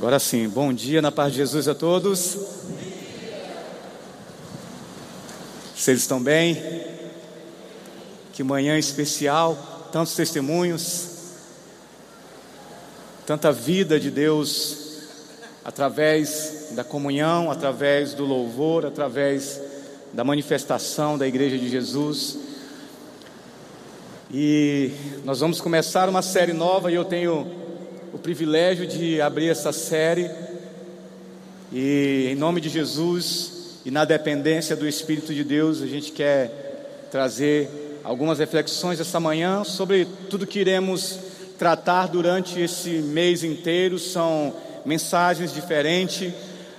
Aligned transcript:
Agora 0.00 0.18
sim, 0.18 0.48
bom 0.48 0.72
dia 0.72 1.02
na 1.02 1.12
paz 1.12 1.30
de 1.30 1.36
Jesus 1.40 1.68
a 1.68 1.74
todos. 1.74 2.38
Vocês 5.76 5.98
estão 5.98 6.22
bem? 6.22 6.56
Que 8.32 8.42
manhã 8.42 8.78
especial, 8.78 9.90
tantos 9.92 10.14
testemunhos, 10.14 11.34
tanta 13.26 13.52
vida 13.52 14.00
de 14.00 14.10
Deus 14.10 15.02
através 15.62 16.68
da 16.70 16.82
comunhão, 16.82 17.50
através 17.50 18.14
do 18.14 18.24
louvor, 18.24 18.86
através 18.86 19.60
da 20.14 20.24
manifestação 20.24 21.18
da 21.18 21.28
Igreja 21.28 21.58
de 21.58 21.68
Jesus. 21.68 22.38
E 24.32 24.92
nós 25.26 25.40
vamos 25.40 25.60
começar 25.60 26.08
uma 26.08 26.22
série 26.22 26.54
nova 26.54 26.90
e 26.90 26.94
eu 26.94 27.04
tenho 27.04 27.59
o 28.12 28.18
privilégio 28.18 28.86
de 28.86 29.20
abrir 29.20 29.48
essa 29.48 29.72
série. 29.72 30.30
E 31.72 32.28
em 32.30 32.34
nome 32.34 32.60
de 32.60 32.68
Jesus 32.68 33.80
e 33.84 33.90
na 33.90 34.04
dependência 34.04 34.74
do 34.74 34.86
Espírito 34.86 35.32
de 35.32 35.44
Deus, 35.44 35.80
a 35.80 35.86
gente 35.86 36.10
quer 36.10 37.08
trazer 37.10 38.00
algumas 38.02 38.38
reflexões 38.38 39.00
essa 39.00 39.20
manhã 39.20 39.62
sobre 39.62 40.06
tudo 40.28 40.46
que 40.46 40.58
iremos 40.58 41.18
tratar 41.58 42.08
durante 42.08 42.60
esse 42.60 42.90
mês 42.90 43.44
inteiro. 43.44 43.98
São 43.98 44.54
mensagens 44.84 45.52
diferentes. 45.52 46.32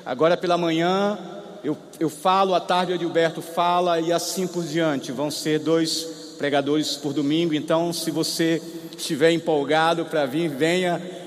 Agora 0.05 0.35
pela 0.35 0.57
manhã 0.57 1.18
eu, 1.63 1.77
eu 1.99 2.09
falo, 2.09 2.55
à 2.55 2.59
tarde 2.59 2.91
o 2.91 2.95
Edilberto 2.95 3.41
fala 3.41 4.02
e 4.02 4.12
assim 4.12 4.48
por 4.48 4.66
diante. 4.66 5.12
Vão 5.12 5.32
ser 5.32 5.59
dois 5.59 6.35
pregadores 6.38 6.98
por 6.98 7.13
domingo. 7.13 7.54
Então, 7.54 7.93
se 7.93 8.09
você 8.09 8.62
estiver 8.98 9.32
empolgado 9.32 10.05
para 10.05 10.26
vir, 10.26 10.49
venha 10.49 11.20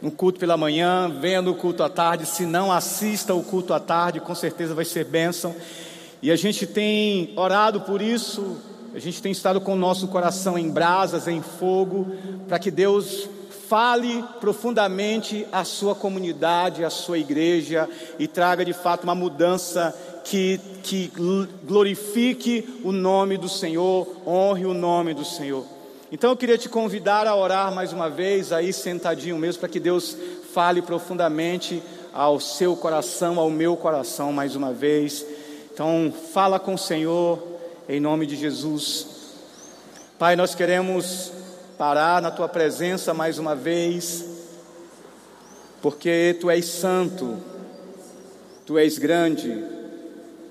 no 0.00 0.10
culto 0.10 0.38
pela 0.38 0.56
manhã, 0.56 1.08
venha 1.20 1.40
no 1.42 1.54
culto 1.54 1.82
à 1.82 1.88
tarde, 1.88 2.26
se 2.26 2.44
não 2.44 2.70
assista 2.70 3.34
o 3.34 3.42
culto 3.42 3.72
à 3.72 3.80
tarde, 3.80 4.20
com 4.20 4.34
certeza 4.34 4.74
vai 4.74 4.84
ser 4.84 5.04
bênção. 5.04 5.54
E 6.22 6.30
a 6.30 6.36
gente 6.36 6.66
tem 6.66 7.32
orado 7.36 7.80
por 7.82 8.00
isso, 8.00 8.56
a 8.94 8.98
gente 8.98 9.20
tem 9.20 9.32
estado 9.32 9.60
com 9.60 9.74
o 9.74 9.76
nosso 9.76 10.08
coração 10.08 10.58
em 10.58 10.70
brasas, 10.70 11.28
em 11.28 11.42
fogo, 11.42 12.06
para 12.48 12.58
que 12.58 12.70
Deus 12.70 13.28
fale 13.68 14.24
profundamente 14.40 15.46
à 15.50 15.64
sua 15.64 15.94
comunidade, 15.94 16.84
à 16.84 16.90
sua 16.90 17.18
igreja 17.18 17.88
e 18.18 18.28
traga 18.28 18.64
de 18.64 18.72
fato 18.72 19.04
uma 19.04 19.14
mudança 19.14 19.94
que, 20.24 20.60
que 20.82 21.12
glorifique 21.64 22.80
o 22.84 22.92
nome 22.92 23.36
do 23.36 23.48
Senhor, 23.48 24.06
honre 24.26 24.66
o 24.66 24.74
nome 24.74 25.14
do 25.14 25.24
Senhor. 25.24 25.75
Então 26.10 26.30
eu 26.30 26.36
queria 26.36 26.56
te 26.56 26.68
convidar 26.68 27.26
a 27.26 27.34
orar 27.34 27.74
mais 27.74 27.92
uma 27.92 28.08
vez, 28.08 28.52
aí 28.52 28.72
sentadinho 28.72 29.36
mesmo, 29.36 29.58
para 29.58 29.68
que 29.68 29.80
Deus 29.80 30.16
fale 30.54 30.80
profundamente 30.80 31.82
ao 32.12 32.38
seu 32.38 32.76
coração, 32.76 33.40
ao 33.40 33.50
meu 33.50 33.76
coração 33.76 34.32
mais 34.32 34.54
uma 34.54 34.72
vez. 34.72 35.26
Então 35.72 36.14
fala 36.32 36.60
com 36.60 36.74
o 36.74 36.78
Senhor, 36.78 37.42
em 37.88 37.98
nome 37.98 38.24
de 38.24 38.36
Jesus. 38.36 39.08
Pai, 40.16 40.36
nós 40.36 40.54
queremos 40.54 41.32
parar 41.76 42.22
na 42.22 42.30
tua 42.30 42.48
presença 42.48 43.12
mais 43.12 43.40
uma 43.40 43.56
vez, 43.56 44.24
porque 45.82 46.36
tu 46.40 46.48
és 46.48 46.66
santo, 46.66 47.36
tu 48.64 48.78
és 48.78 48.96
grande, 48.96 49.60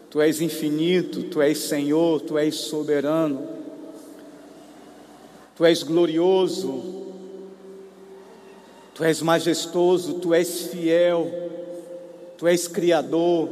tu 0.10 0.20
és 0.20 0.42
infinito, 0.42 1.24
tu 1.24 1.42
és 1.42 1.58
Senhor, 1.60 2.20
tu 2.20 2.38
és 2.38 2.56
soberano. 2.56 3.55
Tu 5.56 5.66
és 5.66 5.84
glorioso, 5.84 6.96
Tu 8.94 9.04
és 9.04 9.22
majestoso, 9.22 10.20
Tu 10.20 10.34
és 10.34 10.68
fiel, 10.72 11.28
Tu 12.38 12.48
és 12.48 12.68
criador, 12.68 13.50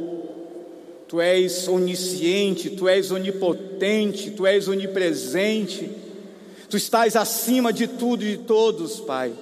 Tu 1.08 1.20
és 1.20 1.68
onisciente, 1.68 2.70
Tu 2.70 2.88
és 2.88 3.10
onipotente, 3.10 4.30
Tu 4.30 4.46
és 4.46 4.68
onipresente, 4.68 5.90
Tu 6.68 6.76
estás 6.76 7.16
acima 7.16 7.72
de 7.72 7.86
tudo 7.86 8.24
e 8.24 8.36
de 8.36 8.42
todos, 8.44 9.00
Pai. 9.00 9.32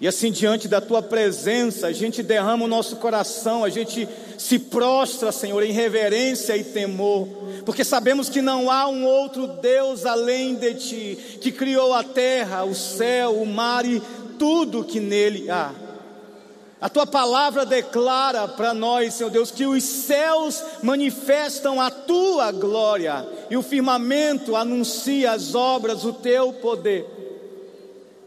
E 0.00 0.06
assim, 0.06 0.30
diante 0.30 0.68
da 0.68 0.80
tua 0.80 1.02
presença, 1.02 1.88
a 1.88 1.92
gente 1.92 2.22
derrama 2.22 2.64
o 2.64 2.68
nosso 2.68 2.96
coração, 2.96 3.64
a 3.64 3.68
gente 3.68 4.08
se 4.36 4.56
prostra, 4.58 5.32
Senhor, 5.32 5.60
em 5.64 5.72
reverência 5.72 6.56
e 6.56 6.62
temor, 6.62 7.26
porque 7.64 7.82
sabemos 7.82 8.28
que 8.28 8.40
não 8.40 8.70
há 8.70 8.86
um 8.86 9.04
outro 9.04 9.48
Deus 9.48 10.06
além 10.06 10.54
de 10.54 10.74
ti, 10.74 11.18
que 11.40 11.50
criou 11.50 11.92
a 11.92 12.04
terra, 12.04 12.64
o 12.64 12.76
céu, 12.76 13.42
o 13.42 13.46
mar 13.46 13.84
e 13.84 14.00
tudo 14.38 14.84
que 14.84 15.00
nele 15.00 15.50
há. 15.50 15.72
A 16.80 16.88
tua 16.88 17.04
palavra 17.04 17.66
declara 17.66 18.46
para 18.46 18.72
nós, 18.72 19.14
Senhor 19.14 19.30
Deus, 19.30 19.50
que 19.50 19.66
os 19.66 19.82
céus 19.82 20.62
manifestam 20.80 21.80
a 21.80 21.90
tua 21.90 22.52
glória 22.52 23.26
e 23.50 23.56
o 23.56 23.62
firmamento 23.62 24.54
anuncia 24.54 25.32
as 25.32 25.56
obras, 25.56 26.04
o 26.04 26.12
teu 26.12 26.52
poder. 26.52 27.17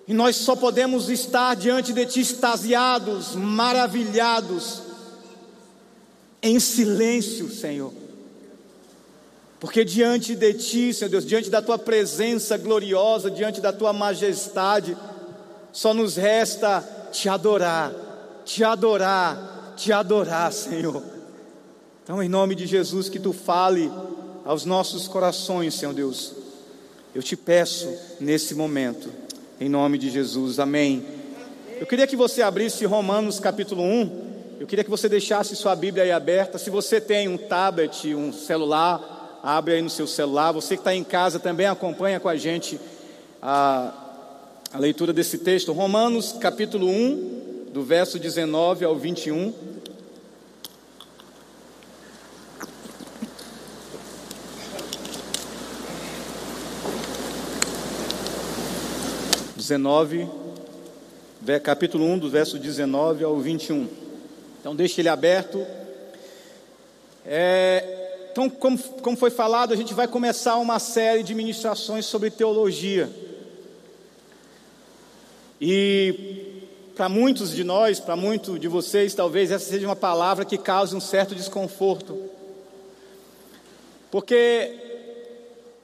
E 0.08 0.14
nós 0.14 0.36
só 0.36 0.56
podemos 0.56 1.10
estar 1.10 1.56
diante 1.56 1.94
de 1.94 2.06
Ti 2.06 2.22
extasiados, 2.22 3.36
maravilhados, 3.36 4.82
em 6.42 6.60
silêncio, 6.60 7.50
Senhor. 7.50 7.94
Porque 9.60 9.86
diante 9.86 10.36
de 10.36 10.54
Ti, 10.56 10.94
Senhor 10.94 11.10
Deus, 11.10 11.26
diante 11.26 11.50
da 11.50 11.62
Tua 11.62 11.78
presença 11.78 12.58
gloriosa, 12.58 13.30
diante 13.30 13.62
da 13.62 13.72
Tua 13.72 13.94
majestade, 13.94 14.98
só 15.72 15.94
nos 15.94 16.16
resta 16.16 16.84
Te 17.12 17.30
adorar, 17.30 17.94
Te 18.44 18.64
adorar, 18.64 19.74
Te 19.78 19.94
adorar, 19.94 20.52
Senhor. 20.52 21.04
Então, 22.04 22.22
em 22.24 22.28
nome 22.28 22.56
de 22.56 22.66
Jesus, 22.66 23.08
que 23.08 23.20
Tu 23.20 23.32
fale 23.32 23.92
aos 24.44 24.66
nossos 24.66 25.08
corações, 25.08 25.76
Senhor 25.76 25.94
Deus. 25.94 26.34
Eu 27.14 27.22
te 27.22 27.38
peço 27.38 27.88
nesse 28.20 28.56
momento 28.56 29.12
em 29.62 29.70
nome 29.70 30.00
de 30.00 30.10
Jesus, 30.10 30.58
amém. 30.58 31.06
Eu 31.80 31.86
queria 31.86 32.08
que 32.08 32.16
você 32.16 32.42
abrisse 32.42 32.84
Romanos 32.84 33.40
capítulo 33.40 33.84
1. 33.84 34.32
Eu 34.60 34.66
queria 34.66 34.84
que 34.84 34.90
você 34.90 35.08
deixasse 35.08 35.56
sua 35.56 35.76
Bíblia 35.76 36.04
aí 36.04 36.12
aberta. 36.12 36.58
Se 36.58 36.72
você 36.72 37.00
tem 37.00 37.28
um 37.28 37.38
tablet, 37.38 38.16
um 38.16 38.34
celular, 38.34 39.40
abre 39.44 39.76
aí 39.76 39.82
no 39.84 39.90
seu 39.90 40.08
celular. 40.08 40.52
Você 40.52 40.76
que 40.76 40.82
está 40.82 40.96
em 40.96 41.04
casa 41.04 41.38
também 41.38 41.68
acompanha 41.68 42.20
com 42.20 42.28
a 42.28 42.36
gente 42.36 42.80
a, 43.40 43.94
a 44.74 44.80
leitura 44.80 45.14
desse 45.14 45.38
texto. 45.38 45.72
Romanos 45.74 46.32
capítulo 46.42 46.90
1, 46.90 47.68
do 47.72 47.84
verso 47.84 48.18
19 48.18 48.84
ao 48.84 48.96
21. 48.96 49.54
19, 59.72 60.28
capítulo 61.64 62.04
1, 62.04 62.20
do 62.20 62.30
verso 62.30 62.60
19 62.60 63.24
ao 63.24 63.40
21. 63.40 63.88
Então, 64.60 64.76
deixe 64.76 65.00
ele 65.00 65.08
aberto. 65.08 65.66
É, 67.26 68.28
então, 68.30 68.50
como, 68.50 68.78
como 68.78 69.16
foi 69.16 69.30
falado, 69.30 69.72
a 69.74 69.78
gente 69.78 69.94
vai 69.94 70.10
começar 70.10 70.58
uma 70.58 70.78
série 70.78 71.24
de 71.24 71.34
ministrações 71.34 72.06
sobre 72.06 72.30
teologia. 72.30 73.10
E 75.62 76.66
para 76.94 77.08
muitos 77.08 77.56
de 77.56 77.64
nós, 77.64 77.98
para 77.98 78.18
muitos 78.18 78.60
de 78.60 78.68
vocês, 78.68 79.14
talvez 79.14 79.52
essa 79.52 79.70
seja 79.70 79.88
uma 79.88 79.96
palavra 79.96 80.44
que 80.44 80.58
cause 80.58 80.94
um 80.94 81.00
certo 81.00 81.34
desconforto. 81.34 82.22
Porque 84.12 84.81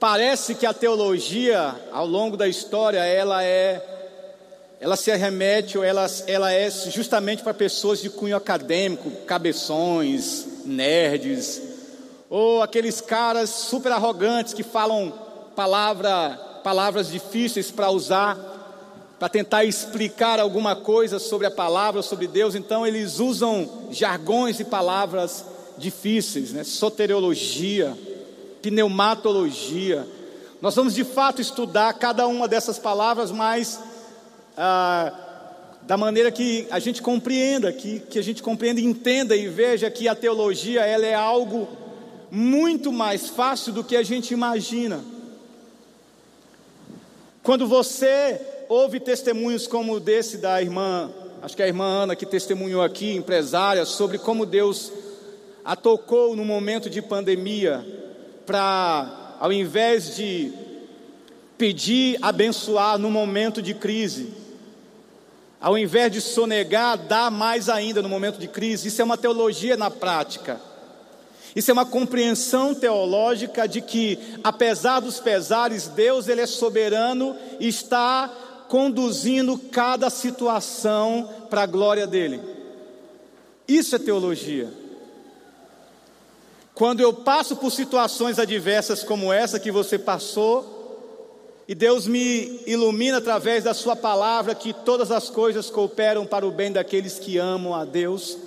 Parece 0.00 0.54
que 0.54 0.64
a 0.64 0.72
teologia, 0.72 1.74
ao 1.92 2.06
longo 2.06 2.36
da 2.36 2.46
história, 2.46 3.04
ela 3.04 3.42
é, 3.42 3.84
ela 4.80 4.94
se 4.94 5.12
remete 5.16 5.76
ou 5.76 5.82
ela, 5.82 6.06
ela 6.28 6.52
é 6.52 6.70
justamente 6.70 7.42
para 7.42 7.52
pessoas 7.52 8.00
de 8.00 8.08
cunho 8.08 8.36
acadêmico, 8.36 9.10
cabeções, 9.26 10.46
nerds, 10.64 11.60
ou 12.30 12.62
aqueles 12.62 13.00
caras 13.00 13.50
super 13.50 13.90
arrogantes 13.90 14.54
que 14.54 14.62
falam 14.62 15.12
palavra, 15.56 16.60
palavras 16.62 17.10
difíceis 17.10 17.72
para 17.72 17.90
usar, 17.90 18.38
para 19.18 19.28
tentar 19.28 19.64
explicar 19.64 20.38
alguma 20.38 20.76
coisa 20.76 21.18
sobre 21.18 21.48
a 21.48 21.50
palavra, 21.50 22.02
sobre 22.02 22.28
Deus. 22.28 22.54
Então 22.54 22.86
eles 22.86 23.18
usam 23.18 23.88
jargões 23.90 24.60
e 24.60 24.64
palavras 24.64 25.44
difíceis, 25.76 26.52
né? 26.52 26.62
soteriologia 26.62 27.98
pneumatologia. 28.62 30.06
Nós 30.60 30.74
vamos 30.74 30.94
de 30.94 31.04
fato 31.04 31.40
estudar 31.40 31.92
cada 31.94 32.26
uma 32.26 32.48
dessas 32.48 32.78
palavras, 32.78 33.30
mas 33.30 33.80
ah, 34.56 35.12
da 35.82 35.96
maneira 35.96 36.30
que 36.30 36.66
a 36.70 36.78
gente 36.78 37.00
compreenda, 37.00 37.72
que, 37.72 38.00
que 38.00 38.18
a 38.18 38.22
gente 38.22 38.42
compreenda 38.42 38.80
entenda 38.80 39.36
e 39.36 39.48
veja 39.48 39.90
que 39.90 40.08
a 40.08 40.14
teologia 40.14 40.84
ela 40.84 41.06
é 41.06 41.14
algo 41.14 41.68
muito 42.30 42.92
mais 42.92 43.28
fácil 43.28 43.72
do 43.72 43.84
que 43.84 43.96
a 43.96 44.02
gente 44.02 44.34
imagina. 44.34 45.02
Quando 47.42 47.66
você 47.66 48.40
ouve 48.68 49.00
testemunhos 49.00 49.66
como 49.66 49.98
desse 49.98 50.38
da 50.38 50.60
irmã 50.60 51.10
acho 51.40 51.56
que 51.56 51.62
a 51.62 51.66
irmã 51.66 51.84
Ana 51.84 52.16
que 52.16 52.26
testemunhou 52.26 52.82
aqui, 52.82 53.14
empresária, 53.14 53.84
sobre 53.84 54.18
como 54.18 54.44
Deus 54.44 54.92
a 55.64 55.76
tocou 55.76 56.34
no 56.34 56.44
momento 56.44 56.88
de 56.90 57.00
pandemia 57.00 57.84
para, 58.48 59.36
ao 59.38 59.52
invés 59.52 60.16
de 60.16 60.50
pedir, 61.58 62.16
abençoar 62.22 62.96
no 62.96 63.10
momento 63.10 63.60
de 63.60 63.74
crise, 63.74 64.32
ao 65.60 65.76
invés 65.76 66.10
de 66.10 66.22
sonegar, 66.22 66.96
dar 66.96 67.30
mais 67.30 67.68
ainda 67.68 68.00
no 68.00 68.08
momento 68.08 68.38
de 68.38 68.48
crise. 68.48 68.88
Isso 68.88 69.02
é 69.02 69.04
uma 69.04 69.18
teologia 69.18 69.76
na 69.76 69.90
prática. 69.90 70.58
Isso 71.54 71.70
é 71.70 71.74
uma 71.74 71.84
compreensão 71.84 72.74
teológica 72.74 73.68
de 73.68 73.82
que, 73.82 74.18
apesar 74.42 75.00
dos 75.00 75.20
pesares, 75.20 75.86
Deus 75.88 76.26
ele 76.26 76.40
é 76.40 76.46
soberano 76.46 77.36
e 77.60 77.68
está 77.68 78.32
conduzindo 78.66 79.58
cada 79.58 80.08
situação 80.08 81.28
para 81.50 81.64
a 81.64 81.66
glória 81.66 82.06
dele. 82.06 82.40
Isso 83.66 83.94
é 83.94 83.98
teologia. 83.98 84.87
Quando 86.78 87.00
eu 87.00 87.12
passo 87.12 87.56
por 87.56 87.72
situações 87.72 88.38
adversas 88.38 89.02
como 89.02 89.32
essa 89.32 89.58
que 89.58 89.68
você 89.68 89.98
passou, 89.98 91.64
e 91.66 91.74
Deus 91.74 92.06
me 92.06 92.62
ilumina 92.68 93.18
através 93.18 93.64
da 93.64 93.74
Sua 93.74 93.96
palavra 93.96 94.54
que 94.54 94.72
todas 94.72 95.10
as 95.10 95.28
coisas 95.28 95.68
cooperam 95.70 96.24
para 96.24 96.46
o 96.46 96.52
bem 96.52 96.70
daqueles 96.70 97.18
que 97.18 97.36
amam 97.36 97.74
a 97.74 97.84
Deus. 97.84 98.38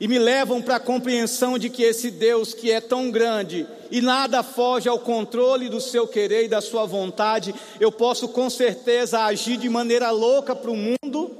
E 0.00 0.08
me 0.08 0.18
levam 0.18 0.62
para 0.62 0.76
a 0.76 0.80
compreensão 0.80 1.58
de 1.58 1.68
que 1.68 1.82
esse 1.82 2.10
Deus 2.10 2.54
que 2.54 2.72
é 2.72 2.80
tão 2.80 3.10
grande 3.10 3.66
e 3.90 4.00
nada 4.00 4.42
foge 4.42 4.88
ao 4.88 5.00
controle 5.00 5.68
do 5.68 5.82
seu 5.82 6.08
querer 6.08 6.46
e 6.46 6.48
da 6.48 6.62
sua 6.62 6.86
vontade, 6.86 7.54
eu 7.78 7.92
posso 7.92 8.26
com 8.26 8.48
certeza 8.48 9.22
agir 9.22 9.58
de 9.58 9.68
maneira 9.68 10.10
louca 10.10 10.56
para 10.56 10.70
o 10.70 10.74
mundo, 10.74 11.30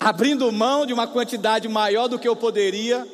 abrindo 0.00 0.50
mão 0.50 0.84
de 0.84 0.92
uma 0.92 1.06
quantidade 1.06 1.68
maior 1.68 2.08
do 2.08 2.18
que 2.18 2.26
eu 2.26 2.34
poderia, 2.34 3.06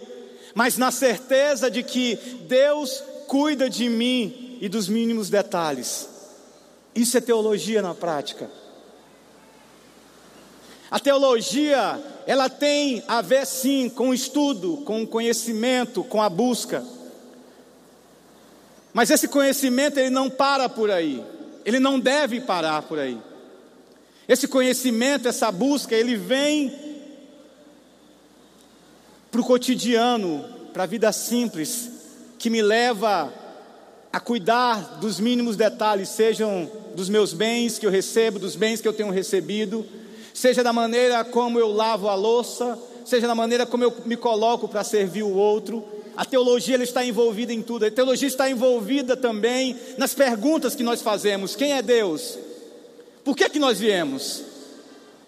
mas 0.56 0.78
na 0.78 0.90
certeza 0.90 1.70
de 1.70 1.82
que 1.82 2.16
Deus 2.48 3.04
cuida 3.28 3.68
de 3.68 3.90
mim 3.90 4.56
e 4.58 4.70
dos 4.70 4.88
mínimos 4.88 5.28
detalhes. 5.28 6.08
Isso 6.94 7.18
é 7.18 7.20
teologia 7.20 7.82
na 7.82 7.94
prática. 7.94 8.50
A 10.90 10.98
teologia, 10.98 12.02
ela 12.26 12.48
tem 12.48 13.04
a 13.06 13.20
ver 13.20 13.46
sim 13.46 13.90
com 13.90 14.08
o 14.08 14.14
estudo, 14.14 14.78
com 14.78 15.02
o 15.02 15.06
conhecimento, 15.06 16.02
com 16.02 16.22
a 16.22 16.30
busca. 16.30 16.82
Mas 18.94 19.10
esse 19.10 19.28
conhecimento 19.28 19.98
ele 19.98 20.08
não 20.08 20.30
para 20.30 20.70
por 20.70 20.90
aí. 20.90 21.22
Ele 21.66 21.78
não 21.78 22.00
deve 22.00 22.40
parar 22.40 22.80
por 22.80 22.98
aí. 22.98 23.18
Esse 24.26 24.48
conhecimento, 24.48 25.28
essa 25.28 25.52
busca, 25.52 25.94
ele 25.94 26.16
vem 26.16 26.85
para 29.36 29.42
o 29.42 29.44
cotidiano, 29.44 30.42
para 30.72 30.84
a 30.84 30.86
vida 30.86 31.12
simples, 31.12 31.90
que 32.38 32.48
me 32.48 32.62
leva 32.62 33.30
a 34.10 34.18
cuidar 34.18 34.96
dos 34.98 35.20
mínimos 35.20 35.56
detalhes, 35.56 36.08
sejam 36.08 36.70
dos 36.94 37.10
meus 37.10 37.34
bens 37.34 37.78
que 37.78 37.84
eu 37.84 37.90
recebo, 37.90 38.38
dos 38.38 38.56
bens 38.56 38.80
que 38.80 38.88
eu 38.88 38.94
tenho 38.94 39.10
recebido, 39.10 39.84
seja 40.32 40.64
da 40.64 40.72
maneira 40.72 41.22
como 41.22 41.60
eu 41.60 41.70
lavo 41.70 42.08
a 42.08 42.14
louça, 42.14 42.78
seja 43.04 43.26
da 43.26 43.34
maneira 43.34 43.66
como 43.66 43.84
eu 43.84 43.94
me 44.06 44.16
coloco 44.16 44.66
para 44.66 44.82
servir 44.82 45.22
o 45.22 45.34
outro. 45.34 45.84
A 46.16 46.24
teologia 46.24 46.82
está 46.82 47.04
envolvida 47.04 47.52
em 47.52 47.60
tudo. 47.60 47.84
A 47.84 47.90
teologia 47.90 48.28
está 48.28 48.48
envolvida 48.48 49.18
também 49.18 49.76
nas 49.98 50.14
perguntas 50.14 50.74
que 50.74 50.82
nós 50.82 51.02
fazemos: 51.02 51.54
quem 51.54 51.74
é 51.74 51.82
Deus? 51.82 52.38
Por 53.22 53.36
que 53.36 53.50
que 53.50 53.58
nós 53.58 53.78
viemos? 53.78 54.42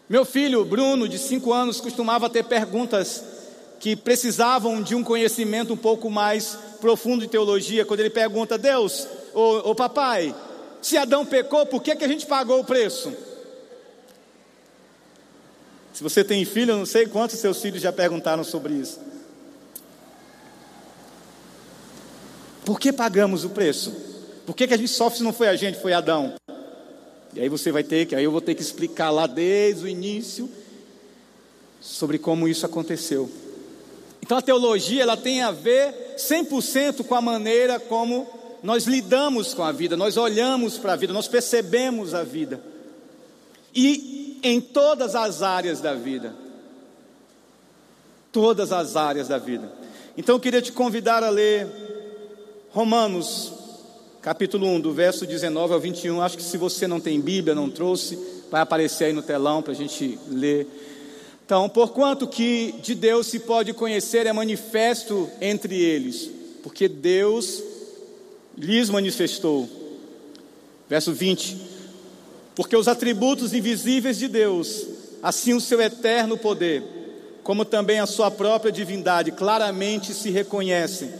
Meu 0.08 0.25
filho 0.25 0.64
Bruno, 0.64 1.06
de 1.06 1.19
cinco 1.19 1.52
anos, 1.52 1.78
costumava 1.78 2.31
ter 2.31 2.44
perguntas 2.44 3.37
que 3.78 3.94
precisavam 3.94 4.82
de 4.82 4.94
um 4.94 5.04
conhecimento 5.04 5.72
um 5.72 5.76
pouco 5.76 6.10
mais 6.10 6.58
profundo 6.80 7.22
de 7.22 7.28
teologia, 7.28 7.84
quando 7.84 8.00
ele 8.00 8.10
pergunta: 8.10 8.58
Deus, 8.58 9.06
ô, 9.34 9.70
ô 9.70 9.75
papai, 9.75 10.34
se 10.82 10.96
Adão 10.96 11.25
pecou, 11.25 11.66
por 11.66 11.82
que, 11.82 11.94
que 11.94 12.04
a 12.04 12.08
gente 12.08 12.26
pagou 12.26 12.60
o 12.60 12.64
preço? 12.64 13.12
Se 15.92 16.02
você 16.02 16.22
tem 16.22 16.44
filho, 16.44 16.72
eu 16.72 16.76
não 16.76 16.86
sei 16.86 17.06
quantos 17.06 17.38
seus 17.38 17.60
filhos 17.60 17.82
já 17.82 17.92
perguntaram 17.92 18.44
sobre 18.44 18.75
isso. 18.75 19.00
Por 22.64 22.78
que 22.78 22.92
pagamos 22.92 23.44
o 23.44 23.50
preço? 23.50 23.92
Por 24.46 24.54
que, 24.54 24.69
que 24.69 24.75
a 24.75 24.76
gente 24.76 24.90
sofre 24.90 25.19
se 25.19 25.25
não 25.25 25.32
foi 25.32 25.48
a 25.48 25.56
gente, 25.56 25.80
foi 25.80 25.92
Adão? 25.92 26.34
E 27.34 27.40
aí 27.40 27.48
você 27.48 27.72
vai 27.72 27.82
ter 27.82 28.06
que, 28.06 28.14
aí 28.14 28.25
eu 28.25 28.30
vou 28.30 28.40
ter 28.40 28.54
que 28.54 28.62
explicar 28.62 29.10
lá 29.10 29.26
desde 29.26 29.84
o 29.84 29.88
início 29.88 30.48
sobre 31.80 32.19
como 32.19 32.46
isso 32.46 32.64
aconteceu. 32.64 33.30
Então 34.28 34.36
a 34.36 34.42
teologia 34.42 35.04
ela 35.04 35.16
tem 35.16 35.40
a 35.40 35.50
ver 35.50 36.14
100% 36.19 37.02
com 37.06 37.14
a 37.14 37.20
maneira 37.22 37.80
como 37.80 38.26
nós 38.62 38.84
lidamos 38.84 39.54
com 39.54 39.64
a 39.64 39.72
vida, 39.72 39.96
nós 39.96 40.19
olhamos 40.19 40.76
para 40.76 40.92
a 40.92 40.96
vida, 40.96 41.14
nós 41.14 41.26
percebemos 41.26 42.12
a 42.12 42.25
vida. 42.25 42.60
E 43.75 44.38
em 44.42 44.60
todas 44.60 45.14
as 45.14 45.40
áreas 45.40 45.80
da 45.80 45.94
vida. 45.94 46.34
Todas 48.30 48.70
as 48.70 48.96
áreas 48.96 49.28
da 49.28 49.38
vida. 49.38 49.72
Então 50.14 50.34
eu 50.34 50.40
queria 50.40 50.60
te 50.60 50.72
convidar 50.72 51.25
a 51.25 51.30
ler 51.30 51.66
Romanos, 52.69 53.50
capítulo 54.20 54.66
1, 54.66 54.80
do 54.80 54.92
verso 54.92 55.25
19 55.26 55.72
ao 55.72 55.80
21. 55.80 56.20
Acho 56.20 56.36
que 56.36 56.42
se 56.42 56.58
você 56.58 56.86
não 56.86 57.00
tem 57.00 57.19
Bíblia, 57.19 57.54
não 57.54 57.70
trouxe, 57.70 58.19
vai 58.50 58.60
aparecer 58.60 59.06
aí 59.06 59.12
no 59.14 59.22
telão 59.22 59.62
para 59.62 59.72
a 59.72 59.76
gente 59.76 60.19
ler. 60.28 60.66
Então, 61.49 61.67
porquanto 61.67 62.29
que 62.29 62.75
de 62.83 62.95
Deus 62.95 63.27
se 63.27 63.39
pode 63.41 63.73
conhecer 63.73 64.27
é 64.27 64.33
manifesto 64.35 65.31
entre 65.41 65.81
eles, 65.81 66.31
porque 66.62 66.87
Deus 66.87 67.62
lhes 68.55 68.91
manifestou. 68.91 69.67
Verso 70.91 71.11
20: 71.11 71.56
Porque 72.55 72.77
os 72.77 72.87
atributos 72.87 73.55
invisíveis 73.55 74.19
de 74.19 74.29
Deus, 74.29 74.89
assim 75.23 75.55
o 75.55 75.61
seu 75.61 75.81
eterno 75.81 76.37
poder, 76.37 76.83
como 77.43 77.65
também 77.65 77.99
a 77.99 78.05
sua 78.05 78.31
própria 78.31 78.71
divindade, 78.71 79.33
claramente 79.33 80.12
se 80.12 80.29
reconhecem 80.29 81.11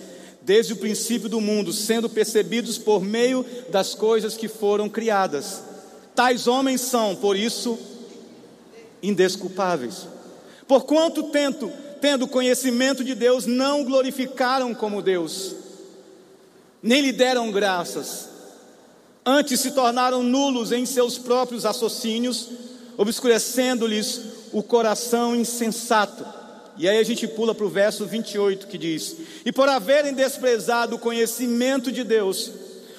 desde 0.43 0.75
o 0.75 0.77
princípio 0.77 1.31
do 1.31 1.41
mundo, 1.41 1.73
sendo 1.73 2.07
percebidos 2.07 2.77
por 2.77 3.03
meio 3.03 3.47
das 3.71 3.95
coisas 3.95 4.37
que 4.37 4.47
foram 4.47 4.91
criadas. 4.91 5.63
Tais 6.15 6.47
homens 6.47 6.83
são, 6.83 7.17
por 7.17 7.35
isso, 7.35 7.79
indesculpáveis. 9.03 10.18
Porquanto 10.69 11.25
tento, 11.25 11.72
tendo 11.98 12.29
conhecimento 12.29 13.03
de 13.03 13.15
Deus, 13.15 13.46
não 13.46 13.82
glorificaram 13.82 14.75
como 14.75 15.01
Deus, 15.01 15.56
nem 16.82 17.01
lhe 17.01 17.10
deram 17.10 17.51
graças. 17.51 18.29
Antes 19.25 19.60
se 19.60 19.72
tornaram 19.72 20.22
nulos 20.22 20.70
em 20.70 20.87
seus 20.87 21.19
próprios 21.19 21.65
raciocínios, 21.65 22.51
obscurecendo-lhes 22.98 24.20
o 24.53 24.63
coração 24.63 25.34
insensato. 25.34 26.25
E 26.77 26.89
aí 26.89 26.98
a 26.98 27.03
gente 27.03 27.27
pula 27.27 27.55
para 27.55 27.67
o 27.67 27.70
verso 27.70 28.06
28 28.06 28.67
que 28.67 28.79
diz: 28.79 29.17
E 29.44 29.51
por 29.51 29.69
haverem 29.69 30.15
desprezado 30.15 30.96
o 30.96 30.98
conhecimento 30.98 31.91
de 31.91 32.05
Deus, 32.05 32.53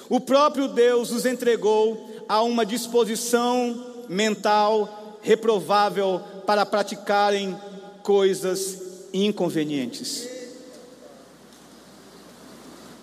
o 0.08 0.20
próprio 0.20 0.68
Deus 0.68 1.10
os 1.10 1.24
entregou 1.24 2.24
a 2.28 2.42
uma 2.42 2.66
disposição 2.66 4.04
mental 4.08 5.18
reprovável 5.22 6.20
para 6.50 6.66
praticarem 6.66 7.56
coisas 8.02 9.06
inconvenientes. 9.12 10.28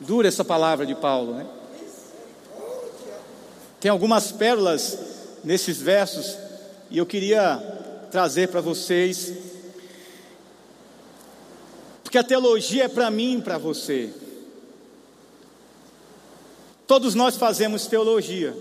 Dura 0.01 0.27
essa 0.27 0.43
palavra 0.43 0.85
de 0.85 0.93
Paulo, 0.93 1.33
né? 1.33 1.47
Tem 3.79 3.89
algumas 3.89 4.33
pérolas 4.33 4.99
nesses 5.45 5.81
versos 5.81 6.37
e 6.91 6.97
eu 6.97 7.05
queria 7.05 7.55
trazer 8.11 8.49
para 8.49 8.59
vocês, 8.59 9.31
porque 12.03 12.17
a 12.17 12.23
teologia 12.25 12.83
é 12.83 12.89
para 12.89 13.09
mim 13.09 13.37
e 13.37 13.41
para 13.41 13.57
você. 13.57 14.13
Todos 16.85 17.15
nós 17.15 17.37
fazemos 17.37 17.87
teologia, 17.87 18.53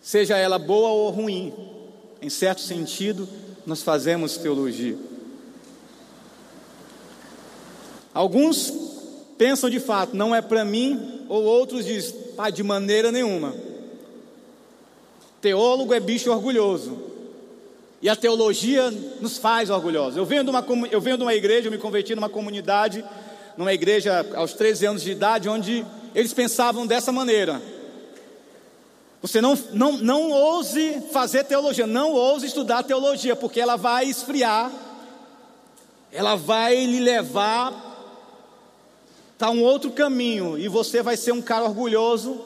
seja 0.00 0.36
ela 0.36 0.56
boa 0.56 0.90
ou 0.90 1.10
ruim 1.10 1.79
em 2.22 2.28
certo 2.28 2.60
sentido, 2.60 3.28
nós 3.66 3.82
fazemos 3.82 4.36
teologia. 4.36 4.96
Alguns 8.12 8.72
pensam 9.38 9.70
de 9.70 9.80
fato, 9.80 10.16
não 10.16 10.34
é 10.34 10.42
para 10.42 10.64
mim, 10.64 11.24
ou 11.28 11.42
outros 11.44 11.86
dizem, 11.86 12.14
ah, 12.36 12.50
de 12.50 12.62
maneira 12.62 13.12
nenhuma. 13.12 13.54
Teólogo 15.40 15.94
é 15.94 16.00
bicho 16.00 16.30
orgulhoso. 16.30 17.10
E 18.02 18.08
a 18.08 18.16
teologia 18.16 18.90
nos 19.20 19.38
faz 19.38 19.68
orgulhosos. 19.68 20.16
Eu 20.16 20.24
venho, 20.24 20.42
uma, 20.42 20.64
eu 20.90 21.00
venho 21.00 21.16
de 21.16 21.22
uma 21.22 21.34
igreja, 21.34 21.68
eu 21.68 21.72
me 21.72 21.78
converti 21.78 22.14
numa 22.14 22.28
comunidade, 22.28 23.04
numa 23.56 23.72
igreja 23.72 24.26
aos 24.34 24.54
13 24.54 24.86
anos 24.86 25.02
de 25.02 25.10
idade, 25.10 25.48
onde 25.48 25.84
eles 26.14 26.32
pensavam 26.32 26.86
dessa 26.86 27.12
maneira. 27.12 27.60
Você 29.22 29.40
não, 29.40 29.58
não, 29.72 29.98
não 29.98 30.30
ouse 30.30 31.02
fazer 31.12 31.44
teologia, 31.44 31.86
não 31.86 32.12
ouse 32.12 32.46
estudar 32.46 32.82
teologia, 32.82 33.36
porque 33.36 33.60
ela 33.60 33.76
vai 33.76 34.06
esfriar, 34.06 34.72
ela 36.10 36.36
vai 36.36 36.86
lhe 36.86 37.00
levar 37.00 37.88
para 39.36 39.50
um 39.50 39.62
outro 39.62 39.90
caminho, 39.90 40.58
e 40.58 40.68
você 40.68 41.02
vai 41.02 41.16
ser 41.16 41.32
um 41.32 41.42
cara 41.42 41.64
orgulhoso, 41.64 42.40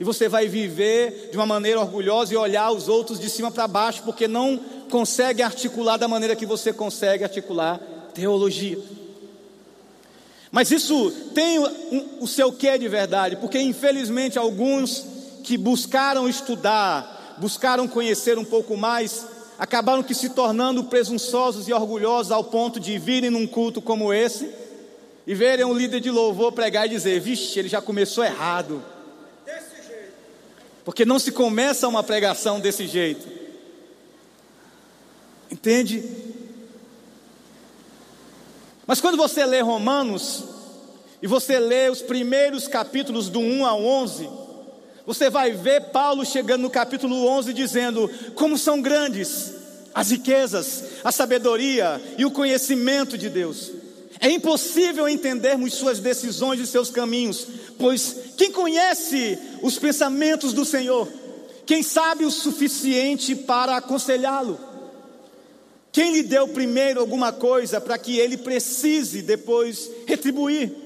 e 0.00 0.04
você 0.04 0.28
vai 0.28 0.48
viver 0.48 1.28
de 1.30 1.36
uma 1.36 1.46
maneira 1.46 1.80
orgulhosa 1.80 2.32
e 2.32 2.36
olhar 2.36 2.70
os 2.70 2.88
outros 2.88 3.20
de 3.20 3.28
cima 3.28 3.50
para 3.50 3.68
baixo, 3.68 4.02
porque 4.02 4.26
não 4.26 4.58
consegue 4.90 5.42
articular 5.42 5.98
da 5.98 6.08
maneira 6.08 6.34
que 6.34 6.46
você 6.46 6.72
consegue 6.72 7.22
articular 7.22 7.78
teologia. 8.14 8.78
Mas 10.50 10.70
isso 10.70 11.10
tem 11.34 11.58
o 12.20 12.26
seu 12.26 12.52
quê 12.52 12.78
de 12.78 12.88
verdade, 12.88 13.36
porque 13.36 13.58
infelizmente 13.58 14.38
alguns 14.38 15.13
que 15.44 15.58
buscaram 15.58 16.26
estudar, 16.26 17.36
buscaram 17.38 17.86
conhecer 17.86 18.38
um 18.38 18.44
pouco 18.44 18.76
mais, 18.76 19.26
acabaram 19.58 20.02
que 20.02 20.14
se 20.14 20.30
tornando 20.30 20.84
presunçosos 20.84 21.68
e 21.68 21.72
orgulhosos 21.72 22.32
ao 22.32 22.42
ponto 22.42 22.80
de 22.80 22.98
virem 22.98 23.30
num 23.30 23.46
culto 23.46 23.82
como 23.82 24.12
esse 24.12 24.50
e 25.26 25.34
verem 25.34 25.66
um 25.66 25.74
líder 25.74 26.00
de 26.00 26.10
louvor 26.10 26.52
pregar 26.52 26.86
e 26.86 26.88
dizer: 26.88 27.20
Vixe, 27.20 27.58
ele 27.58 27.68
já 27.68 27.80
começou 27.80 28.24
errado. 28.24 28.82
Porque 30.82 31.04
não 31.04 31.18
se 31.18 31.30
começa 31.30 31.86
uma 31.86 32.02
pregação 32.02 32.58
desse 32.58 32.86
jeito. 32.86 33.26
Entende? 35.50 36.02
Mas 38.86 39.00
quando 39.00 39.16
você 39.16 39.46
lê 39.46 39.60
Romanos, 39.60 40.44
e 41.22 41.26
você 41.26 41.58
lê 41.58 41.88
os 41.88 42.02
primeiros 42.02 42.68
capítulos 42.68 43.30
do 43.30 43.40
1 43.40 43.64
a 43.64 43.74
11, 43.74 44.28
você 45.06 45.28
vai 45.28 45.52
ver 45.52 45.90
Paulo 45.90 46.24
chegando 46.24 46.62
no 46.62 46.70
capítulo 46.70 47.26
11 47.26 47.52
dizendo: 47.52 48.10
Como 48.34 48.56
são 48.56 48.80
grandes 48.80 49.52
as 49.94 50.10
riquezas, 50.10 50.84
a 51.04 51.12
sabedoria 51.12 52.02
e 52.18 52.24
o 52.24 52.30
conhecimento 52.30 53.16
de 53.16 53.30
Deus. 53.30 53.70
É 54.20 54.30
impossível 54.30 55.08
entendermos 55.08 55.74
suas 55.74 56.00
decisões 56.00 56.58
e 56.58 56.66
seus 56.66 56.90
caminhos, 56.90 57.46
pois 57.78 58.16
quem 58.36 58.50
conhece 58.50 59.38
os 59.62 59.78
pensamentos 59.78 60.52
do 60.52 60.64
Senhor? 60.64 61.08
Quem 61.66 61.82
sabe 61.82 62.24
o 62.24 62.30
suficiente 62.30 63.34
para 63.34 63.76
aconselhá-lo? 63.76 64.58
Quem 65.92 66.12
lhe 66.12 66.22
deu 66.22 66.48
primeiro 66.48 67.00
alguma 67.00 67.32
coisa 67.32 67.80
para 67.80 67.96
que 67.96 68.18
ele 68.18 68.36
precise 68.36 69.22
depois 69.22 69.88
retribuir? 70.06 70.83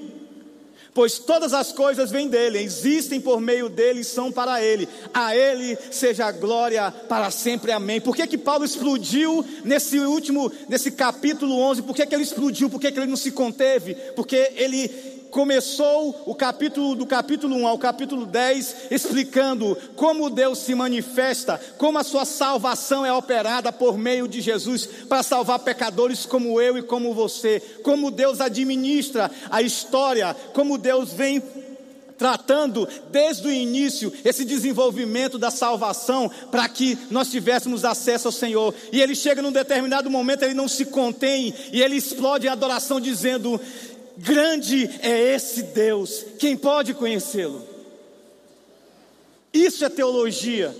Pois 0.99 1.17
todas 1.17 1.53
as 1.53 1.71
coisas 1.71 2.11
vêm 2.11 2.27
dele, 2.27 2.59
existem 2.59 3.21
por 3.21 3.39
meio 3.39 3.69
dele 3.69 4.01
e 4.01 4.03
são 4.03 4.33
para 4.33 4.61
ele. 4.61 4.85
A 5.13 5.33
ele 5.33 5.77
seja 5.89 6.25
a 6.25 6.31
glória 6.33 6.91
para 6.91 7.31
sempre. 7.31 7.71
Amém. 7.71 8.01
Por 8.01 8.13
que 8.13 8.27
que 8.27 8.37
Paulo 8.37 8.65
explodiu 8.65 9.45
nesse 9.63 9.97
último, 9.97 10.51
nesse 10.67 10.91
capítulo 10.91 11.57
11? 11.57 11.83
Por 11.83 11.95
que 11.95 12.05
que 12.05 12.13
ele 12.13 12.25
explodiu? 12.25 12.69
Por 12.69 12.81
que 12.81 12.91
que 12.91 12.99
ele 12.99 13.07
não 13.07 13.15
se 13.15 13.31
conteve? 13.31 13.95
Porque 14.13 14.51
ele 14.57 15.18
começou 15.29 16.23
o 16.25 16.33
capítulo 16.33 16.95
do 16.95 17.05
capítulo 17.05 17.55
1 17.55 17.67
ao 17.67 17.77
capítulo 17.77 18.25
10 18.25 18.91
explicando 18.91 19.77
como 19.95 20.29
Deus 20.29 20.59
se 20.59 20.73
manifesta, 20.73 21.59
como 21.77 21.97
a 21.97 22.03
sua 22.03 22.25
salvação 22.25 23.05
é 23.05 23.13
operada 23.13 23.71
por 23.71 23.97
meio 23.97 24.27
de 24.27 24.41
Jesus 24.41 24.85
para 25.07 25.23
salvar 25.23 25.59
pecadores 25.59 26.25
como 26.25 26.59
eu 26.59 26.77
e 26.77 26.81
como 26.81 27.13
você, 27.13 27.59
como 27.83 28.11
Deus 28.11 28.41
administra 28.41 29.29
a 29.49 29.61
história, 29.61 30.35
como 30.53 30.77
Deus 30.77 31.13
vem 31.13 31.41
tratando 32.19 32.85
desde 33.09 33.47
o 33.47 33.51
início 33.51 34.11
esse 34.25 34.43
desenvolvimento 34.43 35.39
da 35.39 35.49
salvação 35.49 36.29
para 36.51 36.67
que 36.67 36.97
nós 37.09 37.31
tivéssemos 37.31 37.85
acesso 37.85 38.27
ao 38.27 38.31
Senhor. 38.33 38.75
E 38.91 39.01
ele 39.01 39.15
chega 39.15 39.41
num 39.41 39.53
determinado 39.53 40.09
momento, 40.09 40.43
ele 40.43 40.53
não 40.53 40.67
se 40.67 40.85
contém 40.85 41.53
e 41.71 41.81
ele 41.81 41.95
explode 41.95 42.45
em 42.45 42.49
adoração 42.49 42.99
dizendo: 42.99 43.59
Grande 44.21 44.89
é 45.01 45.33
esse 45.33 45.63
Deus, 45.63 46.25
quem 46.37 46.57
pode 46.57 46.93
conhecê-lo? 46.93 47.65
Isso 49.53 49.85
é 49.85 49.89
teologia. 49.89 50.75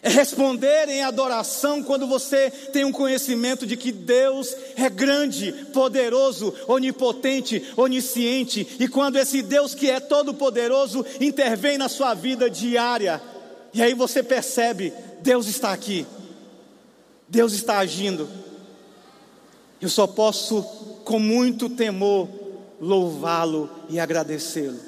É 0.00 0.08
responder 0.08 0.88
em 0.88 1.02
adoração 1.02 1.82
quando 1.82 2.06
você 2.06 2.50
tem 2.50 2.84
um 2.84 2.92
conhecimento 2.92 3.66
de 3.66 3.76
que 3.76 3.90
Deus 3.90 4.54
é 4.76 4.88
grande, 4.88 5.50
poderoso, 5.72 6.54
onipotente, 6.68 7.72
onisciente, 7.76 8.76
e 8.78 8.86
quando 8.86 9.16
esse 9.16 9.42
Deus 9.42 9.74
que 9.74 9.90
é 9.90 9.98
todo-poderoso 9.98 11.04
intervém 11.20 11.78
na 11.78 11.88
sua 11.88 12.14
vida 12.14 12.48
diária, 12.48 13.20
e 13.72 13.82
aí 13.82 13.92
você 13.92 14.22
percebe: 14.22 14.92
Deus 15.20 15.48
está 15.48 15.72
aqui, 15.72 16.06
Deus 17.28 17.54
está 17.54 17.78
agindo. 17.78 18.28
Eu 19.80 19.88
só 19.88 20.06
posso, 20.06 20.62
com 21.04 21.18
muito 21.18 21.68
temor, 21.68 22.28
louvá-lo 22.80 23.70
e 23.88 24.00
agradecê-lo. 24.00 24.78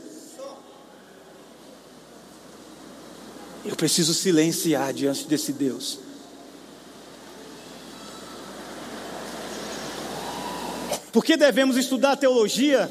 Eu 3.65 3.75
preciso 3.75 4.15
silenciar 4.15 4.93
diante 4.93 5.27
desse 5.27 5.53
Deus. 5.53 5.99
Por 11.13 11.25
que 11.25 11.37
devemos 11.37 11.77
estudar 11.77 12.17
teologia? 12.17 12.91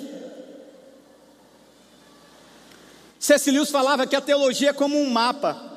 Lewis 3.48 3.70
falava 3.70 4.06
que 4.06 4.16
a 4.16 4.22
teologia 4.22 4.72
é 4.72 4.74
como 4.74 5.00
um 5.00 5.10
mapa. 5.10 5.74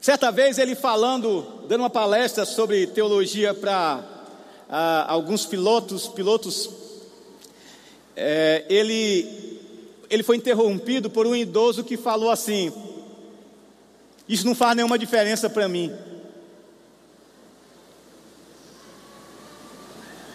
Certa 0.00 0.30
vez 0.30 0.58
ele 0.58 0.74
falando, 0.74 1.57
dando 1.68 1.82
uma 1.82 1.90
palestra 1.90 2.46
sobre 2.46 2.86
teologia 2.86 3.52
para 3.52 4.02
alguns 5.06 5.44
pilotos, 5.44 6.08
pilotos, 6.08 6.70
é, 8.16 8.64
ele, 8.70 9.60
ele 10.08 10.22
foi 10.22 10.38
interrompido 10.38 11.10
por 11.10 11.26
um 11.26 11.36
idoso 11.36 11.84
que 11.84 11.98
falou 11.98 12.30
assim: 12.30 12.72
Isso 14.26 14.46
não 14.46 14.54
faz 14.54 14.74
nenhuma 14.74 14.98
diferença 14.98 15.50
para 15.50 15.68
mim. 15.68 15.92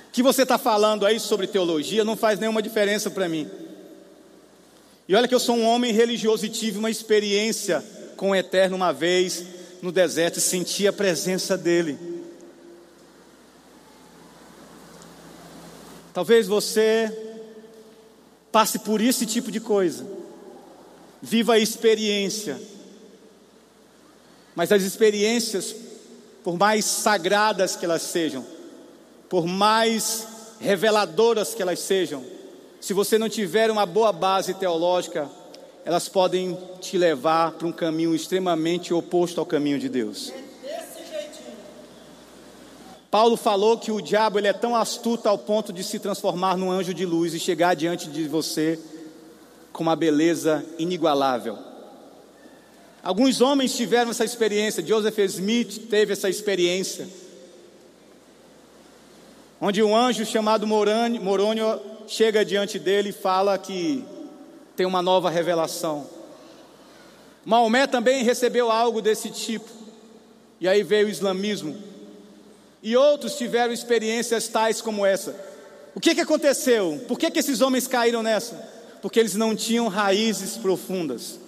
O 0.08 0.12
que 0.14 0.22
você 0.22 0.44
está 0.44 0.60
falando 0.60 1.04
aí 1.04 1.20
sobre 1.20 1.48
teologia 1.48 2.04
não 2.04 2.16
faz 2.16 2.38
nenhuma 2.38 2.62
diferença 2.62 3.10
para 3.10 3.28
mim. 3.28 3.50
E 5.08 5.16
olha 5.16 5.28
que 5.28 5.34
eu 5.34 5.40
sou 5.40 5.56
um 5.56 5.66
homem 5.66 5.92
religioso 5.92 6.46
e 6.46 6.50
tive 6.50 6.78
uma 6.78 6.92
experiência 6.92 7.84
com 8.16 8.30
o 8.30 8.36
Eterno 8.36 8.76
uma 8.76 8.94
vez 8.94 9.63
no 9.84 9.92
deserto 9.92 10.38
e 10.38 10.42
sentir 10.42 10.88
a 10.88 10.94
presença 10.94 11.58
dEle. 11.58 12.00
Talvez 16.14 16.48
você 16.48 17.12
passe 18.50 18.80
por 18.80 19.02
esse 19.02 19.26
tipo 19.26 19.52
de 19.52 19.60
coisa, 19.60 20.08
viva 21.22 21.56
a 21.56 21.60
experiência, 21.60 22.58
mas 24.56 24.72
as 24.72 24.84
experiências, 24.84 25.76
por 26.46 26.58
mais 26.58 26.86
sagradas 26.86 27.76
que 27.76 27.84
elas 27.84 28.04
sejam, 28.04 28.46
por 29.28 29.46
mais 29.46 30.26
reveladoras 30.62 31.54
que 31.54 31.62
elas 31.62 31.80
sejam, 31.80 32.24
se 32.80 32.94
você 32.94 33.18
não 33.18 33.28
tiver 33.28 33.70
uma 33.70 33.86
boa 33.86 34.14
base 34.14 34.54
teológica, 34.54 35.30
elas 35.86 36.08
podem 36.08 36.58
te 36.80 36.98
levar 36.98 37.52
para 37.52 37.68
um 37.68 37.72
caminho 37.72 38.16
extremamente 38.16 38.94
oposto 38.94 39.40
ao 39.40 39.46
caminho 39.46 39.80
de 39.80 39.90
Deus. 39.90 40.32
Paulo 43.12 43.38
falou 43.38 43.78
que 43.78 43.92
o 43.92 44.02
diabo 44.02 44.40
ele 44.40 44.48
é 44.48 44.54
tão 44.54 44.76
astuto 44.76 45.30
ao 45.30 45.38
ponto 45.38 45.72
de 45.72 45.84
se 45.84 46.00
transformar 46.00 46.58
num 46.58 46.72
anjo 46.72 46.94
de 46.94 47.06
luz 47.06 47.34
e 47.34 47.40
chegar 47.40 47.76
diante 47.76 48.10
de 48.10 48.28
você 48.28 48.80
com 49.72 49.84
uma 49.84 49.96
beleza 49.96 50.66
inigualável. 50.80 51.58
Alguns 53.04 53.42
homens 53.42 53.76
tiveram 53.76 54.12
essa 54.12 54.24
experiência, 54.24 54.84
Joseph 54.84 55.20
Smith 55.20 55.90
teve 55.90 56.14
essa 56.14 56.30
experiência, 56.30 57.08
onde 59.60 59.84
um 59.84 59.96
anjo 59.96 60.26
chamado 60.26 60.66
Morônio 60.66 61.80
chega 62.08 62.46
diante 62.46 62.80
dele 62.80 63.10
e 63.10 63.14
fala 63.14 63.58
que 63.58 64.04
tem 64.76 64.86
uma 64.86 65.02
nova 65.02 65.30
revelação. 65.30 66.08
Maomé 67.46 67.88
também 67.88 68.24
recebeu 68.24 68.72
algo 68.72 69.02
desse 69.02 69.30
tipo, 69.30 69.70
e 70.60 70.68
aí 70.68 70.82
veio 70.84 71.08
o 71.08 71.10
islamismo. 71.10 71.78
E 72.82 72.96
outros 72.98 73.36
tiveram 73.36 73.74
experiências 73.74 74.48
tais 74.48 74.82
como 74.82 75.06
essa. 75.06 75.36
O 75.96 76.00
que, 76.00 76.16
que 76.16 76.22
aconteceu? 76.22 77.04
Por 77.08 77.20
que, 77.20 77.30
que 77.30 77.40
esses 77.40 77.62
homens 77.62 77.88
caíram 77.88 78.24
nessa? 78.24 78.56
Porque 79.02 79.20
eles 79.20 79.36
não 79.36 79.56
tinham 79.56 79.88
raízes 79.88 80.58
profundas. 80.58 81.40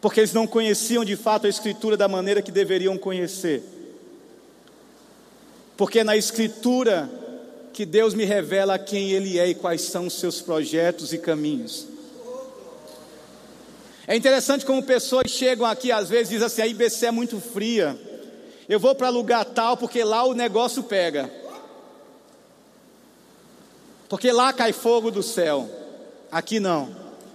Porque 0.00 0.20
eles 0.20 0.34
não 0.34 0.46
conheciam 0.46 1.04
de 1.04 1.16
fato 1.16 1.46
a 1.46 1.50
Escritura 1.50 1.96
da 1.96 2.06
maneira 2.06 2.42
que 2.42 2.52
deveriam 2.52 2.96
conhecer. 2.98 3.62
Porque 5.76 6.04
na 6.04 6.16
Escritura 6.16 7.10
que 7.74 7.84
Deus 7.84 8.14
me 8.14 8.24
revela 8.24 8.78
quem 8.78 9.10
Ele 9.10 9.36
é 9.36 9.48
e 9.48 9.54
quais 9.54 9.82
são 9.82 10.06
os 10.06 10.14
seus 10.14 10.40
projetos 10.40 11.12
e 11.12 11.18
caminhos. 11.18 11.88
É 14.06 14.14
interessante 14.14 14.64
como 14.64 14.82
pessoas 14.82 15.30
chegam 15.30 15.66
aqui 15.66 15.90
às 15.90 16.08
vezes 16.08 16.28
e 16.28 16.34
dizem 16.34 16.46
assim: 16.46 16.62
a 16.62 16.66
IBC 16.68 17.06
é 17.06 17.10
muito 17.10 17.40
fria. 17.40 17.98
Eu 18.68 18.78
vou 18.78 18.94
para 18.94 19.08
lugar 19.08 19.44
tal 19.44 19.76
porque 19.76 20.04
lá 20.04 20.24
o 20.24 20.34
negócio 20.34 20.84
pega. 20.84 21.30
Porque 24.08 24.30
lá 24.30 24.52
cai 24.52 24.72
fogo 24.72 25.10
do 25.10 25.22
céu. 25.22 25.68
Aqui 26.30 26.60
não. 26.60 26.94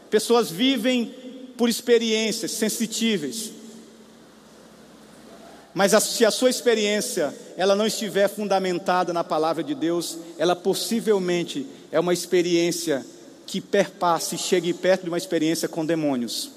Pessoas 0.10 0.50
vivem 0.50 1.14
por 1.58 1.68
experiências 1.68 2.52
sensitíveis. 2.52 3.52
Mas 5.80 5.94
a, 5.94 6.02
se 6.02 6.26
a 6.26 6.30
sua 6.30 6.50
experiência 6.50 7.34
ela 7.56 7.74
não 7.74 7.88
estiver 7.88 8.28
fundamentada 8.28 9.14
na 9.14 9.24
palavra 9.24 9.64
de 9.64 9.74
Deus, 9.74 10.18
ela 10.38 10.54
possivelmente 10.54 11.66
é 11.90 11.98
uma 11.98 12.12
experiência 12.12 13.06
que 13.46 13.62
perpasse, 13.62 14.38
chegue 14.38 14.74
perto 14.74 15.04
de 15.04 15.08
uma 15.08 15.18
experiência 15.18 15.70
com 15.70 15.86
demônios. 15.86 16.52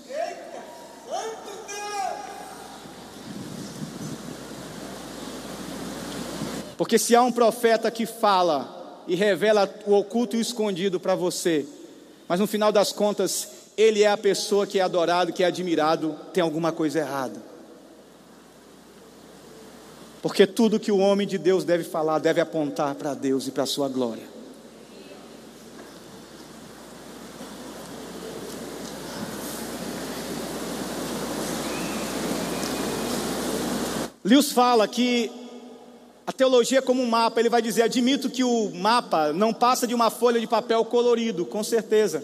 Porque 6.77 6.99
se 6.99 7.15
há 7.15 7.23
um 7.23 7.31
profeta 7.31 7.93
que 7.93 8.07
fala 8.07 9.05
e 9.07 9.15
revela 9.15 9.73
o 9.87 9.95
oculto 9.95 10.35
e 10.35 10.41
o 10.41 10.43
escondido 10.43 10.99
para 10.99 11.15
você, 11.15 11.65
mas 12.27 12.41
no 12.41 12.49
final 12.49 12.73
das 12.73 12.91
contas, 12.91 13.47
ele 13.77 14.03
é 14.03 14.09
a 14.09 14.19
pessoa 14.19 14.67
que 14.67 14.81
é 14.81 14.83
adorado, 14.83 15.33
que 15.33 15.45
é 15.45 15.47
admirado, 15.47 16.17
tem 16.33 16.43
alguma 16.43 16.73
coisa 16.73 16.99
errada. 16.99 17.52
Porque 20.23 20.47
tudo 20.47 20.79
que 20.79 20.93
o 20.93 20.99
homem 20.99 21.27
de 21.27 21.37
Deus 21.37 21.65
deve 21.65 21.83
falar 21.83 22.21
deve 22.21 22.41
apontar 22.41 22.95
para 22.95 23.13
Deus 23.13 23.49
e 23.49 23.51
para 23.51 23.65
a 23.65 23.67
sua 23.67 23.89
glória. 23.89 24.23
Lewis 34.25 34.53
fala 34.53 34.87
que 34.87 35.29
a 36.25 36.33
teologia 36.33 36.79
é 36.79 36.83
como 36.83 37.03
um 37.03 37.09
mapa, 37.09 37.41
ele 37.41 37.49
vai 37.49 37.61
dizer: 37.61 37.83
admito 37.83 38.31
que 38.31 38.45
o 38.45 38.71
mapa 38.71 39.33
não 39.33 39.53
passa 39.53 39.89
de 39.89 39.95
uma 39.95 40.09
folha 40.09 40.39
de 40.39 40.47
papel 40.47 40.85
colorido, 40.85 41.45
com 41.45 41.65
certeza. 41.65 42.23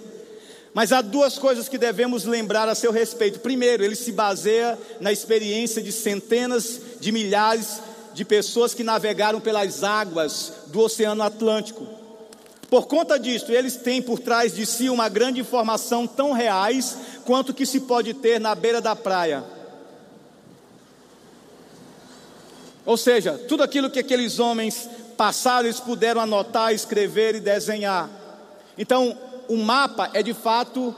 Mas 0.73 0.93
há 0.93 1.03
duas 1.03 1.37
coisas 1.37 1.69
que 1.69 1.77
devemos 1.77 2.25
lembrar 2.25 2.69
a 2.69 2.75
seu 2.77 2.93
respeito. 2.93 3.41
Primeiro, 3.41 3.83
ele 3.83 3.97
se 3.97 4.13
baseia 4.13 4.79
na 5.01 5.11
experiência 5.11 5.83
de 5.83 5.91
centenas 5.91 6.81
de 7.01 7.11
milhares 7.11 7.88
de 8.19 8.25
pessoas 8.25 8.75
que 8.75 8.83
navegaram 8.83 9.41
pelas 9.41 9.85
águas 9.85 10.53
do 10.67 10.81
Oceano 10.81 11.23
Atlântico. 11.23 11.87
Por 12.69 12.89
conta 12.89 13.17
disso, 13.17 13.53
eles 13.53 13.77
têm 13.77 14.03
por 14.03 14.19
trás 14.19 14.53
de 14.53 14.67
si 14.67 14.91
uma 14.91 15.09
grande 15.09 15.41
informação 15.41 16.05
tão 16.05 16.33
reais 16.33 16.97
quanto 17.25 17.55
que 17.55 17.65
se 17.65 17.79
pode 17.79 18.13
ter 18.15 18.41
na 18.41 18.57
beira 18.57 18.81
da 18.81 18.97
praia. 18.97 19.45
Ou 22.85 22.97
seja, 22.97 23.39
tudo 23.47 23.63
aquilo 23.63 23.89
que 23.89 24.01
aqueles 24.01 24.41
homens 24.41 24.91
passaram, 25.17 25.67
eles 25.69 25.79
puderam 25.79 26.21
anotar, 26.21 26.75
escrever 26.75 27.37
e 27.37 27.41
desenhar. 27.41 28.11
Então, 28.77 29.17
o 29.47 29.57
mapa 29.57 30.11
é 30.13 30.25
de 30.25 30.35
fato 30.35 30.93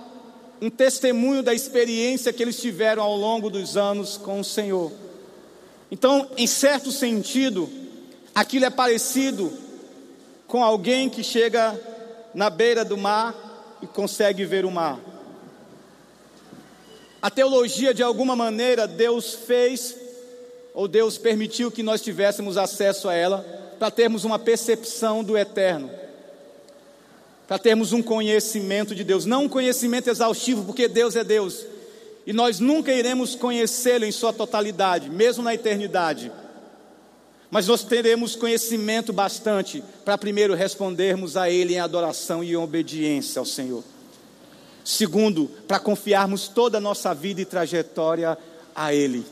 um 0.59 0.71
testemunho 0.71 1.43
da 1.43 1.53
experiência 1.53 2.33
que 2.33 2.43
eles 2.43 2.59
tiveram 2.59 3.03
ao 3.03 3.15
longo 3.15 3.51
dos 3.51 3.77
anos 3.77 4.17
com 4.17 4.41
o 4.41 4.45
Senhor. 4.45 4.91
Então, 5.91 6.29
em 6.37 6.47
certo 6.47 6.93
sentido, 6.93 7.69
aquilo 8.35 8.65
é 8.65 8.71
parecido 8.71 9.53
com 10.47 10.63
alguém 10.63 11.09
que 11.09 11.23
chega 11.23 11.79
na 12.35 12.49
beira 12.49 12.85
do 12.85 12.97
mar 12.97 13.35
e 13.83 13.87
consegue 13.87 14.45
ver 14.45 14.65
o 14.65 14.71
mar. 14.71 14.99
A 17.21 17.31
teologia, 17.31 17.93
de 17.93 18.03
alguma 18.03 18.35
maneira, 18.35 18.87
Deus 18.87 19.35
fez 19.35 19.97
ou 20.73 20.87
Deus 20.87 21.19
permitiu 21.19 21.71
que 21.71 21.83
nós 21.83 22.01
tivéssemos 22.01 22.57
acesso 22.57 23.09
a 23.09 23.15
ela 23.15 23.45
para 23.79 23.91
termos 23.91 24.25
uma 24.25 24.39
percepção 24.39 25.25
do 25.25 25.37
eterno, 25.37 25.91
para 27.49 27.59
termos 27.59 27.93
um 27.93 28.03
conhecimento 28.03 28.95
de 28.95 29.03
Deus, 29.03 29.27
não 29.27 29.45
um 29.45 29.49
conhecimento 29.49 30.09
exaustivo, 30.09 30.65
porque 30.65 30.87
Deus 30.87 31.17
é 31.17 31.25
Deus, 31.25 31.67
e 32.27 32.33
nós 32.33 32.61
nunca 32.61 32.93
iremos 32.93 33.35
conhecê-lo 33.35 34.05
em 34.05 34.13
sua 34.13 34.33
totalidade, 34.33 35.09
mesmo 35.09 35.43
na 35.43 35.55
eternidade. 35.55 36.31
Mas 37.51 37.67
nós 37.67 37.83
teremos 37.83 38.37
conhecimento 38.37 39.13
bastante 39.13 39.83
para 40.05 40.19
primeiro 40.19 40.55
respondermos 40.55 41.37
a 41.37 41.51
Ele 41.51 41.75
em 41.75 41.81
adoração 41.81 42.45
e 42.45 42.53
em 42.53 42.57
obediência 42.57 43.41
ao 43.41 43.47
Senhor. 43.47 43.83
Segundo, 44.85 45.51
para 45.67 45.81
confiarmos 45.81 46.47
toda 46.47 46.79
a 46.79 46.81
nossa 46.81 47.13
vida 47.15 47.41
e 47.41 47.45
trajetória 47.45 48.39
a 48.75 48.95
Ele. 48.95 49.25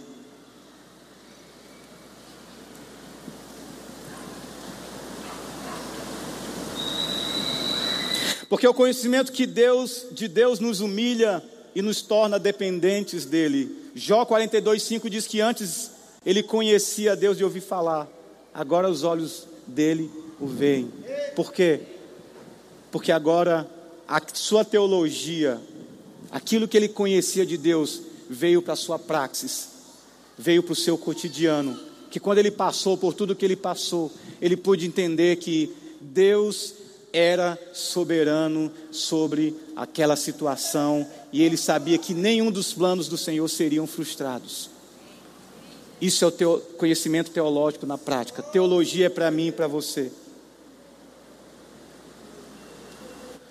Porque 8.49 8.67
o 8.67 8.75
conhecimento 8.75 9.31
que 9.31 9.47
Deus, 9.47 10.07
de 10.11 10.27
Deus 10.27 10.59
nos 10.59 10.81
humilha 10.81 11.43
e 11.75 11.83
nos 11.83 12.03
torna 12.03 12.39
dependentes 12.39 13.25
dele. 13.25 13.91
Jó 13.95 14.25
42:5 14.25 15.09
diz 15.09 15.27
que 15.27 15.41
antes 15.41 15.91
ele 16.25 16.43
conhecia 16.43 17.17
Deus 17.17 17.37
de 17.37 17.45
ouvir 17.45 17.61
falar, 17.61 18.09
agora 18.53 18.89
os 18.89 19.03
olhos 19.05 19.47
dele 19.67 20.11
o 20.41 20.47
veem. 20.47 20.91
Por 21.35 21.53
quê? 21.53 21.81
Porque 22.91 23.13
agora 23.13 23.69
a 24.07 24.21
sua 24.33 24.65
teologia, 24.65 25.61
aquilo 26.31 26.67
que 26.67 26.77
ele 26.77 26.89
conhecia 26.89 27.45
de 27.45 27.57
Deus, 27.57 28.03
veio 28.29 28.63
para 28.63 28.73
a 28.73 28.77
sua 28.77 28.99
praxis, 28.99 29.69
veio 30.37 30.63
para 30.63 30.73
o 30.73 30.77
seu 30.77 30.97
cotidiano. 30.97 31.79
Que 32.11 32.19
quando 32.19 32.39
ele 32.39 32.51
passou 32.51 32.97
por 32.97 33.13
tudo 33.13 33.37
que 33.37 33.45
ele 33.45 33.57
passou, 33.57 34.11
ele 34.41 34.57
pôde 34.57 34.87
entender 34.87 35.37
que 35.37 35.75
Deus 36.01 36.73
era 37.19 37.59
soberano 37.73 38.71
sobre 38.93 39.53
aquela 39.75 40.15
situação 40.15 41.05
e 41.33 41.43
ele 41.43 41.57
sabia 41.57 41.99
que 41.99 42.15
nenhum 42.15 42.49
dos 42.49 42.73
planos 42.73 43.09
do 43.09 43.19
Senhor 43.19 43.49
seriam 43.49 43.89
frustrados. 43.89 44.71
Isso 46.01 46.25
é 46.25 46.29
o 46.29 46.31
teo, 46.31 46.61
conhecimento 46.79 47.33
teológico 47.33 47.87
na 47.87 47.99
prática. 47.99 48.41
Teologia 48.41 49.07
é 49.07 49.09
para 49.09 49.33
mim 49.33 49.49
e 49.49 49.53
para 49.53 49.67
você. 49.67 50.13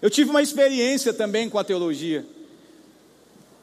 Eu 0.02 0.10
tive 0.10 0.30
uma 0.30 0.42
experiência 0.42 1.14
também 1.14 1.50
com 1.50 1.60
a 1.60 1.64
teologia. 1.64 2.26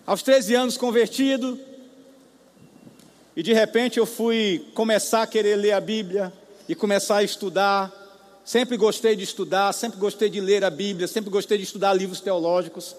Aos 0.05 0.23
13 0.23 0.55
anos 0.55 0.77
convertido, 0.77 1.59
e 3.35 3.43
de 3.43 3.55
repente 3.55 3.99
eu 3.99 4.05
fui 4.05 4.67
começar 4.75 5.23
a 5.23 5.27
querer 5.27 5.57
ler 5.57 5.73
a 5.73 5.81
Bíblia 5.81 6.31
e 6.69 6.75
começar 6.75 7.17
a 7.17 7.23
estudar 7.23 8.04
Sempre 8.45 8.77
gostei 8.77 9.17
de 9.17 9.25
estudar, 9.25 9.73
sempre 9.73 9.99
gostei 9.99 10.29
de 10.29 10.41
ler 10.41 10.65
a 10.65 10.71
Bíblia, 10.71 11.09
sempre 11.09 11.31
gostei 11.31 11.57
de 11.57 11.65
estudar 11.65 11.95
livros 11.95 12.21
teológicos. 12.21 12.95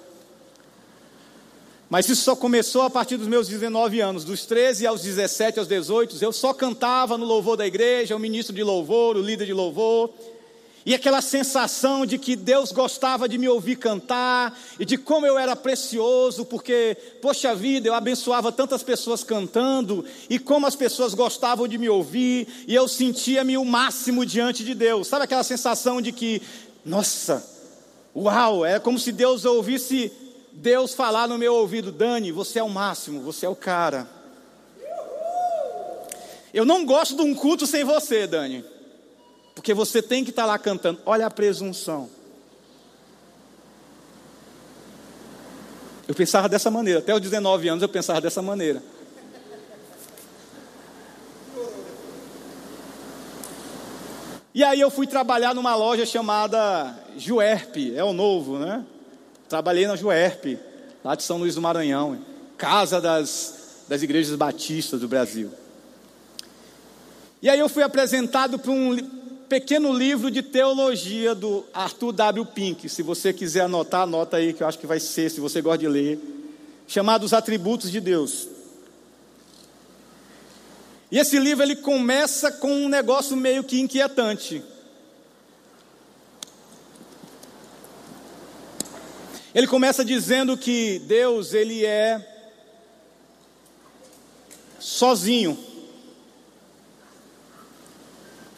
Mas 1.88 2.10
isso 2.10 2.23
só 2.23 2.36
começou 2.36 2.81
a 2.81 2.89
partir 2.89 3.15
dos 3.15 3.27
meus 3.27 3.47
19 3.47 4.01
anos, 4.01 4.25
dos 4.25 4.45
13 4.45 4.88
aos 4.88 5.01
17, 5.01 5.60
aos 5.60 5.67
18, 5.67 6.17
eu 6.19 6.34
só 6.34 6.51
cantava 6.51 7.15
no 7.15 7.25
louvor 7.25 7.55
da 7.55 7.67
igreja, 7.67 8.15
o 8.15 8.19
ministro 8.19 8.55
de 8.55 8.63
louvor, 8.63 9.15
o 9.15 9.21
líder 9.21 9.45
de 9.45 9.53
louvor, 9.53 10.12
e 10.85 10.93
aquela 10.93 11.19
sensação 11.19 12.05
de 12.05 12.19
que 12.19 12.35
Deus 12.35 12.71
gostava 12.71 13.27
de 13.27 13.39
me 13.39 13.49
ouvir 13.49 13.75
cantar 13.75 14.55
e 14.79 14.85
de 14.85 14.97
como 14.97 15.25
eu 15.25 15.35
era 15.35 15.55
precioso, 15.55 16.45
porque, 16.45 16.95
poxa 17.19 17.55
vida, 17.55 17.87
eu 17.87 17.95
abençoava 17.95 18.51
tantas 18.51 18.83
pessoas 18.83 19.23
cantando 19.23 20.05
e 20.29 20.37
como 20.37 20.67
as 20.67 20.75
pessoas 20.75 21.15
gostavam 21.15 21.67
de 21.67 21.79
me 21.79 21.89
ouvir 21.89 22.47
e 22.67 22.75
eu 22.75 22.87
sentia-me 22.87 23.57
o 23.57 23.65
máximo 23.65 24.23
diante 24.23 24.63
de 24.63 24.75
Deus. 24.75 25.07
Sabe 25.07 25.25
aquela 25.25 25.41
sensação 25.43 25.99
de 25.99 26.11
que, 26.11 26.39
nossa, 26.85 27.43
uau, 28.15 28.63
é 28.63 28.79
como 28.79 28.99
se 28.99 29.11
Deus 29.11 29.43
ouvisse 29.43 30.11
Deus 30.53 30.93
falar 30.93 31.27
no 31.27 31.39
meu 31.39 31.55
ouvido: 31.55 31.91
Dani, 31.91 32.31
você 32.31 32.59
é 32.59 32.63
o 32.63 32.69
máximo, 32.69 33.21
você 33.21 33.47
é 33.47 33.49
o 33.49 33.55
cara. 33.55 34.07
Eu 36.53 36.63
não 36.63 36.85
gosto 36.85 37.15
de 37.15 37.23
um 37.23 37.33
culto 37.33 37.65
sem 37.65 37.83
você, 37.83 38.27
Dani. 38.27 38.74
Porque 39.55 39.73
você 39.73 40.01
tem 40.01 40.23
que 40.23 40.29
estar 40.29 40.45
lá 40.45 40.59
cantando. 40.59 40.99
Olha 41.05 41.25
a 41.25 41.31
presunção. 41.31 42.09
Eu 46.07 46.13
pensava 46.13 46.47
dessa 46.49 46.69
maneira. 46.69 46.99
Até 46.99 47.15
os 47.15 47.21
19 47.21 47.69
anos 47.69 47.81
eu 47.81 47.89
pensava 47.89 48.19
dessa 48.19 48.41
maneira. 48.41 48.83
E 54.53 54.63
aí 54.63 54.79
eu 54.79 54.89
fui 54.89 55.07
trabalhar 55.07 55.53
numa 55.53 55.75
loja 55.75 56.05
chamada 56.05 56.95
Juerp, 57.17 57.75
é 57.93 58.03
o 58.03 58.13
novo, 58.13 58.57
né? 58.57 58.85
Trabalhei 59.49 59.85
na 59.85 59.97
Juerp, 59.97 60.57
lá 61.03 61.13
de 61.13 61.23
São 61.23 61.37
Luís 61.37 61.55
do 61.55 61.61
Maranhão, 61.61 62.19
casa 62.57 63.01
das, 63.01 63.83
das 63.89 64.01
igrejas 64.01 64.33
batistas 64.37 65.01
do 65.01 65.09
Brasil. 65.09 65.51
E 67.41 67.49
aí 67.49 67.59
eu 67.59 67.67
fui 67.67 67.83
apresentado 67.83 68.57
para 68.57 68.71
um 68.71 68.95
pequeno 69.47 69.93
livro 69.93 70.29
de 70.29 70.41
teologia 70.41 71.34
do 71.36 71.65
Arthur 71.73 72.12
W. 72.12 72.45
Pink. 72.47 72.89
Se 72.89 73.01
você 73.01 73.31
quiser 73.31 73.62
anotar, 73.62 74.01
anota 74.01 74.38
aí, 74.38 74.53
que 74.53 74.63
eu 74.63 74.67
acho 74.67 74.79
que 74.79 74.88
vai 74.88 74.99
ser, 74.99 75.29
se 75.29 75.39
você 75.39 75.62
gosta 75.62 75.79
de 75.79 75.88
ler. 75.88 76.19
Chamado 76.88 77.23
Os 77.23 77.34
Atributos 77.34 77.89
de 77.89 77.99
Deus. 77.99 78.47
E 81.12 81.19
esse 81.19 81.39
livro 81.39 81.63
ele 81.63 81.75
começa 81.75 82.51
com 82.51 82.71
um 82.71 82.89
negócio 82.89 83.36
meio 83.38 83.63
que 83.63 83.79
inquietante. 83.79 84.62
Ele 89.53 89.67
começa 89.67 90.03
dizendo 90.03 90.58
que 90.58 90.99
Deus 90.99 91.53
ele 91.53 91.86
é 91.86 92.36
sozinho. 94.77 95.58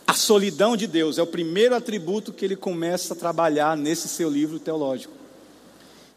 A 0.07 0.13
solidão 0.27 0.75
de 0.75 0.87
Deus 0.87 1.17
é 1.17 1.23
o 1.23 1.27
primeiro 1.27 1.73
atributo 1.73 2.33
que 2.33 2.43
ele 2.43 2.57
começa 2.57 3.13
a 3.13 3.17
trabalhar 3.17 3.77
nesse 3.77 4.09
seu 4.09 4.29
livro 4.29 4.59
teológico. 4.59 5.13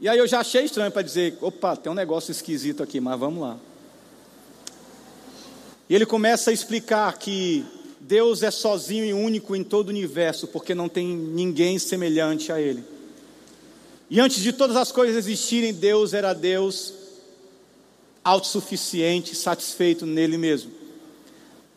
E 0.00 0.08
aí 0.08 0.18
eu 0.18 0.26
já 0.26 0.40
achei 0.40 0.64
estranho 0.64 0.90
para 0.90 1.02
dizer, 1.02 1.38
opa, 1.40 1.76
tem 1.76 1.92
um 1.92 1.94
negócio 1.94 2.32
esquisito 2.32 2.82
aqui, 2.82 2.98
mas 3.00 3.20
vamos 3.20 3.40
lá. 3.40 3.56
E 5.88 5.94
ele 5.94 6.04
começa 6.04 6.50
a 6.50 6.52
explicar 6.52 7.16
que 7.18 7.64
Deus 8.00 8.42
é 8.42 8.50
sozinho 8.50 9.04
e 9.04 9.12
único 9.12 9.54
em 9.54 9.62
todo 9.62 9.86
o 9.88 9.90
universo, 9.90 10.48
porque 10.48 10.74
não 10.74 10.88
tem 10.88 11.06
ninguém 11.06 11.78
semelhante 11.78 12.50
a 12.50 12.60
ele. 12.60 12.82
E 14.10 14.18
antes 14.18 14.42
de 14.42 14.52
todas 14.52 14.74
as 14.74 14.90
coisas 14.90 15.16
existirem, 15.16 15.72
Deus 15.72 16.14
era 16.14 16.32
Deus 16.32 16.94
autossuficiente, 18.24 19.36
satisfeito 19.36 20.04
nele 20.04 20.36
mesmo. 20.36 20.79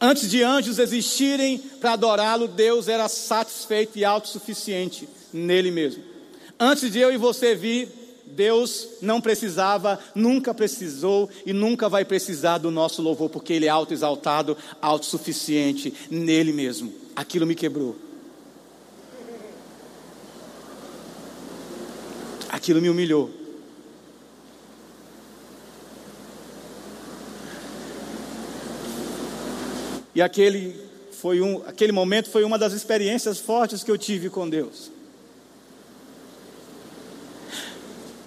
Antes 0.05 0.29
de 0.29 0.43
anjos 0.43 0.79
existirem 0.79 1.57
para 1.79 1.93
adorá-lo, 1.93 2.45
Deus 2.45 2.89
era 2.89 3.07
satisfeito 3.07 3.97
e 3.97 4.03
autossuficiente 4.03 5.07
nele 5.31 5.71
mesmo. 5.71 6.03
Antes 6.59 6.91
de 6.91 6.99
eu 6.99 7.09
e 7.09 7.15
você 7.15 7.55
vir, 7.55 7.87
Deus 8.25 8.85
não 9.01 9.21
precisava, 9.21 9.97
nunca 10.13 10.53
precisou 10.53 11.29
e 11.45 11.53
nunca 11.53 11.87
vai 11.87 12.03
precisar 12.03 12.57
do 12.57 12.69
nosso 12.69 13.01
louvor, 13.01 13.29
porque 13.29 13.53
Ele 13.53 13.65
é 13.65 13.69
autoexaltado, 13.69 14.57
autossuficiente 14.81 15.93
nele 16.11 16.51
mesmo. 16.51 16.93
Aquilo 17.15 17.47
me 17.47 17.55
quebrou. 17.55 17.95
Aquilo 22.49 22.81
me 22.81 22.89
humilhou. 22.89 23.42
E 30.15 30.21
aquele 30.21 30.79
foi 31.11 31.41
um, 31.41 31.61
aquele 31.65 31.91
momento 31.91 32.29
foi 32.29 32.43
uma 32.43 32.57
das 32.57 32.73
experiências 32.73 33.39
fortes 33.39 33.83
que 33.83 33.89
eu 33.89 33.97
tive 33.97 34.29
com 34.29 34.49
Deus. 34.49 34.91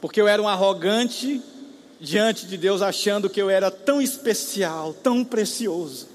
Porque 0.01 0.20
eu 0.20 0.29
era 0.29 0.40
um 0.40 0.49
arrogante 0.49 1.42
diante 2.01 2.46
de 2.46 2.57
Deus, 2.57 2.83
achando 2.83 3.29
que 3.29 3.40
eu 3.40 3.51
era 3.51 3.70
tão 3.70 4.01
especial, 4.01 4.94
tão 4.94 5.25
precioso. 5.25 6.09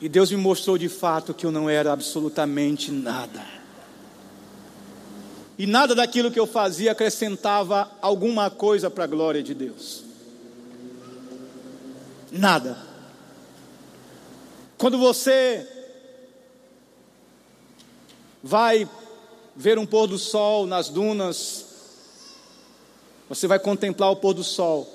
E 0.00 0.08
Deus 0.08 0.30
me 0.30 0.36
mostrou 0.36 0.78
de 0.78 0.88
fato 0.88 1.34
que 1.34 1.44
eu 1.44 1.50
não 1.50 1.68
era 1.68 1.92
absolutamente 1.92 2.92
nada. 2.92 3.44
E 5.58 5.66
nada 5.66 5.92
daquilo 5.92 6.30
que 6.30 6.38
eu 6.38 6.46
fazia 6.46 6.92
acrescentava 6.92 7.90
alguma 8.00 8.48
coisa 8.48 8.88
para 8.88 9.04
a 9.04 9.08
glória 9.08 9.42
de 9.42 9.54
Deus. 9.54 10.07
Nada. 12.30 12.76
Quando 14.76 14.98
você 14.98 15.66
vai 18.42 18.88
ver 19.56 19.78
um 19.78 19.86
pôr 19.86 20.06
do 20.06 20.18
sol 20.18 20.66
nas 20.66 20.88
dunas, 20.88 21.66
você 23.28 23.46
vai 23.46 23.58
contemplar 23.58 24.10
o 24.10 24.16
pôr 24.16 24.34
do 24.34 24.44
sol. 24.44 24.88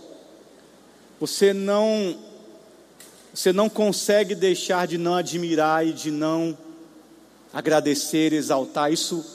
Você 1.20 1.54
não 1.54 2.18
você 3.34 3.52
não 3.52 3.68
consegue 3.68 4.36
deixar 4.36 4.86
de 4.86 4.98
não 4.98 5.16
admirar 5.16 5.88
e 5.88 5.92
de 5.92 6.12
não 6.12 6.56
agradecer, 7.52 8.32
exaltar. 8.32 8.92
Isso 8.92 9.26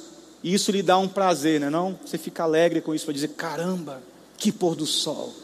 isso 0.42 0.70
lhe 0.70 0.82
dá 0.82 0.96
um 0.98 1.08
prazer, 1.08 1.60
não 1.60 1.66
é 1.66 1.70
não? 1.70 1.98
Você 2.04 2.16
fica 2.16 2.44
alegre 2.44 2.80
com 2.80 2.94
isso 2.94 3.04
para 3.04 3.14
dizer, 3.14 3.28
caramba, 3.28 4.00
que 4.36 4.52
pôr 4.52 4.76
do 4.76 4.86
sol. 4.86 5.34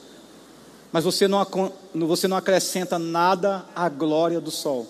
Mas 0.94 1.02
você 1.02 1.26
não, 1.26 1.44
você 1.92 2.28
não 2.28 2.36
acrescenta 2.36 3.00
nada 3.00 3.66
à 3.74 3.88
glória 3.88 4.40
do 4.40 4.52
sol. 4.52 4.86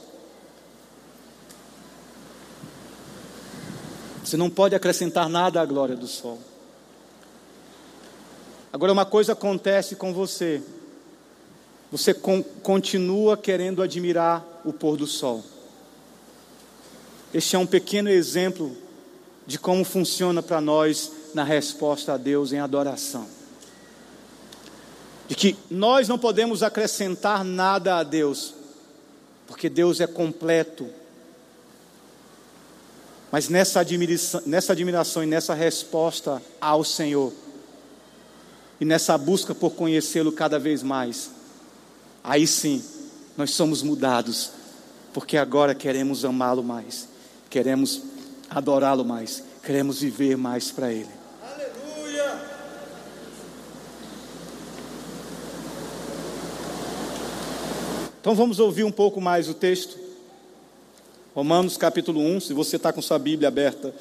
Você 4.22 4.36
não 4.36 4.50
pode 4.50 4.74
acrescentar 4.74 5.30
nada 5.30 5.62
à 5.62 5.64
glória 5.64 5.96
do 5.96 6.06
sol. 6.06 6.38
Agora, 8.70 8.92
uma 8.92 9.06
coisa 9.06 9.32
acontece 9.32 9.96
com 9.96 10.12
você. 10.12 10.62
Você 11.90 12.12
con 12.12 12.42
continua 12.62 13.34
querendo 13.38 13.80
admirar 13.80 14.44
o 14.62 14.74
pôr 14.74 14.98
do 14.98 15.06
sol. 15.06 15.42
Este 17.32 17.56
é 17.56 17.58
um 17.58 17.66
pequeno 17.66 18.10
exemplo 18.10 18.76
de 19.46 19.58
como 19.58 19.82
funciona 19.82 20.42
para 20.42 20.60
nós 20.60 21.10
na 21.32 21.44
resposta 21.44 22.12
a 22.12 22.18
Deus 22.18 22.52
em 22.52 22.58
adoração. 22.58 23.26
De 25.26 25.34
que 25.34 25.56
nós 25.70 26.08
não 26.08 26.18
podemos 26.18 26.62
acrescentar 26.62 27.44
nada 27.44 27.96
a 27.96 28.02
Deus, 28.02 28.54
porque 29.46 29.68
Deus 29.68 30.00
é 30.00 30.06
completo. 30.06 30.86
Mas 33.30 33.48
nessa 33.48 33.80
admiração, 33.80 34.42
nessa 34.46 34.72
admiração 34.72 35.24
e 35.24 35.26
nessa 35.26 35.54
resposta 35.54 36.40
ao 36.60 36.84
Senhor, 36.84 37.32
e 38.80 38.84
nessa 38.84 39.16
busca 39.16 39.54
por 39.54 39.70
conhecê-lo 39.70 40.32
cada 40.32 40.58
vez 40.58 40.82
mais, 40.82 41.30
aí 42.22 42.46
sim, 42.46 42.84
nós 43.36 43.50
somos 43.50 43.82
mudados, 43.82 44.50
porque 45.12 45.36
agora 45.36 45.74
queremos 45.74 46.24
amá-lo 46.24 46.62
mais, 46.62 47.08
queremos 47.50 48.02
adorá-lo 48.50 49.04
mais, 49.04 49.42
queremos 49.62 50.00
viver 50.00 50.36
mais 50.36 50.70
para 50.70 50.92
Ele. 50.92 51.10
Aleluia! 51.42 52.53
Então 58.24 58.34
vamos 58.34 58.58
ouvir 58.58 58.84
um 58.84 58.90
pouco 58.90 59.20
mais 59.20 59.50
o 59.50 59.52
texto. 59.52 59.98
Romanos 61.34 61.76
capítulo 61.76 62.22
1, 62.22 62.40
se 62.40 62.54
você 62.54 62.76
está 62.76 62.90
com 62.90 63.02
sua 63.02 63.18
Bíblia 63.18 63.48
aberta. 63.48 63.94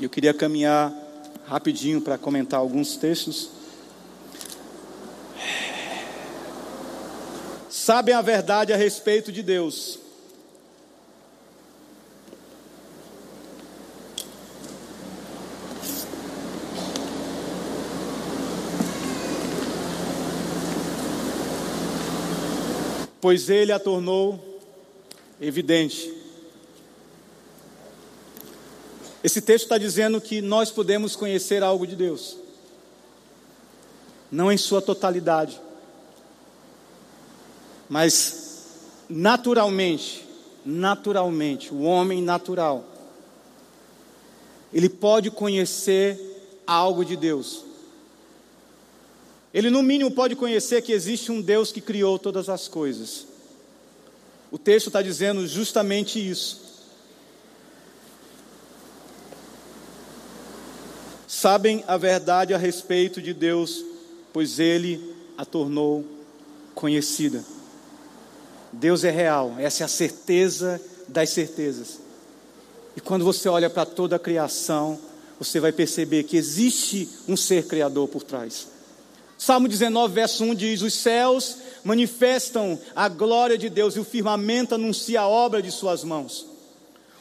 Eu 0.00 0.08
queria 0.08 0.32
caminhar 0.32 0.94
rapidinho 1.44 2.00
para 2.00 2.16
comentar 2.16 2.60
alguns 2.60 2.96
textos. 2.96 3.50
Sabem 7.68 8.14
a 8.14 8.22
verdade 8.22 8.72
a 8.72 8.76
respeito 8.76 9.32
de 9.32 9.42
Deus 9.42 9.98
pois 23.24 23.48
ele 23.48 23.72
a 23.72 23.78
tornou 23.78 24.60
evidente. 25.40 26.12
Esse 29.22 29.40
texto 29.40 29.64
está 29.64 29.78
dizendo 29.78 30.20
que 30.20 30.42
nós 30.42 30.70
podemos 30.70 31.16
conhecer 31.16 31.62
algo 31.62 31.86
de 31.86 31.96
Deus, 31.96 32.36
não 34.30 34.52
em 34.52 34.58
sua 34.58 34.82
totalidade, 34.82 35.58
mas 37.88 38.66
naturalmente, 39.08 40.22
naturalmente, 40.62 41.72
o 41.72 41.80
homem 41.80 42.20
natural, 42.20 42.84
ele 44.70 44.90
pode 44.90 45.30
conhecer 45.30 46.62
algo 46.66 47.02
de 47.06 47.16
Deus. 47.16 47.64
Ele, 49.54 49.70
no 49.70 49.84
mínimo, 49.84 50.10
pode 50.10 50.34
conhecer 50.34 50.82
que 50.82 50.90
existe 50.90 51.30
um 51.30 51.40
Deus 51.40 51.70
que 51.70 51.80
criou 51.80 52.18
todas 52.18 52.48
as 52.48 52.66
coisas. 52.66 53.24
O 54.50 54.58
texto 54.58 54.88
está 54.88 55.00
dizendo 55.00 55.46
justamente 55.46 56.18
isso. 56.18 56.60
Sabem 61.28 61.84
a 61.86 61.96
verdade 61.96 62.52
a 62.52 62.58
respeito 62.58 63.22
de 63.22 63.32
Deus, 63.32 63.84
pois 64.32 64.58
Ele 64.58 65.14
a 65.38 65.44
tornou 65.44 66.04
conhecida. 66.74 67.44
Deus 68.72 69.04
é 69.04 69.10
real, 69.10 69.54
essa 69.58 69.84
é 69.84 69.86
a 69.86 69.88
certeza 69.88 70.80
das 71.06 71.30
certezas. 71.30 72.00
E 72.96 73.00
quando 73.00 73.24
você 73.24 73.48
olha 73.48 73.70
para 73.70 73.86
toda 73.86 74.16
a 74.16 74.18
criação, 74.18 74.98
você 75.38 75.60
vai 75.60 75.70
perceber 75.70 76.24
que 76.24 76.36
existe 76.36 77.08
um 77.28 77.36
ser 77.36 77.66
criador 77.66 78.08
por 78.08 78.24
trás. 78.24 78.73
Salmo 79.44 79.68
19, 79.68 80.14
verso 80.14 80.42
1 80.42 80.54
diz: 80.54 80.80
Os 80.80 80.94
céus 80.94 81.58
manifestam 81.84 82.80
a 82.96 83.10
glória 83.10 83.58
de 83.58 83.68
Deus 83.68 83.94
e 83.94 84.00
o 84.00 84.04
firmamento 84.04 84.74
anuncia 84.74 85.20
a 85.20 85.28
obra 85.28 85.60
de 85.60 85.70
Suas 85.70 86.02
mãos. 86.02 86.46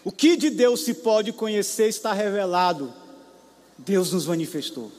O 0.05 0.11
que 0.11 0.37
de 0.37 0.49
Deus 0.49 0.85
se 0.85 0.93
pode 0.93 1.33
conhecer 1.33 1.89
está 1.89 2.13
revelado. 2.13 2.93
Deus 3.77 4.13
nos 4.13 4.25
manifestou. 4.25 4.89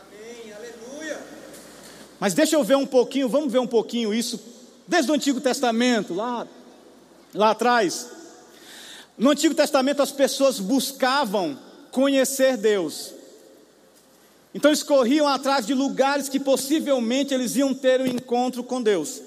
Amém, 0.00 0.54
aleluia. 0.54 1.20
Mas 2.18 2.32
deixa 2.32 2.56
eu 2.56 2.64
ver 2.64 2.76
um 2.76 2.86
pouquinho, 2.86 3.28
vamos 3.28 3.52
ver 3.52 3.58
um 3.58 3.66
pouquinho 3.66 4.14
isso, 4.14 4.40
desde 4.88 5.10
o 5.10 5.14
Antigo 5.14 5.38
Testamento, 5.38 6.14
lá, 6.14 6.48
lá 7.34 7.50
atrás. 7.50 8.08
No 9.18 9.28
Antigo 9.28 9.54
Testamento 9.54 10.00
as 10.00 10.12
pessoas 10.12 10.58
buscavam 10.58 11.58
conhecer 11.90 12.56
Deus. 12.56 13.19
Então 14.54 14.70
eles 14.70 14.82
corriam 14.82 15.28
atrás 15.28 15.64
de 15.64 15.74
lugares 15.74 16.28
que 16.28 16.40
possivelmente 16.40 17.32
eles 17.32 17.54
iam 17.56 17.72
ter 17.72 18.00
um 18.00 18.06
encontro 18.06 18.64
com 18.64 18.82
Deus. 18.82 19.22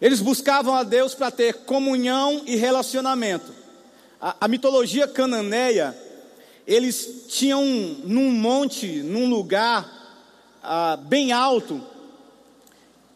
Eles 0.00 0.20
buscavam 0.20 0.74
a 0.74 0.82
Deus 0.82 1.14
para 1.14 1.30
ter 1.30 1.64
comunhão 1.64 2.42
e 2.46 2.56
relacionamento. 2.56 3.52
A, 4.20 4.36
a, 4.42 4.48
mitologia 4.48 5.08
cananeia, 5.08 5.96
eles 6.66 7.24
tinham 7.28 7.64
num 8.04 8.30
monte, 8.30 8.86
num 9.02 9.28
lugar 9.28 9.90
ah, 10.62 10.96
bem 10.96 11.32
alto, 11.32 11.82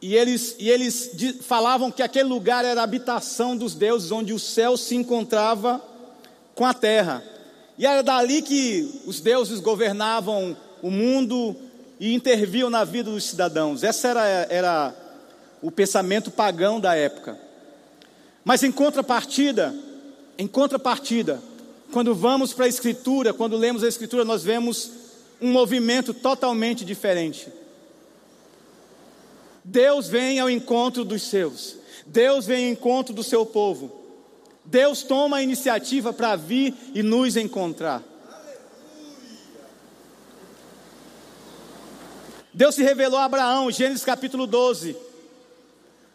e 0.01 0.14
eles, 0.14 0.55
e 0.59 0.70
eles 0.70 1.11
falavam 1.42 1.90
que 1.90 2.03
aquele 2.03 2.29
lugar 2.29 2.64
era 2.64 2.81
a 2.81 2.85
habitação 2.85 3.57
dos 3.57 3.74
deuses, 3.74 4.12
onde 4.12 4.33
o 4.33 4.38
céu 4.38 4.77
se 4.77 4.94
encontrava 4.94 5.83
com 6.55 6.64
a 6.64 6.72
terra. 6.72 7.22
E 7.78 7.86
era 7.86 8.02
dali 8.02 8.42
que 8.42 9.02
os 9.06 9.20
deuses 9.20 9.60
governavam 9.60 10.56
o 10.82 10.90
mundo 10.90 11.54
e 12.00 12.12
interviam 12.12 12.68
na 12.68 12.82
vida 12.84 13.10
dos 13.10 13.24
cidadãos. 13.24 13.84
Essa 13.84 14.08
era, 14.08 14.46
era 14.50 14.94
o 15.62 15.70
pensamento 15.70 16.30
pagão 16.30 16.80
da 16.80 16.96
época. 16.96 17.38
Mas 18.44 18.64
em 18.64 18.72
contrapartida, 18.72 19.74
em 20.36 20.46
contrapartida, 20.46 21.40
quando 21.92 22.14
vamos 22.14 22.52
para 22.52 22.64
a 22.64 22.68
Escritura, 22.68 23.32
quando 23.32 23.56
lemos 23.56 23.84
a 23.84 23.88
Escritura, 23.88 24.24
nós 24.24 24.42
vemos 24.42 24.90
um 25.40 25.52
movimento 25.52 26.12
totalmente 26.12 26.84
diferente. 26.84 27.48
Deus 29.62 30.08
vem 30.08 30.40
ao 30.40 30.50
encontro 30.50 31.04
dos 31.04 31.22
seus, 31.22 31.76
Deus 32.06 32.46
vem 32.46 32.66
ao 32.66 32.72
encontro 32.72 33.14
do 33.14 33.22
seu 33.22 33.44
povo. 33.46 33.97
Deus 34.70 35.02
toma 35.02 35.38
a 35.38 35.42
iniciativa 35.42 36.12
para 36.12 36.37
vir 36.37 36.74
e 36.94 37.02
nos 37.02 37.38
encontrar. 37.38 38.02
Deus 42.52 42.74
se 42.74 42.83
revelou 42.83 43.18
a 43.18 43.24
Abraão, 43.24 43.70
Gênesis 43.70 44.04
capítulo 44.04 44.46
12. 44.46 44.94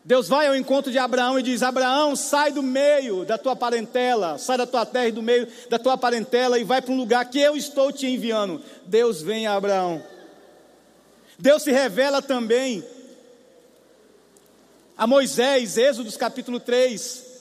Deus 0.05 0.27
vai 0.27 0.45
ao 0.45 0.55
encontro 0.55 0.91
de 0.91 0.99
Abraão 0.99 1.39
e 1.39 1.41
diz: 1.41 1.63
Abraão, 1.63 2.15
sai 2.15 2.51
do 2.51 2.61
meio 2.61 3.25
da 3.25 3.39
tua 3.39 3.55
parentela, 3.55 4.37
sai 4.37 4.59
da 4.59 4.67
tua 4.67 4.85
terra 4.85 5.07
e 5.07 5.11
do 5.11 5.23
meio 5.23 5.47
da 5.67 5.79
tua 5.79 5.97
parentela 5.97 6.59
e 6.59 6.63
vai 6.63 6.79
para 6.79 6.93
um 6.93 6.97
lugar 6.97 7.25
que 7.25 7.39
eu 7.39 7.55
estou 7.57 7.91
te 7.91 8.05
enviando. 8.05 8.61
Deus 8.85 9.19
vem 9.19 9.47
a 9.47 9.55
Abraão. 9.55 10.03
Deus 11.39 11.63
se 11.63 11.71
revela 11.71 12.21
também 12.21 12.83
a 14.95 15.07
Moisés, 15.07 15.75
Êxodos 15.75 16.15
capítulo 16.15 16.59
3. 16.59 17.32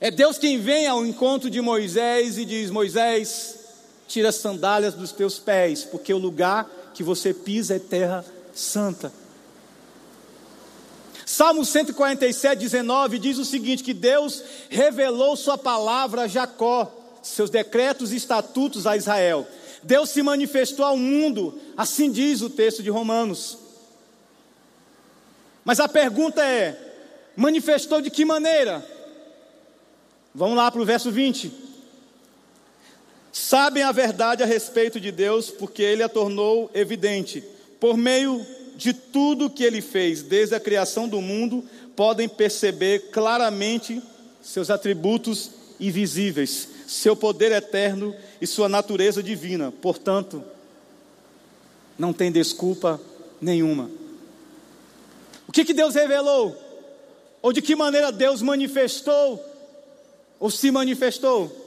É 0.00 0.10
Deus 0.10 0.38
quem 0.38 0.60
vem 0.60 0.86
ao 0.86 1.04
encontro 1.04 1.50
de 1.50 1.60
Moisés 1.60 2.38
e 2.38 2.44
diz: 2.44 2.70
Moisés, 2.70 3.56
tira 4.06 4.28
as 4.28 4.36
sandálias 4.36 4.94
dos 4.94 5.10
teus 5.10 5.38
pés, 5.38 5.84
porque 5.84 6.14
o 6.14 6.18
lugar 6.18 6.70
que 6.94 7.02
você 7.02 7.34
pisa 7.34 7.76
é 7.76 7.78
terra 7.78 8.24
santa. 8.54 9.12
Salmo 11.26 11.64
147, 11.64 12.60
19 12.60 13.18
diz 13.18 13.38
o 13.38 13.44
seguinte: 13.44 13.82
que 13.82 13.92
Deus 13.92 14.42
revelou 14.68 15.36
Sua 15.36 15.58
palavra 15.58 16.22
a 16.22 16.28
Jacó, 16.28 16.90
seus 17.20 17.50
decretos 17.50 18.12
e 18.12 18.16
estatutos 18.16 18.86
a 18.86 18.96
Israel. 18.96 19.46
Deus 19.82 20.10
se 20.10 20.22
manifestou 20.22 20.84
ao 20.84 20.96
mundo, 20.96 21.58
assim 21.76 22.10
diz 22.10 22.40
o 22.40 22.50
texto 22.50 22.82
de 22.82 22.90
Romanos. 22.90 23.58
Mas 25.64 25.80
a 25.80 25.88
pergunta 25.88 26.44
é: 26.44 26.78
manifestou 27.36 28.00
de 28.00 28.10
que 28.10 28.24
maneira? 28.24 28.97
Vamos 30.34 30.56
lá 30.56 30.70
para 30.70 30.80
o 30.80 30.84
verso 30.84 31.10
20. 31.10 31.50
Sabem 33.32 33.82
a 33.82 33.92
verdade 33.92 34.42
a 34.42 34.46
respeito 34.46 35.00
de 35.00 35.12
Deus, 35.12 35.50
porque 35.50 35.82
Ele 35.82 36.02
a 36.02 36.08
tornou 36.08 36.70
evidente. 36.74 37.42
Por 37.78 37.96
meio 37.96 38.44
de 38.76 38.92
tudo 38.92 39.50
que 39.50 39.64
Ele 39.64 39.80
fez, 39.80 40.22
desde 40.22 40.54
a 40.54 40.60
criação 40.60 41.08
do 41.08 41.20
mundo, 41.20 41.64
podem 41.94 42.28
perceber 42.28 43.10
claramente 43.10 44.02
seus 44.42 44.70
atributos 44.70 45.50
invisíveis, 45.80 46.68
seu 46.86 47.14
poder 47.14 47.52
eterno 47.52 48.14
e 48.40 48.46
sua 48.46 48.68
natureza 48.68 49.22
divina. 49.22 49.72
Portanto, 49.72 50.42
não 51.98 52.12
tem 52.12 52.30
desculpa 52.30 53.00
nenhuma. 53.40 53.90
O 55.46 55.52
que, 55.52 55.64
que 55.64 55.74
Deus 55.74 55.94
revelou? 55.94 56.56
Ou 57.40 57.52
de 57.52 57.62
que 57.62 57.74
maneira 57.74 58.12
Deus 58.12 58.42
manifestou 58.42 59.44
ou 60.38 60.50
se 60.50 60.70
manifestou 60.70 61.66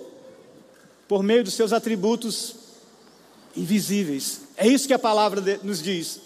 por 1.08 1.24
meio 1.24 1.44
dos 1.44 1.54
seus 1.54 1.74
atributos 1.74 2.56
invisíveis. 3.56 4.42
É 4.56 4.68
isso 4.68 4.88
que 4.88 4.94
a 4.94 5.00
palavra 5.00 5.60
nos 5.64 5.82
diz. 5.82 6.22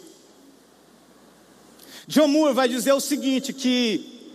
John 2.08 2.27
Moore 2.27 2.53
vai 2.53 2.69
dizer 2.69 2.93
o 2.93 2.99
seguinte: 2.99 3.51
que 3.51 4.31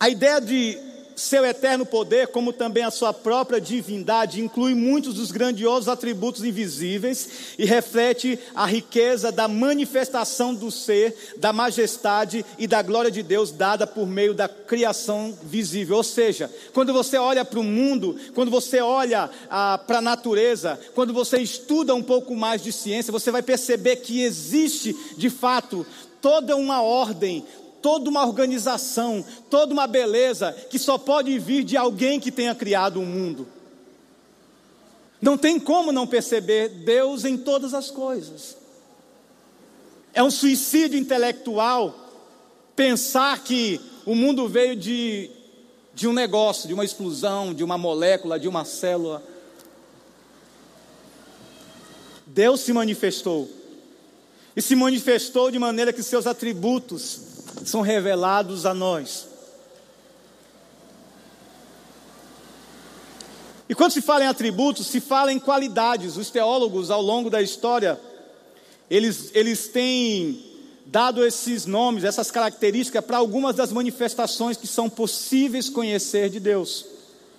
a 0.00 0.08
ideia 0.08 0.40
de 0.40 0.78
seu 1.16 1.44
eterno 1.44 1.84
poder, 1.84 2.28
como 2.28 2.52
também 2.52 2.84
a 2.84 2.90
sua 2.90 3.12
própria 3.12 3.60
divindade, 3.60 4.40
inclui 4.40 4.74
muitos 4.74 5.14
dos 5.14 5.30
grandiosos 5.30 5.88
atributos 5.88 6.44
invisíveis 6.44 7.54
e 7.58 7.64
reflete 7.64 8.38
a 8.54 8.66
riqueza 8.66 9.30
da 9.30 9.48
manifestação 9.48 10.54
do 10.54 10.70
ser, 10.70 11.34
da 11.36 11.52
majestade 11.52 12.44
e 12.58 12.66
da 12.66 12.82
glória 12.82 13.10
de 13.10 13.22
Deus 13.22 13.50
dada 13.50 13.86
por 13.86 14.06
meio 14.06 14.34
da 14.34 14.48
criação 14.48 15.36
visível. 15.42 15.96
Ou 15.96 16.04
seja, 16.04 16.50
quando 16.72 16.92
você 16.92 17.16
olha 17.16 17.44
para 17.44 17.60
o 17.60 17.64
mundo, 17.64 18.16
quando 18.34 18.50
você 18.50 18.80
olha 18.80 19.30
ah, 19.50 19.78
para 19.86 19.98
a 19.98 20.02
natureza, 20.02 20.78
quando 20.94 21.12
você 21.12 21.38
estuda 21.38 21.94
um 21.94 22.02
pouco 22.02 22.34
mais 22.34 22.62
de 22.62 22.72
ciência, 22.72 23.12
você 23.12 23.30
vai 23.30 23.42
perceber 23.42 23.96
que 23.96 24.22
existe 24.22 24.96
de 25.16 25.30
fato 25.30 25.86
toda 26.22 26.56
uma 26.56 26.80
ordem, 26.80 27.44
toda 27.82 28.08
uma 28.08 28.24
organização, 28.24 29.24
toda 29.50 29.72
uma 29.72 29.86
beleza 29.86 30.52
que 30.70 30.78
só 30.78 30.96
pode 30.96 31.36
vir 31.38 31.64
de 31.64 31.76
alguém 31.76 32.20
que 32.20 32.30
tenha 32.30 32.54
criado 32.54 32.98
o 32.98 33.02
um 33.02 33.06
mundo. 33.06 33.48
Não 35.20 35.36
tem 35.36 35.58
como 35.58 35.92
não 35.92 36.06
perceber 36.06 36.68
Deus 36.68 37.24
em 37.24 37.36
todas 37.36 37.74
as 37.74 37.90
coisas. 37.90 38.56
É 40.14 40.22
um 40.22 40.30
suicídio 40.30 40.98
intelectual 40.98 41.94
pensar 42.74 43.42
que 43.42 43.80
o 44.04 44.14
mundo 44.14 44.48
veio 44.48 44.74
de, 44.74 45.30
de 45.94 46.08
um 46.08 46.12
negócio, 46.12 46.66
de 46.66 46.74
uma 46.74 46.84
explosão, 46.84 47.52
de 47.54 47.62
uma 47.62 47.78
molécula, 47.78 48.38
de 48.38 48.48
uma 48.48 48.64
célula. 48.64 49.22
Deus 52.26 52.60
se 52.60 52.72
manifestou. 52.72 53.48
E 54.56 54.60
se 54.60 54.74
manifestou 54.74 55.50
de 55.50 55.58
maneira 55.58 55.92
que 55.92 56.02
seus 56.02 56.26
atributos 56.26 57.31
são 57.64 57.80
revelados 57.80 58.66
a 58.66 58.74
nós. 58.74 59.28
E 63.68 63.74
quando 63.74 63.92
se 63.92 64.02
fala 64.02 64.24
em 64.24 64.26
atributos, 64.26 64.86
se 64.86 65.00
fala 65.00 65.32
em 65.32 65.38
qualidades. 65.38 66.16
Os 66.16 66.30
teólogos, 66.30 66.90
ao 66.90 67.00
longo 67.00 67.30
da 67.30 67.40
história, 67.40 67.98
eles, 68.90 69.30
eles 69.32 69.68
têm 69.68 70.44
dado 70.84 71.24
esses 71.24 71.64
nomes, 71.64 72.04
essas 72.04 72.30
características 72.30 73.02
para 73.02 73.16
algumas 73.16 73.56
das 73.56 73.72
manifestações 73.72 74.58
que 74.58 74.66
são 74.66 74.90
possíveis 74.90 75.70
conhecer 75.70 76.28
de 76.28 76.38
Deus: 76.38 76.84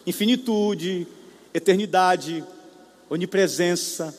infinitude, 0.08 1.06
eternidade, 1.54 2.43
onipresença, 3.08 4.12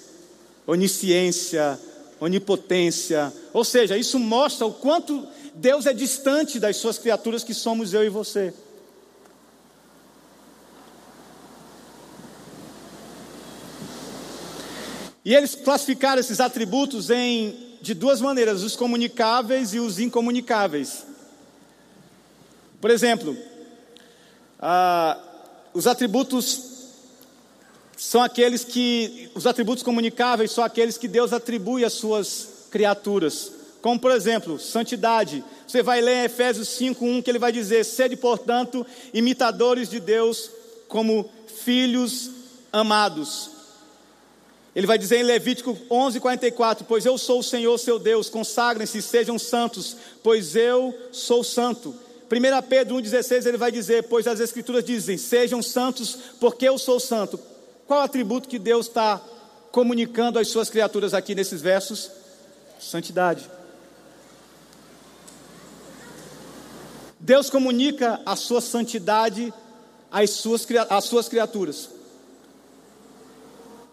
onisciência, 0.66 1.76
onipotência. 2.20 3.32
Ou 3.52 3.64
seja, 3.64 3.98
isso 3.98 4.20
mostra 4.20 4.66
o 4.66 4.72
quanto 4.72 5.26
Deus 5.54 5.86
é 5.86 5.92
distante 5.92 6.58
das 6.58 6.76
suas 6.76 6.98
criaturas 6.98 7.44
que 7.44 7.54
somos 7.54 7.94
eu 7.94 8.04
e 8.04 8.08
você. 8.08 8.52
E 15.24 15.34
eles 15.34 15.54
classificaram 15.54 16.20
esses 16.20 16.40
atributos 16.40 17.08
em 17.08 17.78
de 17.80 17.94
duas 17.94 18.20
maneiras, 18.20 18.62
os 18.62 18.74
comunicáveis 18.74 19.74
e 19.74 19.78
os 19.78 19.98
incomunicáveis. 19.98 21.04
Por 22.80 22.90
exemplo, 22.90 23.36
os 25.72 25.86
atributos 25.86 26.62
são 27.96 28.22
aqueles 28.22 28.64
que, 28.64 29.30
os 29.34 29.46
atributos 29.46 29.82
comunicáveis 29.82 30.50
são 30.50 30.64
aqueles 30.64 30.98
que 30.98 31.06
Deus 31.06 31.32
atribui 31.32 31.84
às 31.84 31.92
suas 31.92 32.66
criaturas. 32.70 33.52
Como, 33.84 34.00
por 34.00 34.12
exemplo, 34.12 34.58
santidade. 34.58 35.44
Você 35.68 35.82
vai 35.82 36.00
ler 36.00 36.14
em 36.14 36.24
Efésios 36.24 36.68
5:1 36.68 37.20
que 37.20 37.30
ele 37.30 37.38
vai 37.38 37.52
dizer: 37.52 37.84
"Sede, 37.84 38.16
portanto, 38.16 38.86
imitadores 39.12 39.90
de 39.90 40.00
Deus 40.00 40.50
como 40.88 41.30
filhos 41.62 42.30
amados". 42.72 43.50
Ele 44.74 44.86
vai 44.86 44.96
dizer 44.96 45.18
em 45.18 45.22
Levítico 45.22 45.76
11:44, 45.90 46.86
"Pois 46.86 47.04
eu 47.04 47.18
sou 47.18 47.40
o 47.40 47.42
Senhor 47.42 47.76
seu 47.76 47.98
Deus, 47.98 48.30
consagrem-se, 48.30 49.02
sejam 49.02 49.38
santos, 49.38 49.94
pois 50.22 50.56
eu 50.56 50.94
sou 51.12 51.44
santo". 51.44 51.94
1 52.26 52.62
Pedro 52.62 52.96
1,16 52.96 53.44
ele 53.44 53.58
vai 53.58 53.70
dizer: 53.70 54.04
Pois 54.04 54.26
as 54.26 54.40
Escrituras 54.40 54.82
dizem: 54.82 55.18
Sejam 55.18 55.60
santos, 55.60 56.16
porque 56.40 56.66
eu 56.66 56.78
sou 56.78 56.98
santo. 56.98 57.38
Qual 57.86 58.00
atributo 58.00 58.48
que 58.48 58.58
Deus 58.58 58.86
está 58.86 59.20
comunicando 59.70 60.38
às 60.38 60.48
suas 60.48 60.70
criaturas 60.70 61.12
aqui 61.12 61.34
nesses 61.34 61.60
versos? 61.60 62.10
Santidade. 62.80 63.46
Deus 67.24 67.48
comunica 67.48 68.20
a 68.26 68.36
sua 68.36 68.60
santidade 68.60 69.50
às 70.12 70.28
suas, 70.28 70.66
às 70.90 71.04
suas 71.04 71.26
criaturas. 71.26 71.88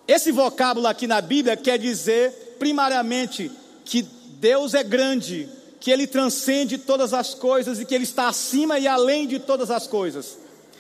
Esse 0.06 0.34
vocábulo 0.34 0.86
aqui 0.86 1.08
na 1.08 1.22
Bíblia 1.22 1.56
quer 1.56 1.80
dizer, 1.80 2.58
primariamente, 2.60 3.50
que 3.86 4.02
Deus 4.02 4.74
é 4.74 4.84
grande, 4.84 5.48
que 5.80 5.90
Ele 5.90 6.08
transcende 6.08 6.78
todas 6.78 7.14
as 7.14 7.34
coisas 7.34 7.80
e 7.80 7.86
que 7.86 7.96
Ele 7.96 8.04
está 8.04 8.28
acima 8.28 8.78
e 8.78 8.86
além 8.86 9.26
de 9.26 9.40
todas 9.40 9.72
as 9.72 9.88
coisas. 9.88 10.38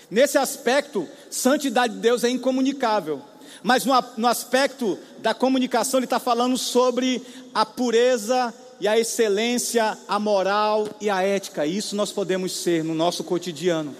Nesse 0.09 0.37
aspecto, 0.37 1.07
santidade 1.29 1.93
de 1.93 2.01
Deus 2.01 2.25
é 2.25 2.29
incomunicável. 2.29 3.21
Mas 3.63 3.85
no, 3.85 3.93
no 4.17 4.27
aspecto 4.27 4.99
da 5.19 5.33
comunicação, 5.33 5.99
ele 5.99 6.05
está 6.05 6.19
falando 6.19 6.57
sobre 6.57 7.25
a 7.53 7.65
pureza 7.65 8.53
e 8.81 8.87
a 8.87 8.97
excelência, 8.97 9.95
a 10.07 10.17
moral 10.17 10.87
e 10.99 11.07
a 11.07 11.21
ética. 11.21 11.67
Isso 11.67 11.95
nós 11.95 12.11
podemos 12.11 12.51
ser 12.51 12.83
no 12.83 12.95
nosso 12.95 13.23
cotidiano. 13.23 13.95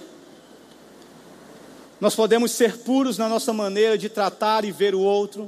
Nós 1.99 2.15
podemos 2.15 2.51
ser 2.51 2.79
puros 2.79 3.15
na 3.15 3.29
nossa 3.29 3.53
maneira 3.53 3.95
de 3.95 4.09
tratar 4.09 4.65
e 4.65 4.71
ver 4.71 4.95
o 4.95 4.99
outro. 4.99 5.47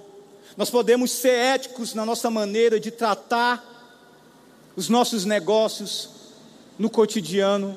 Nós 0.56 0.70
podemos 0.70 1.12
ser 1.12 1.32
éticos 1.32 1.96
na 1.96 2.06
nossa 2.06 2.30
maneira 2.30 2.80
de 2.80 2.92
tratar 2.92 3.68
os 4.76 4.88
nossos 4.88 5.26
negócios 5.26 6.10
no 6.78 6.88
cotidiano. 6.88 7.76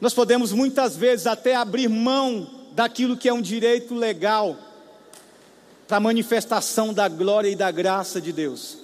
Nós 0.00 0.14
podemos 0.14 0.52
muitas 0.52 0.96
vezes 0.96 1.26
até 1.26 1.56
abrir 1.56 1.88
mão 1.88 2.48
daquilo 2.70 3.16
que 3.16 3.28
é 3.28 3.32
um 3.32 3.42
direito 3.42 3.96
legal 3.96 4.56
para 5.88 5.96
a 5.96 6.00
manifestação 6.00 6.94
da 6.94 7.08
glória 7.08 7.48
e 7.48 7.56
da 7.56 7.72
graça 7.72 8.20
de 8.20 8.32
Deus. 8.32 8.83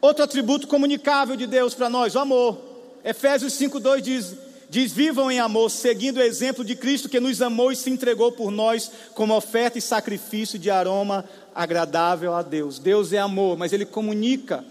Outro 0.00 0.24
atributo 0.24 0.66
comunicável 0.66 1.36
de 1.36 1.46
Deus 1.46 1.74
para 1.74 1.90
nós, 1.90 2.14
o 2.14 2.18
amor. 2.18 2.58
Efésios 3.04 3.54
5,2 3.54 4.00
diz: 4.00 4.36
diz: 4.68 4.92
Vivam 4.92 5.30
em 5.30 5.40
amor, 5.40 5.70
seguindo 5.70 6.18
o 6.18 6.22
exemplo 6.22 6.64
de 6.64 6.76
Cristo 6.76 7.08
que 7.08 7.20
nos 7.20 7.40
amou 7.42 7.72
e 7.72 7.76
se 7.76 7.90
entregou 7.90 8.32
por 8.32 8.50
nós 8.50 8.90
como 9.14 9.34
oferta 9.34 9.78
e 9.78 9.82
sacrifício 9.82 10.58
de 10.58 10.70
aroma 10.70 11.24
agradável 11.54 12.34
a 12.34 12.42
Deus. 12.42 12.78
Deus 12.78 13.12
é 13.12 13.18
amor, 13.18 13.56
mas 13.56 13.72
Ele 13.72 13.84
comunica 13.84 14.64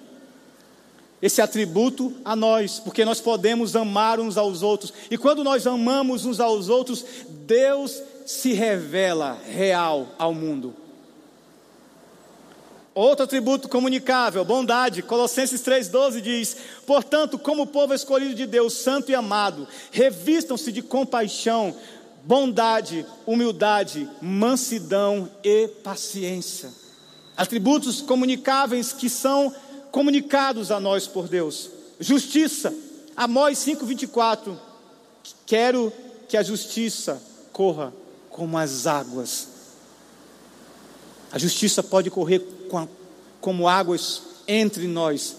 esse 1.22 1.42
atributo 1.42 2.14
a 2.24 2.36
nós, 2.36 2.80
porque 2.80 3.04
nós 3.04 3.20
podemos 3.20 3.76
amar 3.76 4.20
uns 4.20 4.38
aos 4.38 4.62
outros. 4.62 4.94
E 5.10 5.18
quando 5.18 5.44
nós 5.44 5.66
amamos 5.66 6.26
uns 6.26 6.40
aos 6.40 6.70
outros, 6.70 7.04
Deus 7.46 8.02
se 8.26 8.54
revela 8.54 9.38
real 9.46 10.10
ao 10.18 10.34
mundo. 10.34 10.76
Outro 12.98 13.26
atributo 13.26 13.70
comunicável, 13.70 14.44
bondade. 14.44 15.04
Colossenses 15.04 15.62
3,12 15.62 16.20
diz: 16.20 16.58
Portanto, 16.84 17.38
como 17.38 17.68
povo 17.68 17.94
escolhido 17.94 18.34
de 18.34 18.48
Deus, 18.48 18.74
santo 18.74 19.12
e 19.12 19.14
amado, 19.14 19.68
revistam-se 19.92 20.72
de 20.72 20.82
compaixão, 20.82 21.76
bondade, 22.24 23.06
humildade, 23.24 24.10
mansidão 24.20 25.30
e 25.44 25.68
paciência. 25.84 26.74
Atributos 27.38 28.02
comunicáveis 28.02 28.94
que 28.94 29.12
são 29.12 29.54
comunicados 29.92 30.72
a 30.72 30.80
nós 30.80 31.06
por 31.06 31.28
Deus. 31.28 31.70
Justiça. 32.00 32.74
Amós 33.16 33.60
5,24. 33.60 34.58
Quero 35.46 35.94
que 36.28 36.36
a 36.36 36.42
justiça 36.42 37.22
corra 37.54 37.94
como 38.32 38.58
as 38.58 38.88
águas. 38.88 39.50
A 41.32 41.38
justiça 41.38 41.84
pode 41.84 42.10
correr 42.10 42.57
como 43.40 43.68
águas 43.68 44.22
entre 44.48 44.88
nós. 44.88 45.36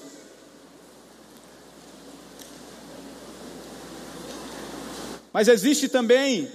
Mas 5.32 5.46
existe 5.48 5.88
também 5.88 6.50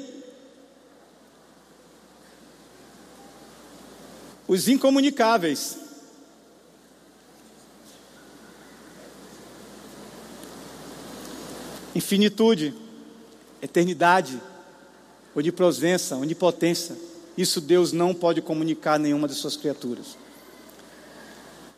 os 4.47 4.67
incomunicáveis. 4.67 5.77
Infinitude, 11.95 12.73
eternidade, 13.61 14.41
onipresença, 15.35 16.15
onipotência. 16.17 16.97
Isso 17.37 17.61
Deus 17.61 17.91
não 17.91 18.13
pode 18.13 18.41
comunicar 18.41 18.95
a 18.95 18.99
nenhuma 18.99 19.27
de 19.27 19.35
suas 19.35 19.55
criaturas. 19.55 20.17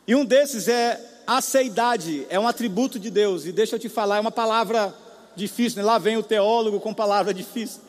E 0.08 0.16
um 0.16 0.24
desses 0.24 0.68
é 0.68 1.00
aceidade, 1.26 2.26
é 2.30 2.40
um 2.40 2.48
atributo 2.48 3.00
de 3.00 3.10
Deus. 3.10 3.46
E 3.46 3.52
deixa 3.52 3.76
eu 3.76 3.80
te 3.80 3.90
falar, 3.90 4.18
é 4.18 4.20
uma 4.20 4.32
palavra 4.32 4.94
difícil, 5.36 5.78
né? 5.78 5.84
lá 5.84 5.98
vem 5.98 6.18
o 6.18 6.24
teólogo 6.24 6.80
com 6.80 6.94
palavra 6.94 7.34
difícil. 7.34 7.82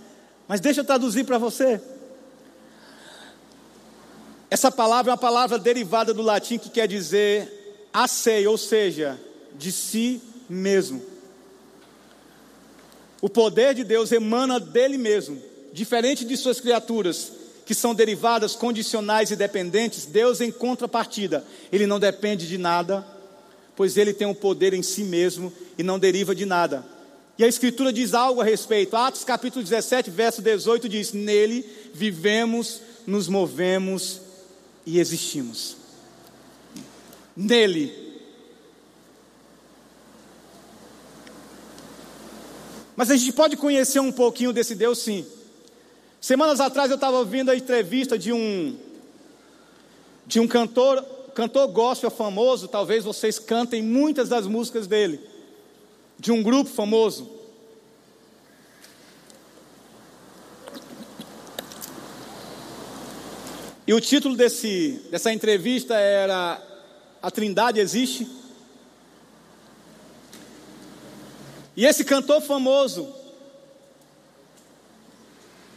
Mas 0.49 0.61
deixa 0.61 0.81
eu 0.81 0.85
traduzir 0.85 1.25
para 1.25 1.39
você. 1.39 1.81
Essa 4.49 4.71
palavra 4.71 5.11
é 5.11 5.13
uma 5.13 5.19
palavra 5.19 5.59
derivada 5.59 6.15
do 6.15 6.23
latim 6.23 6.59
que 6.59 6.71
quer 6.71 6.87
dizer 6.87 7.57
acei, 7.93 8.47
ou 8.47 8.59
seja, 8.59 9.19
de 9.55 9.73
si 9.73 10.21
mesmo. 10.49 11.03
O 13.23 13.29
poder 13.29 13.75
de 13.75 13.85
Deus 13.85 14.13
emana 14.13 14.61
dele 14.61 14.99
mesmo, 14.99 15.43
diferente 15.73 16.25
de 16.25 16.37
suas 16.37 16.61
criaturas, 16.61 17.33
que 17.67 17.75
são 17.75 17.93
derivadas, 17.93 18.55
condicionais 18.55 19.33
e 19.33 19.37
dependentes, 19.37 20.07
Deus, 20.07 20.41
em 20.41 20.53
contrapartida, 20.53 21.45
ele 21.73 21.85
não 21.85 21.99
depende 21.99 22.47
de 22.47 22.57
nada, 22.57 23.05
pois 23.75 23.97
ele 23.97 24.15
tem 24.15 24.27
o 24.27 24.31
um 24.31 24.35
poder 24.35 24.73
em 24.73 24.83
si 24.83 25.03
mesmo 25.03 25.53
e 25.77 25.83
não 25.83 25.99
deriva 25.99 26.33
de 26.33 26.47
nada. 26.47 26.87
E 27.37 27.45
a 27.45 27.49
Escritura 27.49 27.93
diz 27.93 28.15
algo 28.15 28.41
a 28.41 28.45
respeito. 28.45 28.97
Atos 28.97 29.25
capítulo 29.25 29.65
17, 29.65 30.11
verso 30.11 30.41
18 30.41 30.89
diz: 30.89 31.13
Nele 31.13 31.69
vivemos, 31.93 32.81
nos 33.05 33.29
movemos 33.29 34.21
e 34.87 35.01
existimos. 35.01 35.77
Nele. 37.37 37.93
Mas 42.95 43.11
a 43.11 43.17
gente 43.17 43.33
pode 43.33 43.57
conhecer 43.57 44.01
um 44.01 44.13
pouquinho 44.13 44.53
desse 44.53 44.75
Deus, 44.75 45.01
sim. 45.01 45.27
Semanas 46.27 46.61
atrás 46.61 46.91
eu 46.91 46.97
estava 46.97 47.19
ouvindo 47.19 47.53
a 47.53 47.57
entrevista 47.57 48.19
de 48.19 48.33
um 48.33 48.77
de 50.27 50.41
um 50.41 50.49
cantor, 50.49 51.01
cantor 51.33 51.69
gospel 51.69 52.11
famoso, 52.11 52.67
talvez 52.67 53.05
vocês 53.05 53.39
cantem 53.39 53.81
muitas 53.81 54.29
das 54.29 54.45
músicas 54.45 54.89
dele, 54.89 55.21
de 56.19 56.33
um 56.33 56.43
grupo 56.43 56.69
famoso. 56.69 57.31
E 63.87 63.95
o 63.95 64.01
título 64.01 64.35
desse, 64.35 65.01
dessa 65.13 65.33
entrevista 65.33 65.95
era 65.95 66.61
A 67.23 67.31
Trindade 67.31 67.79
Existe? 67.79 68.29
E 71.77 71.87
esse 71.87 72.05
cantor 72.05 72.41
famoso, 72.41 73.15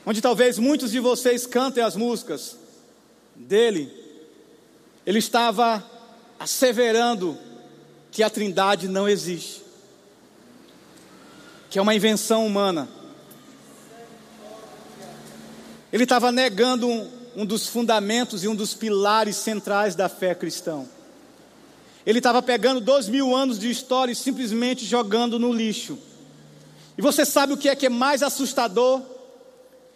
onde 0.10 0.22
talvez 0.22 0.57
muitos 0.57 0.89
de 0.89 0.99
vocês 0.99 1.45
cantem 1.45 1.84
as 1.84 1.95
músicas 1.95 2.57
dele, 3.36 3.93
ele 5.05 5.20
estava 5.20 5.86
asseverando 6.39 7.38
que 8.12 8.24
a 8.24 8.30
Trindade 8.30 8.88
não 8.88 9.07
existe, 9.07 9.62
que 11.70 11.78
é 11.78 11.82
uma 11.82 11.93
invenção 11.93 12.43
humana. 12.43 12.89
Ele 15.93 16.05
estava 16.05 16.32
negando 16.32 16.88
um, 16.88 17.07
um 17.36 17.45
dos 17.45 17.68
fundamentos 17.68 18.43
e 18.43 18.47
um 18.47 18.55
dos 18.55 18.74
pilares 18.74 19.36
centrais 19.36 19.93
da 19.93 20.10
fé 20.10 20.34
cristã. 20.34 20.88
Ele 22.03 22.18
estava 22.18 22.41
pegando 22.41 22.82
dois 22.82 23.07
mil 23.07 23.36
anos 23.36 23.60
de 23.60 23.70
história 23.70 24.12
e 24.12 24.16
simplesmente 24.16 24.88
jogando 24.88 25.38
no 25.38 25.53
lixo. 25.53 25.99
E 26.97 27.01
você 27.01 27.24
sabe 27.24 27.53
o 27.53 27.57
que 27.57 27.70
é 27.70 27.76
que 27.76 27.86
é 27.86 27.89
mais 27.89 28.24
assustador? 28.24 29.03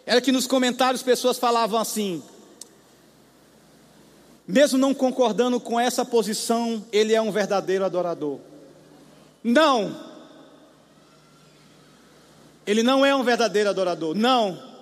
Era 0.06 0.20
que 0.20 0.32
nos 0.32 0.46
comentários 0.46 1.02
pessoas 1.02 1.38
falavam 1.38 1.78
assim: 1.78 2.22
mesmo 4.46 4.78
não 4.78 4.92
concordando 4.92 5.58
com 5.58 5.80
essa 5.80 6.04
posição, 6.04 6.84
ele 6.92 7.14
é 7.14 7.20
um 7.20 7.32
verdadeiro 7.32 7.84
adorador. 7.84 8.38
Não, 9.42 9.94
ele 12.66 12.82
não 12.82 13.04
é 13.04 13.14
um 13.14 13.22
verdadeiro 13.22 13.70
adorador, 13.70 14.14
não. 14.14 14.73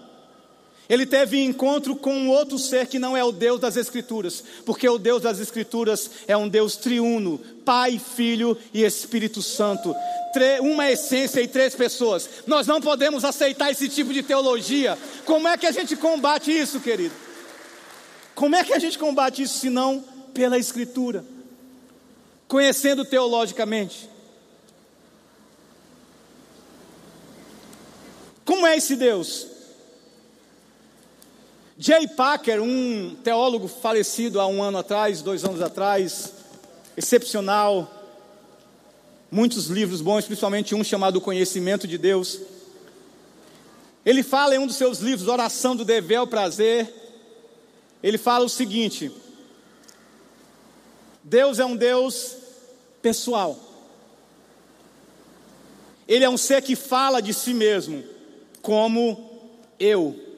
Ele 0.92 1.06
teve 1.06 1.42
encontro 1.42 1.96
com 1.96 2.28
outro 2.28 2.58
ser 2.58 2.86
que 2.86 2.98
não 2.98 3.16
é 3.16 3.24
o 3.24 3.32
Deus 3.32 3.58
das 3.58 3.78
Escrituras, 3.78 4.44
porque 4.66 4.86
o 4.86 4.98
Deus 4.98 5.22
das 5.22 5.40
Escrituras 5.40 6.10
é 6.28 6.36
um 6.36 6.46
Deus 6.46 6.76
triuno, 6.76 7.40
Pai, 7.64 7.98
Filho 7.98 8.58
e 8.74 8.84
Espírito 8.84 9.40
Santo, 9.40 9.96
uma 10.60 10.90
essência 10.90 11.40
e 11.40 11.48
três 11.48 11.74
pessoas. 11.74 12.28
Nós 12.46 12.66
não 12.66 12.78
podemos 12.78 13.24
aceitar 13.24 13.70
esse 13.70 13.88
tipo 13.88 14.12
de 14.12 14.22
teologia. 14.22 14.98
Como 15.24 15.48
é 15.48 15.56
que 15.56 15.66
a 15.66 15.72
gente 15.72 15.96
combate 15.96 16.52
isso, 16.52 16.78
querido? 16.78 17.14
Como 18.34 18.54
é 18.54 18.62
que 18.62 18.74
a 18.74 18.78
gente 18.78 18.98
combate 18.98 19.40
isso 19.44 19.60
se 19.60 19.70
não 19.70 20.04
pela 20.34 20.58
Escritura? 20.58 21.24
Conhecendo 22.46 23.02
teologicamente. 23.02 24.10
Como 28.44 28.66
é 28.66 28.76
esse 28.76 28.94
Deus? 28.94 29.51
Jay 31.78 32.06
Packer, 32.06 32.62
um 32.62 33.16
teólogo 33.24 33.66
falecido 33.66 34.40
há 34.40 34.46
um 34.46 34.62
ano 34.62 34.78
atrás, 34.78 35.22
dois 35.22 35.44
anos 35.44 35.62
atrás, 35.62 36.32
excepcional, 36.96 37.90
muitos 39.30 39.66
livros 39.66 40.02
bons, 40.02 40.26
principalmente 40.26 40.74
um 40.74 40.84
chamado 40.84 41.20
Conhecimento 41.20 41.88
de 41.88 41.96
Deus. 41.96 42.40
Ele 44.04 44.22
fala 44.22 44.54
em 44.54 44.58
um 44.58 44.66
dos 44.66 44.76
seus 44.76 44.98
livros, 44.98 45.28
Oração 45.28 45.74
do 45.74 45.84
Dever 45.84 46.18
ao 46.18 46.26
Prazer, 46.26 46.92
ele 48.02 48.18
fala 48.18 48.44
o 48.44 48.50
seguinte: 48.50 49.10
Deus 51.22 51.58
é 51.58 51.64
um 51.64 51.76
Deus 51.76 52.36
pessoal. 53.00 53.58
Ele 56.06 56.24
é 56.24 56.28
um 56.28 56.36
ser 56.36 56.60
que 56.60 56.76
fala 56.76 57.22
de 57.22 57.32
si 57.32 57.54
mesmo, 57.54 58.04
como 58.60 59.30
eu. 59.78 60.31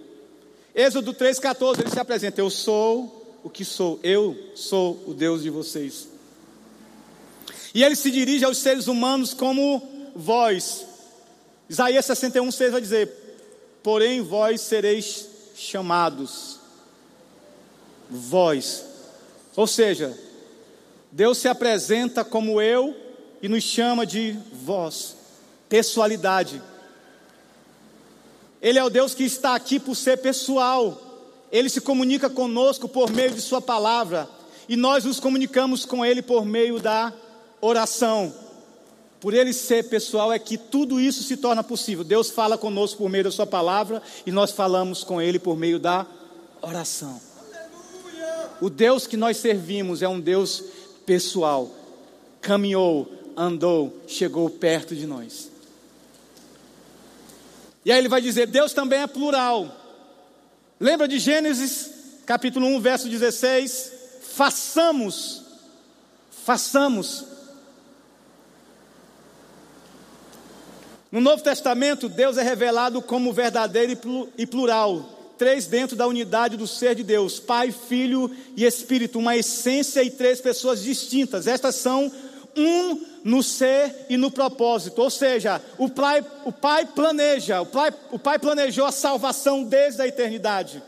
Êxodo 0.74 1.14
3,14, 1.14 1.80
ele 1.80 1.90
se 1.90 2.00
apresenta: 2.00 2.40
Eu 2.40 2.50
sou 2.50 3.38
o 3.42 3.50
que 3.50 3.64
sou, 3.64 4.00
eu 4.02 4.36
sou 4.54 5.02
o 5.06 5.14
Deus 5.14 5.42
de 5.42 5.50
vocês. 5.50 6.08
E 7.74 7.82
ele 7.82 7.96
se 7.96 8.10
dirige 8.10 8.44
aos 8.44 8.58
seres 8.58 8.86
humanos 8.86 9.34
como 9.34 9.82
vós. 10.14 10.86
Isaías 11.68 12.04
61, 12.06 12.50
6 12.50 12.72
vai 12.72 12.80
dizer: 12.80 13.08
Porém 13.82 14.20
vós 14.22 14.60
sereis 14.60 15.28
chamados 15.54 16.64
vós. 18.08 18.84
Ou 19.56 19.66
seja, 19.66 20.16
Deus 21.10 21.38
se 21.38 21.48
apresenta 21.48 22.24
como 22.24 22.60
eu 22.60 22.96
e 23.42 23.48
nos 23.48 23.62
chama 23.62 24.06
de 24.06 24.36
vós. 24.52 25.16
Pessoalidade. 25.68 26.60
Ele 28.64 28.78
é 28.78 28.82
o 28.82 28.88
Deus 28.88 29.14
que 29.14 29.24
está 29.24 29.54
aqui 29.54 29.78
por 29.78 29.94
ser 29.94 30.16
pessoal. 30.16 30.98
Ele 31.52 31.68
se 31.68 31.82
comunica 31.82 32.30
conosco 32.30 32.88
por 32.88 33.10
meio 33.10 33.30
de 33.30 33.42
Sua 33.42 33.60
palavra. 33.60 34.26
E 34.66 34.74
nós 34.74 35.04
nos 35.04 35.20
comunicamos 35.20 35.84
com 35.84 36.02
Ele 36.02 36.22
por 36.22 36.46
meio 36.46 36.80
da 36.80 37.12
oração. 37.60 38.32
Por 39.20 39.34
ele 39.34 39.52
ser 39.52 39.84
pessoal, 39.84 40.32
é 40.32 40.38
que 40.38 40.56
tudo 40.56 40.98
isso 40.98 41.22
se 41.22 41.36
torna 41.36 41.62
possível. 41.62 42.04
Deus 42.04 42.30
fala 42.30 42.56
conosco 42.56 42.98
por 42.98 43.10
meio 43.10 43.24
da 43.24 43.30
Sua 43.30 43.46
palavra 43.46 44.02
e 44.24 44.32
nós 44.32 44.50
falamos 44.50 45.04
com 45.04 45.20
Ele 45.20 45.38
por 45.38 45.58
meio 45.58 45.78
da 45.78 46.06
oração. 46.62 47.20
O 48.62 48.70
Deus 48.70 49.06
que 49.06 49.16
nós 49.16 49.36
servimos 49.36 50.00
é 50.00 50.08
um 50.08 50.20
Deus 50.20 50.64
pessoal. 51.04 51.70
Caminhou, 52.40 53.12
andou, 53.36 53.94
chegou 54.06 54.48
perto 54.48 54.94
de 54.94 55.06
nós. 55.06 55.53
E 57.84 57.92
aí 57.92 57.98
ele 57.98 58.08
vai 58.08 58.20
dizer: 58.20 58.46
Deus 58.46 58.72
também 58.72 59.00
é 59.00 59.06
plural. 59.06 59.74
Lembra 60.80 61.06
de 61.06 61.18
Gênesis, 61.18 61.90
capítulo 62.26 62.66
1, 62.66 62.80
verso 62.80 63.08
16? 63.08 63.92
Façamos, 64.22 65.42
façamos. 66.44 67.24
No 71.12 71.20
Novo 71.20 71.42
Testamento, 71.42 72.08
Deus 72.08 72.36
é 72.38 72.42
revelado 72.42 73.00
como 73.00 73.32
verdadeiro 73.32 74.30
e 74.36 74.46
plural 74.46 75.14
três 75.38 75.66
dentro 75.66 75.96
da 75.96 76.06
unidade 76.06 76.56
do 76.56 76.66
ser 76.66 76.94
de 76.94 77.02
Deus: 77.02 77.38
Pai, 77.38 77.70
Filho 77.70 78.30
e 78.56 78.64
Espírito, 78.64 79.18
uma 79.18 79.36
essência 79.36 80.02
e 80.02 80.10
três 80.10 80.40
pessoas 80.40 80.82
distintas. 80.82 81.46
Estas 81.46 81.76
são 81.76 82.10
um 82.56 83.04
no 83.24 83.42
ser 83.42 84.06
e 84.08 84.16
no 84.16 84.30
propósito. 84.30 85.00
Ou 85.00 85.10
seja, 85.10 85.60
o 85.78 85.88
Pai, 85.88 86.24
o 86.44 86.52
pai 86.52 86.86
planeja, 86.86 87.60
o 87.60 87.66
pai, 87.66 87.92
o 88.10 88.18
pai 88.18 88.38
planejou 88.38 88.84
a 88.84 88.92
salvação 88.92 89.64
desde 89.64 90.02
a 90.02 90.06
eternidade. 90.06 90.82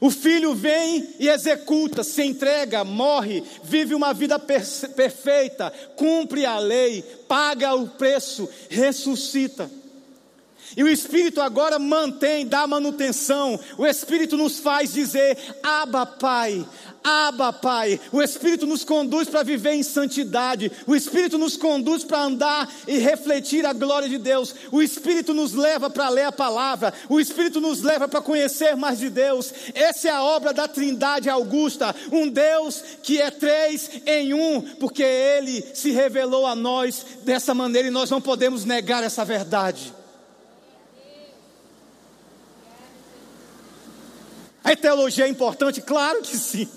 O 0.00 0.10
filho 0.10 0.54
vem 0.54 1.14
e 1.18 1.28
executa, 1.28 2.04
se 2.04 2.22
entrega, 2.22 2.84
morre, 2.84 3.42
vive 3.64 3.96
uma 3.96 4.14
vida 4.14 4.38
perfeita, 4.38 5.72
cumpre 5.96 6.46
a 6.46 6.58
lei, 6.58 7.02
paga 7.26 7.74
o 7.74 7.88
preço, 7.88 8.48
ressuscita. 8.68 9.68
E 10.76 10.84
o 10.84 10.88
Espírito 10.88 11.40
agora 11.40 11.78
mantém, 11.78 12.46
dá 12.46 12.66
manutenção. 12.66 13.58
O 13.76 13.86
Espírito 13.86 14.36
nos 14.36 14.58
faz 14.60 14.92
dizer: 14.92 15.36
Abba, 15.62 16.04
Pai, 16.04 16.64
Abba, 17.02 17.52
Pai. 17.52 18.00
O 18.12 18.20
Espírito 18.22 18.66
nos 18.66 18.84
conduz 18.84 19.28
para 19.28 19.42
viver 19.42 19.72
em 19.72 19.82
santidade. 19.82 20.70
O 20.86 20.94
Espírito 20.94 21.38
nos 21.38 21.56
conduz 21.56 22.04
para 22.04 22.22
andar 22.22 22.70
e 22.86 22.98
refletir 22.98 23.64
a 23.64 23.72
glória 23.72 24.08
de 24.08 24.18
Deus. 24.18 24.54
O 24.70 24.82
Espírito 24.82 25.32
nos 25.32 25.54
leva 25.54 25.88
para 25.88 26.08
ler 26.08 26.24
a 26.24 26.32
palavra. 26.32 26.92
O 27.08 27.20
Espírito 27.20 27.60
nos 27.60 27.82
leva 27.82 28.08
para 28.08 28.20
conhecer 28.20 28.76
mais 28.76 28.98
de 28.98 29.10
Deus. 29.10 29.52
Essa 29.74 30.08
é 30.08 30.10
a 30.10 30.22
obra 30.22 30.52
da 30.52 30.68
Trindade 30.68 31.30
Augusta. 31.30 31.94
Um 32.12 32.28
Deus 32.28 32.82
que 33.02 33.20
é 33.20 33.30
três 33.30 33.90
em 34.06 34.34
um, 34.34 34.60
porque 34.60 35.02
Ele 35.02 35.64
se 35.74 35.90
revelou 35.90 36.46
a 36.46 36.54
nós 36.54 37.04
dessa 37.22 37.54
maneira 37.54 37.88
e 37.88 37.92
nós 37.92 38.10
não 38.10 38.20
podemos 38.20 38.64
negar 38.64 39.02
essa 39.02 39.24
verdade. 39.24 39.94
A 44.62 44.76
teologia 44.76 45.24
é 45.24 45.28
importante? 45.28 45.80
Claro 45.80 46.20
que 46.20 46.36
sim. 46.36 46.68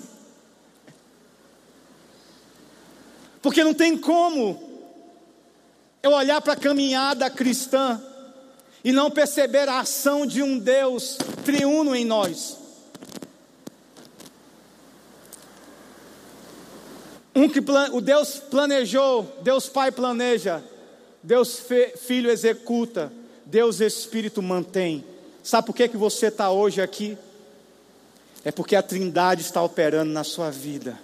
Porque 3.42 3.64
não 3.64 3.74
tem 3.74 3.98
como 3.98 4.62
eu 6.02 6.12
olhar 6.12 6.40
para 6.40 6.52
a 6.52 6.56
caminhada 6.56 7.28
cristã 7.28 8.00
e 8.84 8.92
não 8.92 9.10
perceber 9.10 9.68
a 9.68 9.80
ação 9.80 10.24
de 10.24 10.42
um 10.42 10.58
Deus 10.58 11.18
triuno 11.44 11.94
em 11.94 12.04
nós. 12.04 12.56
Um 17.34 17.48
que 17.48 17.60
o 17.92 18.00
Deus 18.00 18.36
planejou, 18.36 19.40
Deus 19.42 19.68
Pai 19.68 19.90
planeja, 19.90 20.62
Deus 21.22 21.62
Filho 21.96 22.30
executa, 22.30 23.12
Deus 23.46 23.80
Espírito 23.80 24.42
mantém. 24.42 25.04
Sabe 25.42 25.66
por 25.66 25.74
que, 25.74 25.88
que 25.88 25.96
você 25.96 26.26
está 26.26 26.50
hoje 26.50 26.80
aqui? 26.80 27.16
É 28.44 28.52
porque 28.52 28.76
a 28.76 28.82
Trindade 28.82 29.42
está 29.42 29.62
operando 29.62 30.12
na 30.12 30.24
sua 30.24 30.50
vida. 30.50 30.98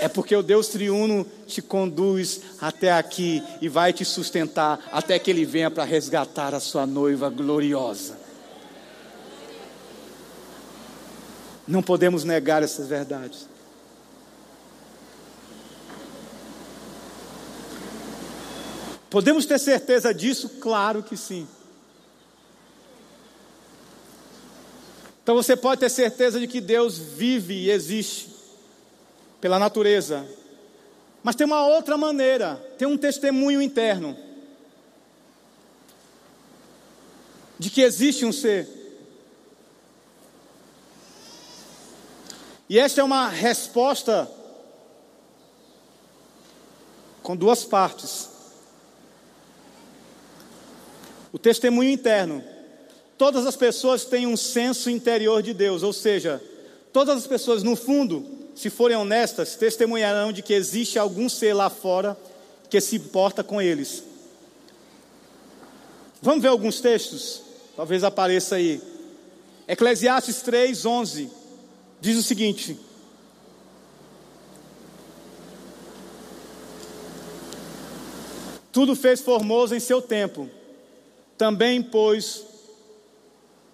É 0.00 0.08
porque 0.08 0.34
o 0.34 0.42
Deus 0.42 0.68
triuno 0.68 1.26
te 1.46 1.60
conduz 1.60 2.40
até 2.58 2.90
aqui 2.90 3.42
e 3.60 3.68
vai 3.68 3.92
te 3.92 4.02
sustentar 4.02 4.80
até 4.90 5.18
que 5.18 5.30
Ele 5.30 5.44
venha 5.44 5.70
para 5.70 5.84
resgatar 5.84 6.54
a 6.54 6.60
sua 6.60 6.86
noiva 6.86 7.28
gloriosa. 7.28 8.18
Não 11.68 11.82
podemos 11.82 12.24
negar 12.24 12.62
essas 12.62 12.88
verdades. 12.88 13.46
Podemos 19.10 19.44
ter 19.44 19.58
certeza 19.58 20.14
disso? 20.14 20.48
Claro 20.60 21.02
que 21.02 21.16
sim. 21.16 21.46
Então 25.22 25.34
você 25.34 25.54
pode 25.54 25.80
ter 25.80 25.90
certeza 25.90 26.40
de 26.40 26.46
que 26.46 26.60
Deus 26.60 26.96
vive 26.96 27.54
e 27.54 27.70
existe 27.70 28.29
pela 29.40 29.58
natureza. 29.58 30.26
Mas 31.22 31.36
tem 31.36 31.46
uma 31.46 31.66
outra 31.66 31.96
maneira, 31.96 32.56
tem 32.78 32.88
um 32.88 32.96
testemunho 32.96 33.60
interno 33.60 34.16
de 37.58 37.68
que 37.68 37.82
existe 37.82 38.24
um 38.24 38.32
ser. 38.32 38.66
E 42.70 42.78
esta 42.78 43.02
é 43.02 43.04
uma 43.04 43.28
resposta 43.28 44.30
com 47.22 47.36
duas 47.36 47.64
partes. 47.64 48.30
O 51.32 51.38
testemunho 51.38 51.90
interno. 51.90 52.42
Todas 53.18 53.44
as 53.44 53.56
pessoas 53.56 54.06
têm 54.06 54.26
um 54.26 54.36
senso 54.36 54.88
interior 54.88 55.42
de 55.42 55.52
Deus, 55.52 55.82
ou 55.82 55.92
seja, 55.92 56.42
todas 56.94 57.18
as 57.18 57.26
pessoas, 57.26 57.62
no 57.62 57.76
fundo, 57.76 58.39
se 58.60 58.68
forem 58.68 58.94
honestas, 58.94 59.56
testemunharão 59.56 60.30
de 60.30 60.42
que 60.42 60.52
existe 60.52 60.98
algum 60.98 61.30
ser 61.30 61.54
lá 61.54 61.70
fora 61.70 62.14
que 62.68 62.78
se 62.78 62.96
importa 62.96 63.42
com 63.42 63.60
eles. 63.60 64.04
Vamos 66.20 66.42
ver 66.42 66.48
alguns 66.48 66.78
textos? 66.78 67.40
Talvez 67.74 68.04
apareça 68.04 68.56
aí. 68.56 68.82
Eclesiastes 69.66 70.42
3, 70.42 70.84
11 70.84 71.30
diz 72.02 72.18
o 72.18 72.22
seguinte: 72.22 72.78
Tudo 78.70 78.94
fez 78.94 79.22
formoso 79.22 79.74
em 79.74 79.80
seu 79.80 80.02
tempo, 80.02 80.50
também 81.38 81.82
pôs 81.82 82.44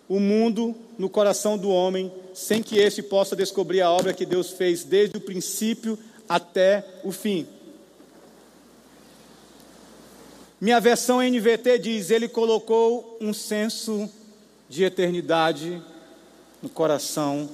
o 0.09 0.21
mundo 0.21 0.77
no 0.97 1.11
coração 1.11 1.59
do 1.59 1.71
homem, 1.71 2.13
sem 2.37 2.63
que 2.63 2.77
este 2.77 3.03
possa 3.03 3.35
descobrir 3.35 3.81
a 3.81 3.91
obra 3.91 4.13
que 4.13 4.27
Deus 4.27 4.51
fez 4.51 4.85
desde 4.85 5.17
o 5.17 5.21
princípio 5.23 5.99
até 6.29 6.85
o 7.03 7.11
fim. 7.11 7.49
Minha 10.61 10.79
versão 10.79 11.23
NVT 11.23 11.79
diz: 11.79 12.11
Ele 12.11 12.29
colocou 12.29 13.17
um 13.23 13.33
senso 13.33 14.07
de 14.69 14.85
eternidade 14.85 15.83
no 16.63 16.69
coração 16.69 17.49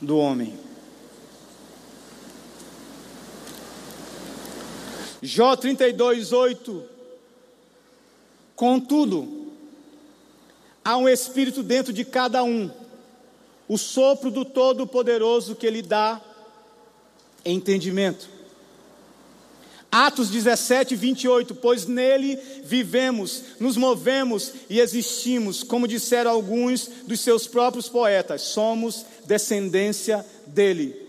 do 0.00 0.18
homem. 0.18 0.58
Jó 5.22 5.54
32, 5.54 6.32
8. 6.32 6.82
Contudo, 8.56 9.52
há 10.84 10.96
um 10.96 11.08
espírito 11.08 11.62
dentro 11.62 11.92
de 11.92 12.04
cada 12.04 12.42
um, 12.42 12.68
o 13.68 13.78
sopro 13.78 14.30
do 14.30 14.44
Todo-Poderoso 14.44 15.54
que 15.54 15.70
lhe 15.70 15.82
dá 15.82 16.20
entendimento. 17.44 18.28
Atos 19.90 20.28
17, 20.28 20.96
28, 20.96 21.54
pois 21.54 21.86
nele 21.86 22.36
vivemos, 22.64 23.42
nos 23.60 23.76
movemos 23.76 24.52
e 24.68 24.80
existimos, 24.80 25.62
como 25.62 25.86
disseram 25.86 26.32
alguns 26.32 26.90
dos 27.06 27.20
seus 27.20 27.46
próprios 27.46 27.88
poetas, 27.88 28.42
somos 28.42 29.06
descendência 29.24 30.26
dele. 30.48 31.00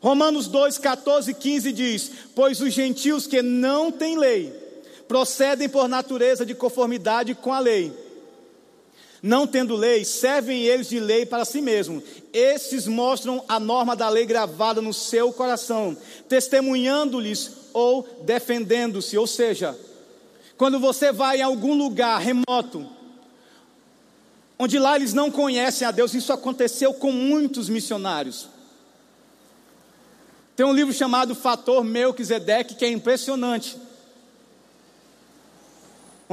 Romanos 0.00 0.48
2, 0.48 0.76
14 0.78 1.30
e 1.30 1.34
15 1.34 1.72
diz: 1.72 2.10
Pois 2.34 2.60
os 2.60 2.74
gentios 2.74 3.28
que 3.28 3.40
não 3.40 3.92
têm 3.92 4.18
lei 4.18 4.52
procedem 5.06 5.68
por 5.68 5.86
natureza 5.86 6.44
de 6.44 6.56
conformidade 6.56 7.32
com 7.32 7.52
a 7.52 7.60
lei. 7.60 7.92
Não 9.22 9.46
tendo 9.46 9.76
lei, 9.76 10.04
servem 10.04 10.64
eles 10.64 10.88
de 10.88 10.98
lei 10.98 11.24
para 11.24 11.44
si 11.44 11.60
mesmos. 11.60 12.02
Estes 12.32 12.88
mostram 12.88 13.44
a 13.46 13.60
norma 13.60 13.94
da 13.94 14.08
lei 14.08 14.26
gravada 14.26 14.82
no 14.82 14.92
seu 14.92 15.32
coração, 15.32 15.96
testemunhando-lhes 16.28 17.52
ou 17.72 18.02
defendendo-se. 18.22 19.16
Ou 19.16 19.26
seja, 19.28 19.78
quando 20.56 20.80
você 20.80 21.12
vai 21.12 21.38
em 21.38 21.42
algum 21.42 21.72
lugar 21.74 22.20
remoto, 22.20 22.84
onde 24.58 24.76
lá 24.76 24.96
eles 24.96 25.14
não 25.14 25.30
conhecem 25.30 25.86
a 25.86 25.92
Deus, 25.92 26.14
isso 26.14 26.32
aconteceu 26.32 26.92
com 26.92 27.12
muitos 27.12 27.68
missionários. 27.68 28.48
Tem 30.56 30.66
um 30.66 30.72
livro 30.72 30.92
chamado 30.92 31.34
Fator 31.34 31.84
Melquisedeque 31.84 32.74
que 32.74 32.84
é 32.84 32.90
impressionante. 32.90 33.76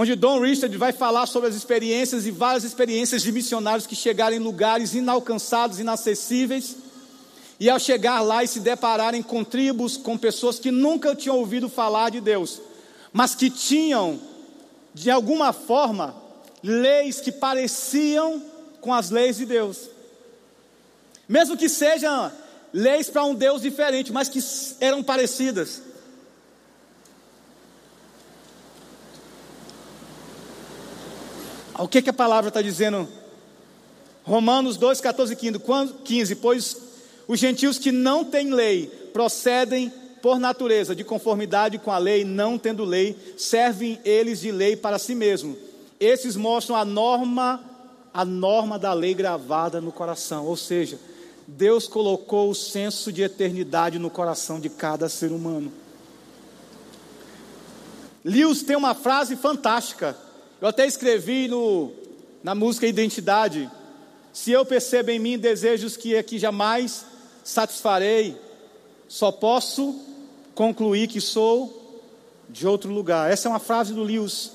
Onde 0.01 0.15
Don 0.15 0.39
Richard 0.39 0.77
vai 0.77 0.93
falar 0.93 1.25
sobre 1.25 1.49
as 1.49 1.55
experiências 1.55 2.25
e 2.25 2.31
várias 2.31 2.63
experiências 2.63 3.21
de 3.21 3.33
missionários 3.33 3.85
que 3.85 3.97
chegaram 3.97 4.33
em 4.33 4.39
lugares 4.39 4.93
inalcançados, 4.93 5.77
inacessíveis, 5.77 6.77
e 7.59 7.69
ao 7.69 7.77
chegar 7.77 8.21
lá 8.21 8.41
e 8.41 8.47
se 8.47 8.61
depararem 8.61 9.21
com 9.21 9.43
tribos, 9.43 9.97
com 9.97 10.17
pessoas 10.17 10.57
que 10.57 10.71
nunca 10.71 11.13
tinham 11.13 11.37
ouvido 11.37 11.67
falar 11.67 12.11
de 12.11 12.21
Deus, 12.21 12.61
mas 13.11 13.35
que 13.35 13.49
tinham, 13.49 14.17
de 14.93 15.11
alguma 15.11 15.51
forma, 15.51 16.15
leis 16.63 17.19
que 17.19 17.33
pareciam 17.33 18.41
com 18.79 18.93
as 18.93 19.09
leis 19.09 19.35
de 19.35 19.45
Deus. 19.45 19.89
Mesmo 21.27 21.57
que 21.57 21.67
sejam 21.67 22.31
leis 22.71 23.09
para 23.09 23.25
um 23.25 23.35
Deus 23.35 23.61
diferente, 23.61 24.13
mas 24.13 24.29
que 24.29 24.39
eram 24.79 25.03
parecidas. 25.03 25.88
O 31.79 31.87
que, 31.87 32.01
que 32.01 32.09
a 32.09 32.13
palavra 32.13 32.49
está 32.49 32.61
dizendo? 32.61 33.07
Romanos 34.23 34.77
2, 34.77 34.99
14 34.99 35.33
e 35.33 36.03
15. 36.03 36.35
Pois 36.35 36.77
os 37.27 37.39
gentios 37.39 37.77
que 37.77 37.91
não 37.91 38.25
têm 38.25 38.53
lei 38.53 38.87
procedem 39.13 39.91
por 40.21 40.39
natureza 40.39 40.95
de 40.95 41.03
conformidade 41.03 41.77
com 41.77 41.91
a 41.91 41.97
lei, 41.97 42.25
não 42.25 42.57
tendo 42.57 42.83
lei, 42.83 43.15
servem 43.37 43.99
eles 44.03 44.41
de 44.41 44.51
lei 44.51 44.75
para 44.75 44.99
si 44.99 45.15
mesmos. 45.15 45.57
Esses 45.99 46.35
mostram 46.35 46.75
a 46.75 46.83
norma, 46.83 47.63
a 48.13 48.25
norma 48.25 48.77
da 48.77 48.93
lei 48.93 49.13
gravada 49.13 49.79
no 49.79 49.91
coração, 49.91 50.45
ou 50.45 50.57
seja, 50.57 50.99
Deus 51.47 51.87
colocou 51.87 52.49
o 52.49 52.55
senso 52.55 53.11
de 53.11 53.21
eternidade 53.21 53.97
no 53.97 54.09
coração 54.09 54.59
de 54.59 54.69
cada 54.69 55.09
ser 55.09 55.31
humano. 55.31 55.71
Lewis 58.23 58.61
tem 58.61 58.75
uma 58.75 58.93
frase 58.93 59.35
fantástica. 59.35 60.15
Eu 60.61 60.67
até 60.67 60.85
escrevi 60.85 61.47
no, 61.47 61.91
na 62.43 62.53
música 62.53 62.85
Identidade. 62.85 63.69
Se 64.33 64.51
eu 64.51 64.65
percebo 64.65 65.11
em 65.11 65.19
mim 65.19 65.37
desejos 65.37 65.95
que 65.95 66.17
aqui 66.17 66.37
jamais 66.37 67.05
satisfarei, 67.43 68.37
só 69.07 69.31
posso 69.31 69.99
concluir 70.53 71.07
que 71.07 71.21
sou 71.21 72.01
de 72.49 72.67
outro 72.67 72.91
lugar. 72.91 73.31
Essa 73.31 73.47
é 73.47 73.51
uma 73.51 73.59
frase 73.59 73.93
do 73.93 74.03
Lewis 74.03 74.51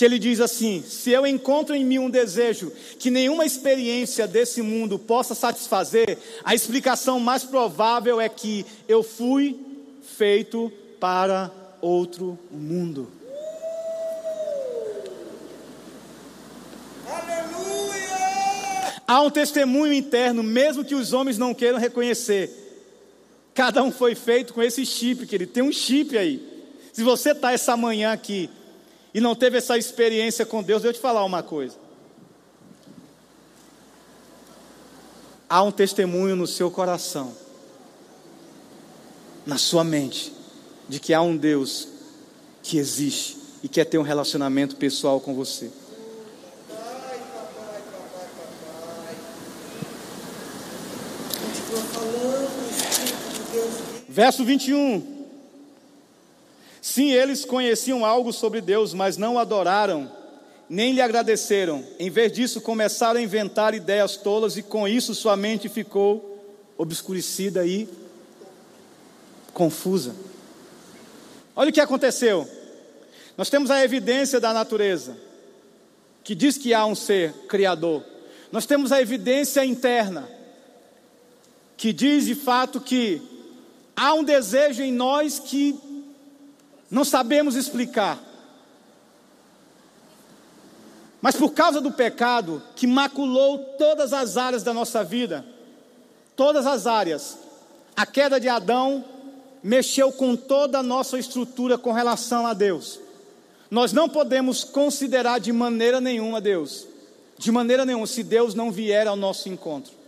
que 0.00 0.04
ele 0.06 0.18
diz 0.18 0.40
assim: 0.40 0.82
se 0.82 1.10
eu 1.10 1.26
encontro 1.26 1.74
em 1.74 1.84
mim 1.84 1.98
um 1.98 2.08
desejo 2.08 2.72
que 2.98 3.10
nenhuma 3.10 3.44
experiência 3.44 4.26
desse 4.26 4.62
mundo 4.62 4.98
possa 4.98 5.34
satisfazer, 5.34 6.16
a 6.42 6.54
explicação 6.54 7.20
mais 7.20 7.44
provável 7.44 8.18
é 8.18 8.26
que 8.26 8.64
eu 8.88 9.02
fui 9.02 9.60
feito 10.16 10.72
para 10.98 11.50
outro 11.82 12.38
mundo. 12.50 13.10
Aleluia! 17.06 18.99
Há 19.10 19.22
um 19.22 19.28
testemunho 19.28 19.92
interno, 19.92 20.40
mesmo 20.40 20.84
que 20.84 20.94
os 20.94 21.12
homens 21.12 21.36
não 21.36 21.52
queiram 21.52 21.80
reconhecer. 21.80 22.48
Cada 23.52 23.82
um 23.82 23.90
foi 23.90 24.14
feito 24.14 24.54
com 24.54 24.62
esse 24.62 24.86
chip, 24.86 25.26
que 25.26 25.34
ele 25.34 25.46
tem 25.46 25.64
um 25.64 25.72
chip 25.72 26.16
aí. 26.16 26.40
Se 26.92 27.02
você 27.02 27.32
está 27.32 27.50
essa 27.50 27.76
manhã 27.76 28.12
aqui 28.12 28.48
e 29.12 29.20
não 29.20 29.34
teve 29.34 29.58
essa 29.58 29.76
experiência 29.76 30.46
com 30.46 30.62
Deus, 30.62 30.84
eu 30.84 30.92
te 30.92 31.00
falar 31.00 31.24
uma 31.24 31.42
coisa. 31.42 31.74
Há 35.48 35.60
um 35.64 35.72
testemunho 35.72 36.36
no 36.36 36.46
seu 36.46 36.70
coração, 36.70 37.34
na 39.44 39.58
sua 39.58 39.82
mente, 39.82 40.32
de 40.88 41.00
que 41.00 41.12
há 41.12 41.20
um 41.20 41.36
Deus 41.36 41.88
que 42.62 42.78
existe 42.78 43.38
e 43.60 43.68
quer 43.68 43.86
ter 43.86 43.98
um 43.98 44.02
relacionamento 44.02 44.76
pessoal 44.76 45.18
com 45.18 45.34
você. 45.34 45.68
Papai, 46.68 47.18
papai, 47.34 47.82
papai, 47.90 48.36
papai. 48.70 49.16
Continua 51.70 51.82
falando, 51.82 52.66
o 52.66 52.70
Espírito 52.70 53.32
de 53.32 53.52
Deus 53.52 53.70
vive. 53.74 53.99
Verso 54.12 54.44
21. 54.44 55.24
Sim, 56.82 57.12
eles 57.12 57.44
conheciam 57.44 58.04
algo 58.04 58.32
sobre 58.32 58.60
Deus, 58.60 58.92
mas 58.92 59.16
não 59.16 59.38
adoraram, 59.38 60.10
nem 60.68 60.92
lhe 60.92 61.00
agradeceram. 61.00 61.84
Em 61.96 62.10
vez 62.10 62.32
disso, 62.32 62.60
começaram 62.60 63.20
a 63.20 63.22
inventar 63.22 63.72
ideias 63.72 64.16
tolas 64.16 64.56
e 64.56 64.64
com 64.64 64.88
isso 64.88 65.14
sua 65.14 65.36
mente 65.36 65.68
ficou 65.68 66.44
obscurecida 66.76 67.64
e 67.64 67.88
confusa. 69.54 70.16
Olha 71.54 71.70
o 71.70 71.72
que 71.72 71.80
aconteceu. 71.80 72.48
Nós 73.38 73.48
temos 73.48 73.70
a 73.70 73.84
evidência 73.84 74.40
da 74.40 74.52
natureza, 74.52 75.16
que 76.24 76.34
diz 76.34 76.58
que 76.58 76.74
há 76.74 76.84
um 76.84 76.96
ser 76.96 77.32
criador. 77.46 78.02
Nós 78.50 78.66
temos 78.66 78.90
a 78.90 79.00
evidência 79.00 79.64
interna, 79.64 80.28
que 81.76 81.92
diz 81.92 82.26
de 82.26 82.34
fato 82.34 82.80
que 82.80 83.38
há 84.00 84.14
um 84.14 84.24
desejo 84.24 84.82
em 84.82 84.90
nós 84.90 85.38
que 85.38 85.78
não 86.90 87.04
sabemos 87.04 87.54
explicar. 87.54 88.18
Mas 91.20 91.36
por 91.36 91.52
causa 91.52 91.82
do 91.82 91.92
pecado 91.92 92.62
que 92.74 92.86
maculou 92.86 93.58
todas 93.76 94.14
as 94.14 94.38
áreas 94.38 94.62
da 94.62 94.72
nossa 94.72 95.04
vida, 95.04 95.44
todas 96.34 96.66
as 96.66 96.86
áreas, 96.86 97.36
a 97.94 98.06
queda 98.06 98.40
de 98.40 98.48
Adão 98.48 99.04
mexeu 99.62 100.10
com 100.10 100.34
toda 100.34 100.78
a 100.78 100.82
nossa 100.82 101.18
estrutura 101.18 101.76
com 101.76 101.92
relação 101.92 102.46
a 102.46 102.54
Deus. 102.54 102.98
Nós 103.70 103.92
não 103.92 104.08
podemos 104.08 104.64
considerar 104.64 105.38
de 105.38 105.52
maneira 105.52 106.00
nenhuma 106.00 106.40
Deus, 106.40 106.86
de 107.36 107.52
maneira 107.52 107.84
nenhuma, 107.84 108.06
se 108.06 108.22
Deus 108.22 108.54
não 108.54 108.72
vier 108.72 109.06
ao 109.06 109.14
nosso 109.14 109.50
encontro. 109.50 109.99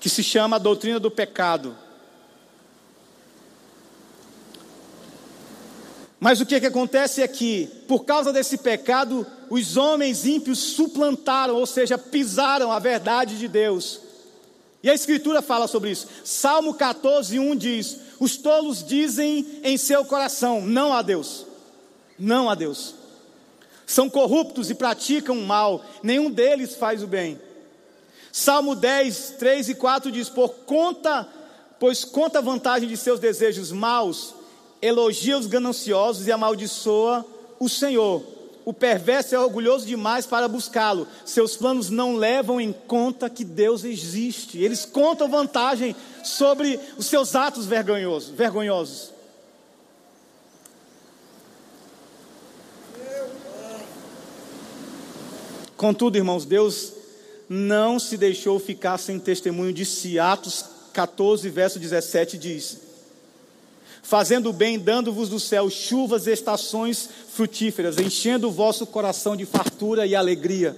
Que 0.00 0.08
se 0.08 0.22
chama 0.22 0.56
a 0.56 0.58
doutrina 0.58 1.00
do 1.00 1.10
pecado. 1.10 1.76
Mas 6.20 6.40
o 6.40 6.46
que, 6.46 6.58
que 6.58 6.66
acontece 6.66 7.22
é 7.22 7.28
que, 7.28 7.68
por 7.86 8.04
causa 8.04 8.32
desse 8.32 8.58
pecado, 8.58 9.26
os 9.48 9.76
homens 9.76 10.26
ímpios 10.26 10.58
suplantaram, 10.58 11.54
ou 11.54 11.66
seja, 11.66 11.96
pisaram 11.96 12.72
a 12.72 12.78
verdade 12.78 13.38
de 13.38 13.46
Deus. 13.46 14.00
E 14.82 14.90
a 14.90 14.94
Escritura 14.94 15.40
fala 15.40 15.68
sobre 15.68 15.90
isso. 15.90 16.08
Salmo 16.24 16.74
14, 16.74 17.38
1 17.38 17.56
diz: 17.56 17.98
Os 18.18 18.36
tolos 18.36 18.82
dizem 18.82 19.60
em 19.62 19.76
seu 19.76 20.04
coração, 20.04 20.60
não 20.60 20.92
a 20.92 21.02
Deus. 21.02 21.46
Não 22.18 22.50
a 22.50 22.54
Deus. 22.54 22.94
São 23.86 24.10
corruptos 24.10 24.70
e 24.70 24.74
praticam 24.74 25.38
o 25.38 25.46
mal, 25.46 25.84
nenhum 26.02 26.30
deles 26.30 26.74
faz 26.74 27.02
o 27.02 27.06
bem. 27.06 27.40
Salmo 28.38 28.76
10, 28.76 29.34
3 29.36 29.70
e 29.70 29.74
4 29.74 30.12
diz: 30.12 30.28
Por 30.28 30.50
conta, 30.64 31.26
pois 31.80 32.04
conta 32.04 32.38
a 32.38 32.42
vantagem 32.42 32.88
de 32.88 32.96
seus 32.96 33.18
desejos 33.18 33.72
maus, 33.72 34.32
elogia 34.80 35.36
os 35.36 35.48
gananciosos 35.48 36.28
e 36.28 36.30
amaldiçoa 36.30 37.26
o 37.58 37.68
Senhor. 37.68 38.22
O 38.64 38.72
perverso 38.72 39.34
é 39.34 39.40
orgulhoso 39.40 39.84
demais 39.84 40.24
para 40.24 40.46
buscá-lo. 40.46 41.08
Seus 41.24 41.56
planos 41.56 41.90
não 41.90 42.14
levam 42.14 42.60
em 42.60 42.72
conta 42.72 43.28
que 43.28 43.42
Deus 43.42 43.82
existe. 43.82 44.62
Eles 44.62 44.84
contam 44.84 45.28
vantagem 45.28 45.96
sobre 46.22 46.78
os 46.96 47.06
seus 47.06 47.34
atos 47.34 47.66
vergonhosos. 47.66 48.30
vergonhosos. 48.30 49.12
Contudo, 55.76 56.16
irmãos, 56.16 56.44
Deus 56.44 56.97
não 57.48 57.98
se 57.98 58.16
deixou 58.16 58.58
ficar 58.58 58.98
sem 58.98 59.18
testemunho 59.18 59.72
de 59.72 59.84
si. 59.84 60.18
Atos 60.18 60.64
14, 60.92 61.48
verso 61.48 61.78
17 61.78 62.36
diz: 62.36 62.88
fazendo 64.08 64.52
bem, 64.54 64.78
dando-vos 64.78 65.28
do 65.28 65.38
céu 65.38 65.68
chuvas 65.68 66.26
e 66.26 66.32
estações 66.32 67.10
frutíferas, 67.30 67.98
enchendo 67.98 68.48
o 68.48 68.50
vosso 68.50 68.86
coração 68.86 69.36
de 69.36 69.44
fartura 69.44 70.06
e 70.06 70.14
alegria. 70.14 70.74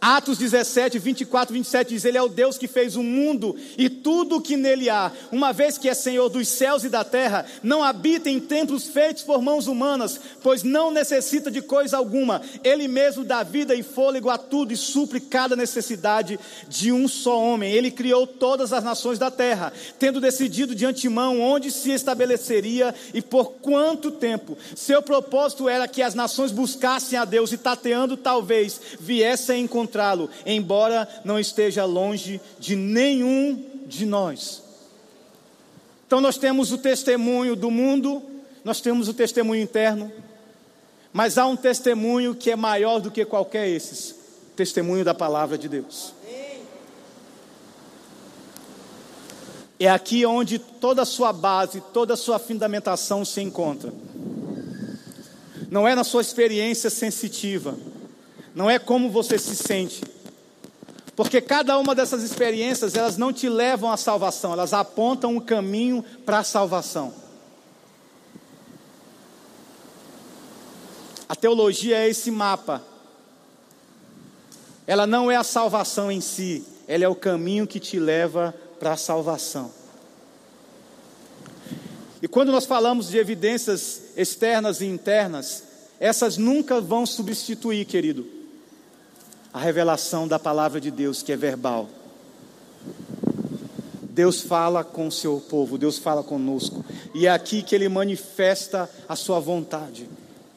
Atos 0.00 0.38
17, 0.38 0.98
24, 0.98 1.54
27 1.54 1.88
diz: 1.88 2.04
Ele 2.04 2.18
é 2.18 2.22
o 2.22 2.28
Deus 2.28 2.58
que 2.58 2.68
fez 2.68 2.96
o 2.96 3.02
mundo 3.02 3.56
e 3.78 3.88
tudo 3.88 4.36
o 4.36 4.40
que 4.40 4.56
nele 4.56 4.90
há, 4.90 5.10
uma 5.32 5.52
vez 5.52 5.78
que 5.78 5.88
é 5.88 5.94
Senhor 5.94 6.28
dos 6.28 6.46
céus 6.48 6.84
e 6.84 6.88
da 6.88 7.02
terra, 7.02 7.46
não 7.62 7.82
habita 7.82 8.28
em 8.28 8.38
templos 8.38 8.86
feitos 8.86 9.22
por 9.22 9.40
mãos 9.40 9.66
humanas, 9.66 10.20
pois 10.42 10.62
não 10.62 10.90
necessita 10.90 11.50
de 11.50 11.62
coisa 11.62 11.96
alguma. 11.96 12.42
Ele 12.62 12.86
mesmo 12.86 13.24
dá 13.24 13.42
vida 13.42 13.74
e 13.74 13.82
fôlego 13.82 14.28
a 14.28 14.36
tudo 14.36 14.72
e 14.72 14.76
supre 14.76 15.20
cada 15.20 15.56
necessidade 15.56 16.38
de 16.68 16.92
um 16.92 17.08
só 17.08 17.40
homem. 17.40 17.72
Ele 17.72 17.90
criou 17.90 18.26
todas 18.26 18.72
as 18.72 18.84
nações 18.84 19.18
da 19.18 19.30
terra, 19.30 19.72
tendo 19.98 20.20
decidido 20.20 20.74
de 20.74 20.84
antemão 20.84 21.40
onde 21.40 21.70
se 21.70 21.90
estabeleceria 21.90 22.94
e 23.12 23.22
por 23.22 23.52
quanto 23.52 24.10
tempo. 24.10 24.58
Seu 24.76 25.02
propósito 25.02 25.68
era 25.68 25.88
que 25.88 26.02
as 26.02 26.14
nações 26.14 26.52
buscassem 26.52 27.18
a 27.18 27.24
Deus 27.24 27.52
e 27.52 27.56
tateando 27.56 28.16
talvez 28.16 28.80
viessem 29.00 29.62
encontrar 29.64 29.83
encontrá-lo, 29.84 30.30
embora 30.46 31.08
não 31.24 31.38
esteja 31.38 31.84
longe 31.84 32.40
de 32.58 32.74
nenhum 32.74 33.62
de 33.86 34.06
nós. 34.06 34.62
Então 36.06 36.20
nós 36.20 36.38
temos 36.38 36.72
o 36.72 36.78
testemunho 36.78 37.54
do 37.54 37.70
mundo, 37.70 38.22
nós 38.64 38.80
temos 38.80 39.08
o 39.08 39.14
testemunho 39.14 39.62
interno, 39.62 40.10
mas 41.12 41.38
há 41.38 41.46
um 41.46 41.56
testemunho 41.56 42.34
que 42.34 42.50
é 42.50 42.56
maior 42.56 43.00
do 43.00 43.10
que 43.10 43.24
qualquer 43.24 43.68
esses, 43.68 44.14
testemunho 44.56 45.04
da 45.04 45.14
palavra 45.14 45.56
de 45.56 45.68
Deus. 45.68 46.12
É 49.78 49.88
aqui 49.90 50.24
onde 50.24 50.58
toda 50.58 51.02
a 51.02 51.04
sua 51.04 51.32
base, 51.32 51.82
toda 51.92 52.14
a 52.14 52.16
sua 52.16 52.38
fundamentação 52.38 53.24
se 53.24 53.42
encontra. 53.42 53.92
Não 55.68 55.86
é 55.86 55.94
na 55.94 56.04
sua 56.04 56.22
experiência 56.22 56.88
sensitiva, 56.88 57.76
não 58.54 58.70
é 58.70 58.78
como 58.78 59.10
você 59.10 59.38
se 59.38 59.56
sente. 59.56 60.02
Porque 61.16 61.40
cada 61.40 61.78
uma 61.78 61.94
dessas 61.94 62.22
experiências, 62.22 62.94
elas 62.94 63.16
não 63.16 63.32
te 63.32 63.48
levam 63.48 63.90
à 63.90 63.96
salvação, 63.96 64.52
elas 64.52 64.72
apontam 64.72 65.36
um 65.36 65.40
caminho 65.40 66.04
para 66.24 66.38
a 66.38 66.44
salvação. 66.44 67.12
A 71.28 71.34
teologia 71.34 71.98
é 71.98 72.08
esse 72.08 72.30
mapa. 72.30 72.82
Ela 74.86 75.06
não 75.06 75.30
é 75.30 75.36
a 75.36 75.44
salvação 75.44 76.12
em 76.12 76.20
si, 76.20 76.64
ela 76.86 77.04
é 77.04 77.08
o 77.08 77.14
caminho 77.14 77.66
que 77.66 77.80
te 77.80 77.98
leva 77.98 78.54
para 78.78 78.92
a 78.92 78.96
salvação. 78.96 79.70
E 82.20 82.28
quando 82.28 82.52
nós 82.52 82.66
falamos 82.66 83.08
de 83.08 83.18
evidências 83.18 84.02
externas 84.16 84.80
e 84.80 84.86
internas, 84.86 85.62
essas 85.98 86.36
nunca 86.36 86.80
vão 86.80 87.06
substituir, 87.06 87.84
querido, 87.86 88.43
a 89.54 89.58
revelação 89.60 90.26
da 90.26 90.36
palavra 90.36 90.80
de 90.80 90.90
Deus, 90.90 91.22
que 91.22 91.30
é 91.30 91.36
verbal. 91.36 91.88
Deus 94.02 94.40
fala 94.40 94.82
com 94.82 95.06
o 95.06 95.12
seu 95.12 95.40
povo, 95.48 95.78
Deus 95.78 95.96
fala 95.96 96.24
conosco, 96.24 96.84
e 97.14 97.28
é 97.28 97.30
aqui 97.30 97.62
que 97.62 97.72
ele 97.72 97.88
manifesta 97.88 98.90
a 99.08 99.14
sua 99.14 99.38
vontade. 99.38 100.08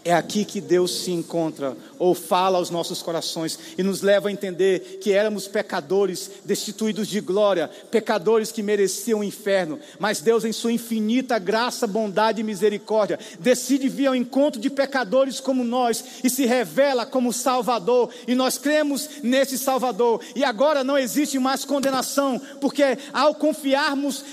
É 0.06 0.14
aqui 0.14 0.46
que 0.46 0.62
Deus 0.62 1.04
se 1.04 1.12
encontra, 1.12 1.76
ou 2.00 2.16
fala 2.16 2.58
aos 2.58 2.70
nossos 2.70 3.02
corações, 3.02 3.60
e 3.78 3.84
nos 3.84 4.02
leva 4.02 4.30
a 4.30 4.32
entender 4.32 5.00
que 5.02 5.12
éramos 5.12 5.50
pecadores, 5.50 6.32
destituídos 6.46 7.10
de 7.10 7.20
glória, 7.20 7.70
pecadores 7.92 8.50
que 8.50 8.64
mereciam 8.64 9.20
o 9.20 9.24
inferno, 9.24 9.78
mas 10.00 10.22
Deus, 10.22 10.46
em 10.46 10.54
Sua 10.54 10.72
infinita 10.72 11.38
graça, 11.38 11.86
bondade 11.86 12.40
e 12.40 12.44
misericórdia, 12.44 13.20
decide 13.40 13.90
vir 13.90 14.08
ao 14.08 14.16
encontro 14.16 14.62
de 14.62 14.70
pecadores 14.70 15.42
como 15.42 15.62
nós 15.64 16.04
e 16.24 16.30
se 16.30 16.46
revela 16.46 17.06
como 17.06 17.34
Salvador, 17.34 18.10
e 18.26 18.34
nós 18.34 18.58
cremos 18.58 19.10
nesse 19.22 19.58
Salvador, 19.58 20.22
e 20.36 20.44
agora 20.44 20.86
não 20.86 20.98
existe 20.98 21.38
mais 21.38 21.66
condenação, 21.66 22.40
porque 22.62 22.98
ao 23.12 23.36
confiarmos 23.36 24.24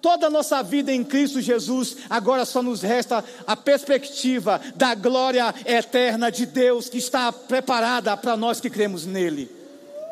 toda 0.00 0.26
a 0.26 0.30
nossa 0.30 0.62
vida 0.62 0.92
em 0.92 1.02
Cristo 1.02 1.40
Jesus, 1.40 1.96
agora 2.08 2.44
só 2.44 2.62
nos 2.62 2.82
resta 2.82 3.24
a 3.46 3.56
perspectiva 3.56 4.60
da 4.74 4.94
glória 4.94 5.54
eterna 5.64 6.30
de 6.30 6.46
Deus 6.46 6.88
que 6.88 6.98
está 6.98 7.32
preparada 7.32 8.16
para 8.16 8.36
nós 8.36 8.60
que 8.60 8.70
cremos 8.70 9.04
nele. 9.04 9.50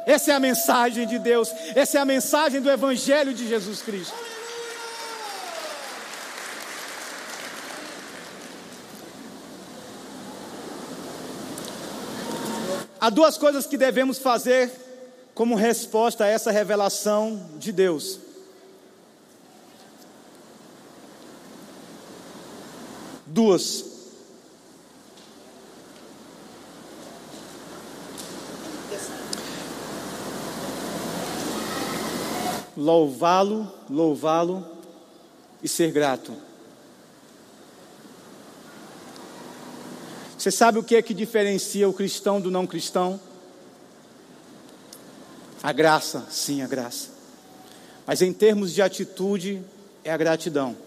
Essa 0.06 0.32
é 0.32 0.34
a 0.34 0.40
mensagem 0.40 1.06
de 1.06 1.18
Deus, 1.18 1.48
essa 1.74 1.98
é 1.98 2.00
a 2.00 2.04
mensagem 2.04 2.60
do 2.60 2.70
Evangelho 2.70 3.32
de 3.32 3.48
Jesus 3.48 3.80
Cristo. 3.80 4.14
Há 13.00 13.10
duas 13.10 13.36
coisas 13.36 13.66
que 13.66 13.76
devemos 13.76 14.18
fazer 14.18 14.70
como 15.34 15.54
resposta 15.54 16.24
a 16.24 16.26
essa 16.26 16.50
revelação 16.50 17.50
de 17.58 17.70
Deus. 17.70 18.23
Duas. 23.34 23.84
Louvá-lo, 32.76 33.70
louvá-lo 33.90 34.64
e 35.62 35.68
ser 35.68 35.90
grato. 35.90 36.32
Você 40.38 40.50
sabe 40.50 40.78
o 40.78 40.84
que 40.84 40.94
é 40.94 41.02
que 41.02 41.14
diferencia 41.14 41.88
o 41.88 41.92
cristão 41.92 42.40
do 42.40 42.50
não 42.50 42.66
cristão? 42.66 43.18
A 45.62 45.72
graça, 45.72 46.26
sim, 46.30 46.62
a 46.62 46.66
graça. 46.66 47.08
Mas 48.06 48.20
em 48.20 48.32
termos 48.32 48.72
de 48.72 48.82
atitude, 48.82 49.64
é 50.04 50.12
a 50.12 50.16
gratidão. 50.16 50.83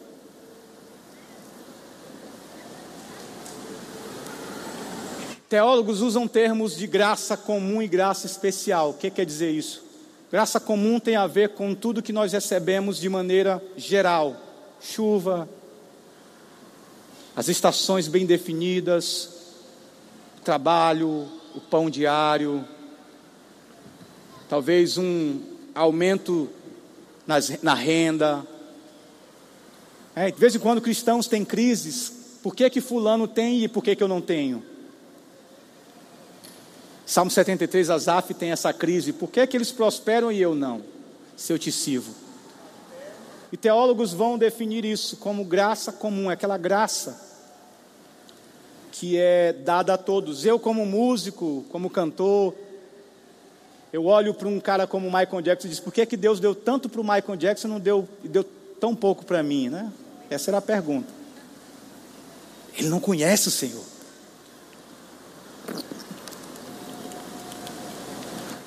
Teólogos 5.49 6.01
usam 6.01 6.27
termos 6.27 6.75
de 6.75 6.85
graça 6.85 7.37
comum 7.37 7.81
e 7.81 7.87
graça 7.87 8.25
especial. 8.25 8.89
O 8.89 8.93
que 8.93 9.09
quer 9.09 9.25
dizer 9.25 9.49
isso? 9.49 9.81
Graça 10.29 10.59
comum 10.59 10.99
tem 10.99 11.15
a 11.15 11.25
ver 11.25 11.49
com 11.49 11.73
tudo 11.73 12.01
que 12.01 12.11
nós 12.11 12.33
recebemos 12.33 12.97
de 12.97 13.07
maneira 13.07 13.63
geral: 13.77 14.35
chuva, 14.81 15.47
as 17.33 17.47
estações 17.47 18.09
bem 18.09 18.25
definidas, 18.25 19.29
trabalho, 20.43 21.29
o 21.55 21.61
pão 21.61 21.89
diário, 21.89 22.67
talvez 24.49 24.97
um 24.97 25.39
aumento 25.73 26.49
nas, 27.25 27.61
na 27.63 27.73
renda. 27.73 28.45
É, 30.13 30.29
de 30.29 30.37
vez 30.37 30.53
em 30.55 30.59
quando 30.59 30.81
cristãos 30.81 31.25
têm 31.27 31.45
crises. 31.45 32.11
Por 32.43 32.53
que, 32.53 32.69
que 32.69 32.81
fulano 32.81 33.27
tem 33.27 33.63
e 33.63 33.67
por 33.67 33.81
que, 33.81 33.95
que 33.95 34.03
eu 34.03 34.07
não 34.09 34.19
tenho? 34.21 34.76
Salmo 37.07 37.31
73, 37.31 37.89
Asaf 37.89 38.33
tem 38.33 38.51
essa 38.51 38.73
crise. 38.73 39.13
Por 39.13 39.31
que, 39.31 39.47
que 39.47 39.55
eles 39.55 39.71
prosperam 39.71 40.29
e 40.29 40.41
eu 40.41 40.53
não? 40.53 40.81
Se 41.37 41.53
eu 41.53 41.57
te 41.57 41.71
sirvo. 41.71 42.13
E 43.49 43.55
teólogos 43.55 44.11
vão 44.11 44.37
definir 44.37 44.83
isso 44.83 45.15
como 45.15 45.45
graça 45.45 45.93
comum, 45.93 46.29
aquela 46.29 46.57
graça 46.57 47.25
que 48.91 49.17
é 49.17 49.53
dada 49.53 49.93
a 49.93 49.97
todos. 49.97 50.45
Eu, 50.45 50.59
como 50.59 50.85
músico, 50.85 51.63
como 51.69 51.89
cantor, 51.89 52.53
eu 53.93 54.05
olho 54.05 54.33
para 54.33 54.49
um 54.49 54.59
cara 54.59 54.85
como 54.85 55.05
Michael 55.05 55.41
Jackson 55.41 55.67
e 55.67 55.71
digo: 55.71 55.83
por 55.83 55.93
que, 55.93 56.05
que 56.05 56.17
Deus 56.17 56.41
deu 56.41 56.53
tanto 56.53 56.89
para 56.89 56.99
o 56.99 57.05
Michael 57.05 57.37
Jackson 57.37 57.69
e 57.69 57.71
não 57.71 57.79
deu, 57.79 58.05
deu 58.21 58.43
tão 58.81 58.93
pouco 58.93 59.23
para 59.23 59.41
mim? 59.41 59.69
Né? 59.69 59.89
Essa 60.29 60.49
era 60.49 60.57
a 60.57 60.61
pergunta. 60.61 61.07
Ele 62.77 62.89
não 62.89 62.99
conhece 62.99 63.47
o 63.47 63.51
Senhor. 63.51 63.96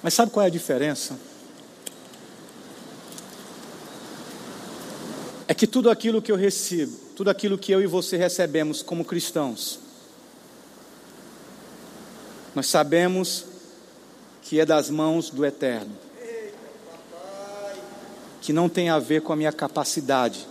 Mas 0.02 0.14
sabe 0.14 0.30
qual 0.30 0.44
é 0.44 0.46
a 0.46 0.50
diferença? 0.50 1.18
É 5.46 5.54
que 5.54 5.66
tudo 5.66 5.90
aquilo 5.90 6.22
que 6.22 6.30
eu 6.30 6.36
recebo, 6.36 6.96
tudo 7.16 7.28
aquilo 7.28 7.58
que 7.58 7.72
eu 7.72 7.82
e 7.82 7.86
você 7.86 8.16
recebemos 8.16 8.82
como 8.82 9.04
cristãos, 9.04 9.80
nós 12.54 12.66
sabemos 12.66 13.44
que 14.42 14.58
é 14.58 14.64
das 14.64 14.88
mãos 14.90 15.28
do 15.28 15.44
Eterno, 15.44 15.96
que 18.40 18.52
não 18.52 18.68
tem 18.68 18.88
a 18.88 18.98
ver 18.98 19.22
com 19.22 19.32
a 19.32 19.36
minha 19.36 19.52
capacidade, 19.52 20.46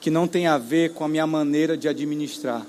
que 0.00 0.10
não 0.10 0.26
tem 0.26 0.46
a 0.46 0.58
ver 0.58 0.92
com 0.92 1.04
a 1.04 1.08
minha 1.08 1.26
maneira 1.26 1.76
de 1.76 1.88
administrar, 1.88 2.66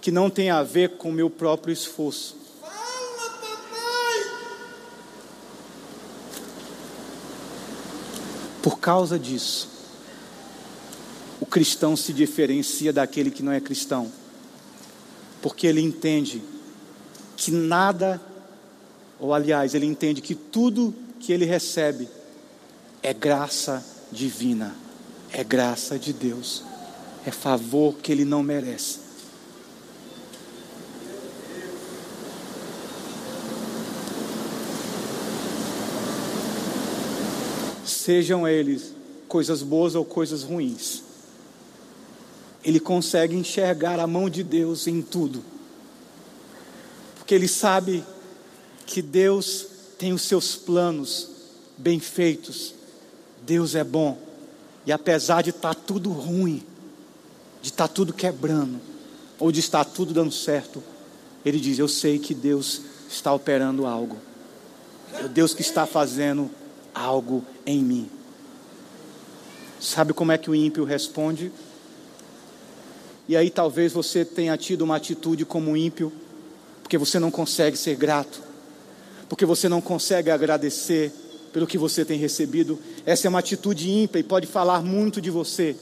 que 0.00 0.10
não 0.10 0.28
tem 0.28 0.50
a 0.50 0.62
ver 0.62 0.96
com 0.96 1.08
o 1.08 1.12
meu 1.12 1.30
próprio 1.30 1.72
esforço, 1.72 2.39
causa 8.80 9.18
disso, 9.18 9.68
o 11.40 11.46
cristão 11.46 11.96
se 11.96 12.12
diferencia 12.12 12.92
daquele 12.92 13.30
que 13.30 13.42
não 13.42 13.52
é 13.52 13.60
cristão, 13.60 14.10
porque 15.42 15.66
ele 15.66 15.80
entende 15.80 16.42
que 17.36 17.50
nada, 17.50 18.20
ou 19.18 19.32
aliás, 19.32 19.74
ele 19.74 19.86
entende 19.86 20.20
que 20.20 20.34
tudo 20.34 20.94
que 21.18 21.32
ele 21.32 21.44
recebe 21.44 22.08
é 23.02 23.14
graça 23.14 23.84
divina, 24.12 24.74
é 25.32 25.44
graça 25.44 25.98
de 25.98 26.12
Deus, 26.12 26.62
é 27.24 27.30
favor 27.30 27.94
que 27.94 28.10
ele 28.10 28.24
não 28.24 28.42
merece. 28.42 29.09
Sejam 38.10 38.48
eles 38.48 38.92
coisas 39.28 39.62
boas 39.62 39.94
ou 39.94 40.04
coisas 40.04 40.42
ruins. 40.42 41.04
Ele 42.64 42.80
consegue 42.80 43.36
enxergar 43.36 44.00
a 44.00 44.06
mão 44.06 44.28
de 44.28 44.42
Deus 44.42 44.88
em 44.88 45.00
tudo, 45.00 45.44
porque 47.14 47.32
ele 47.32 47.46
sabe 47.46 48.02
que 48.84 49.00
Deus 49.00 49.64
tem 49.96 50.12
os 50.12 50.22
seus 50.22 50.56
planos 50.56 51.28
bem 51.78 52.00
feitos, 52.00 52.74
Deus 53.46 53.76
é 53.76 53.84
bom, 53.84 54.18
e 54.84 54.90
apesar 54.90 55.42
de 55.42 55.50
estar 55.50 55.76
tá 55.76 55.80
tudo 55.80 56.10
ruim, 56.10 56.64
de 57.62 57.68
estar 57.68 57.86
tá 57.86 57.94
tudo 57.94 58.12
quebrando, 58.12 58.80
ou 59.38 59.52
de 59.52 59.60
estar 59.60 59.84
tudo 59.84 60.12
dando 60.12 60.32
certo, 60.32 60.82
ele 61.44 61.60
diz: 61.60 61.78
Eu 61.78 61.86
sei 61.86 62.18
que 62.18 62.34
Deus 62.34 62.82
está 63.08 63.32
operando 63.32 63.86
algo, 63.86 64.18
é 65.14 65.28
Deus 65.28 65.54
que 65.54 65.62
está 65.62 65.86
fazendo 65.86 66.50
algo 66.94 67.44
em 67.64 67.82
mim. 67.82 68.10
Sabe 69.80 70.12
como 70.12 70.32
é 70.32 70.38
que 70.38 70.50
o 70.50 70.54
ímpio 70.54 70.84
responde? 70.84 71.50
E 73.28 73.36
aí 73.36 73.48
talvez 73.48 73.92
você 73.92 74.24
tenha 74.24 74.56
tido 74.56 74.82
uma 74.82 74.96
atitude 74.96 75.44
como 75.44 75.76
ímpio, 75.76 76.12
porque 76.82 76.98
você 76.98 77.18
não 77.18 77.30
consegue 77.30 77.76
ser 77.76 77.96
grato, 77.96 78.42
porque 79.28 79.46
você 79.46 79.68
não 79.68 79.80
consegue 79.80 80.30
agradecer 80.30 81.12
pelo 81.52 81.66
que 81.66 81.78
você 81.78 82.04
tem 82.04 82.18
recebido. 82.18 82.78
Essa 83.06 83.26
é 83.26 83.28
uma 83.28 83.38
atitude 83.38 83.90
ímpia 83.90 84.18
e 84.18 84.24
pode 84.24 84.46
falar 84.46 84.82
muito 84.82 85.20
de 85.20 85.30
você, 85.30 85.76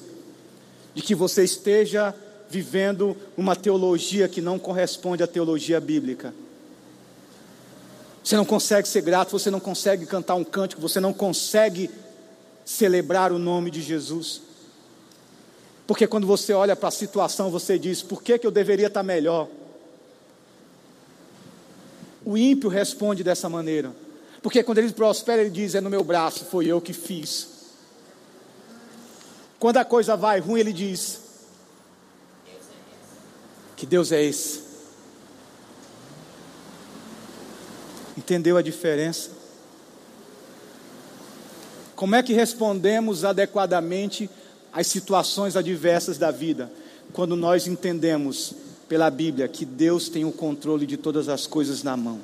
de 0.94 1.02
que 1.02 1.14
você 1.14 1.42
esteja 1.42 2.14
vivendo 2.50 3.16
uma 3.36 3.56
teologia 3.56 4.28
que 4.28 4.40
não 4.40 4.58
corresponde 4.58 5.22
à 5.22 5.26
teologia 5.26 5.80
bíblica. 5.80 6.34
Você 8.28 8.36
não 8.36 8.44
consegue 8.44 8.86
ser 8.86 9.00
grato, 9.00 9.30
você 9.30 9.50
não 9.50 9.58
consegue 9.58 10.04
cantar 10.04 10.34
um 10.34 10.44
cântico, 10.44 10.82
você 10.82 11.00
não 11.00 11.14
consegue 11.14 11.90
celebrar 12.62 13.32
o 13.32 13.38
nome 13.38 13.70
de 13.70 13.80
Jesus. 13.80 14.42
Porque 15.86 16.06
quando 16.06 16.26
você 16.26 16.52
olha 16.52 16.76
para 16.76 16.90
a 16.90 16.92
situação, 16.92 17.50
você 17.50 17.78
diz: 17.78 18.02
por 18.02 18.22
que, 18.22 18.38
que 18.38 18.46
eu 18.46 18.50
deveria 18.50 18.88
estar 18.88 19.02
melhor? 19.02 19.48
O 22.22 22.36
ímpio 22.36 22.68
responde 22.68 23.24
dessa 23.24 23.48
maneira. 23.48 23.96
Porque 24.42 24.62
quando 24.62 24.76
ele 24.76 24.92
prospera, 24.92 25.40
ele 25.40 25.48
diz: 25.48 25.74
é 25.74 25.80
no 25.80 25.88
meu 25.88 26.04
braço, 26.04 26.44
foi 26.44 26.66
eu 26.66 26.82
que 26.82 26.92
fiz. 26.92 27.48
Quando 29.58 29.78
a 29.78 29.86
coisa 29.86 30.18
vai 30.18 30.38
ruim, 30.38 30.60
ele 30.60 30.74
diz: 30.74 31.18
que 33.74 33.86
Deus 33.86 34.12
é 34.12 34.22
esse. 34.22 34.67
Entendeu 38.18 38.56
a 38.56 38.62
diferença? 38.62 39.30
Como 41.94 42.16
é 42.16 42.22
que 42.22 42.32
respondemos 42.32 43.24
adequadamente 43.24 44.28
às 44.72 44.88
situações 44.88 45.54
adversas 45.54 46.18
da 46.18 46.32
vida? 46.32 46.68
Quando 47.12 47.36
nós 47.36 47.68
entendemos 47.68 48.54
pela 48.88 49.08
Bíblia 49.08 49.46
que 49.46 49.64
Deus 49.64 50.08
tem 50.08 50.24
o 50.24 50.32
controle 50.32 50.84
de 50.84 50.96
todas 50.96 51.28
as 51.28 51.46
coisas 51.46 51.84
na 51.84 51.96
mão 51.96 52.20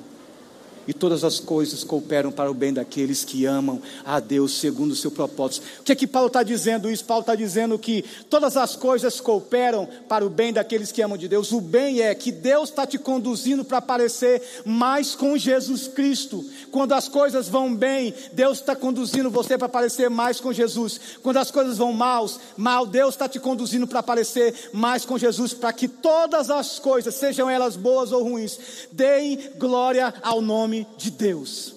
e 0.87 0.93
todas 0.93 1.23
as 1.23 1.39
coisas 1.39 1.83
cooperam 1.83 2.31
para 2.31 2.49
o 2.49 2.53
bem 2.53 2.73
daqueles 2.73 3.23
que 3.23 3.45
amam 3.45 3.81
a 4.03 4.19
Deus 4.19 4.59
segundo 4.59 4.91
o 4.91 4.95
seu 4.95 5.11
propósito. 5.11 5.65
O 5.79 5.83
que 5.83 5.91
é 5.91 5.95
que 5.95 6.07
Paulo 6.07 6.27
está 6.27 6.43
dizendo 6.43 6.89
isso? 6.89 7.05
Paulo 7.05 7.21
está 7.21 7.35
dizendo 7.35 7.77
que 7.79 8.03
todas 8.29 8.55
as 8.57 8.75
coisas 8.75 9.19
cooperam 9.19 9.87
para 10.07 10.25
o 10.25 10.29
bem 10.29 10.53
daqueles 10.53 10.91
que 10.91 11.01
amam 11.01 11.17
de 11.17 11.27
Deus. 11.27 11.51
O 11.51 11.61
bem 11.61 12.01
é 12.01 12.13
que 12.13 12.31
Deus 12.31 12.69
está 12.69 12.85
te 12.85 12.97
conduzindo 12.97 13.63
para 13.63 13.81
parecer 13.81 14.41
mais 14.65 15.15
com 15.15 15.37
Jesus 15.37 15.87
Cristo. 15.87 16.45
Quando 16.71 16.93
as 16.93 17.07
coisas 17.07 17.47
vão 17.47 17.73
bem, 17.73 18.13
Deus 18.33 18.59
está 18.59 18.75
conduzindo 18.75 19.29
você 19.29 19.57
para 19.57 19.69
parecer 19.69 20.09
mais 20.09 20.39
com 20.39 20.53
Jesus. 20.53 20.99
Quando 21.23 21.37
as 21.37 21.51
coisas 21.51 21.77
vão 21.77 21.93
mal, 21.93 22.29
mal, 22.57 22.85
Deus 22.85 23.15
está 23.15 23.27
te 23.27 23.39
conduzindo 23.39 23.87
para 23.87 24.03
parecer 24.03 24.69
mais 24.73 25.05
com 25.05 25.17
Jesus, 25.17 25.53
para 25.53 25.73
que 25.73 25.87
todas 25.87 26.49
as 26.49 26.79
coisas, 26.79 27.15
sejam 27.15 27.49
elas 27.49 27.75
boas 27.75 28.11
ou 28.11 28.23
ruins, 28.23 28.57
deem 28.91 29.39
glória 29.57 30.13
ao 30.21 30.41
nome 30.41 30.74
nome 30.75 30.87
de 30.97 31.11
Deus. 31.11 31.75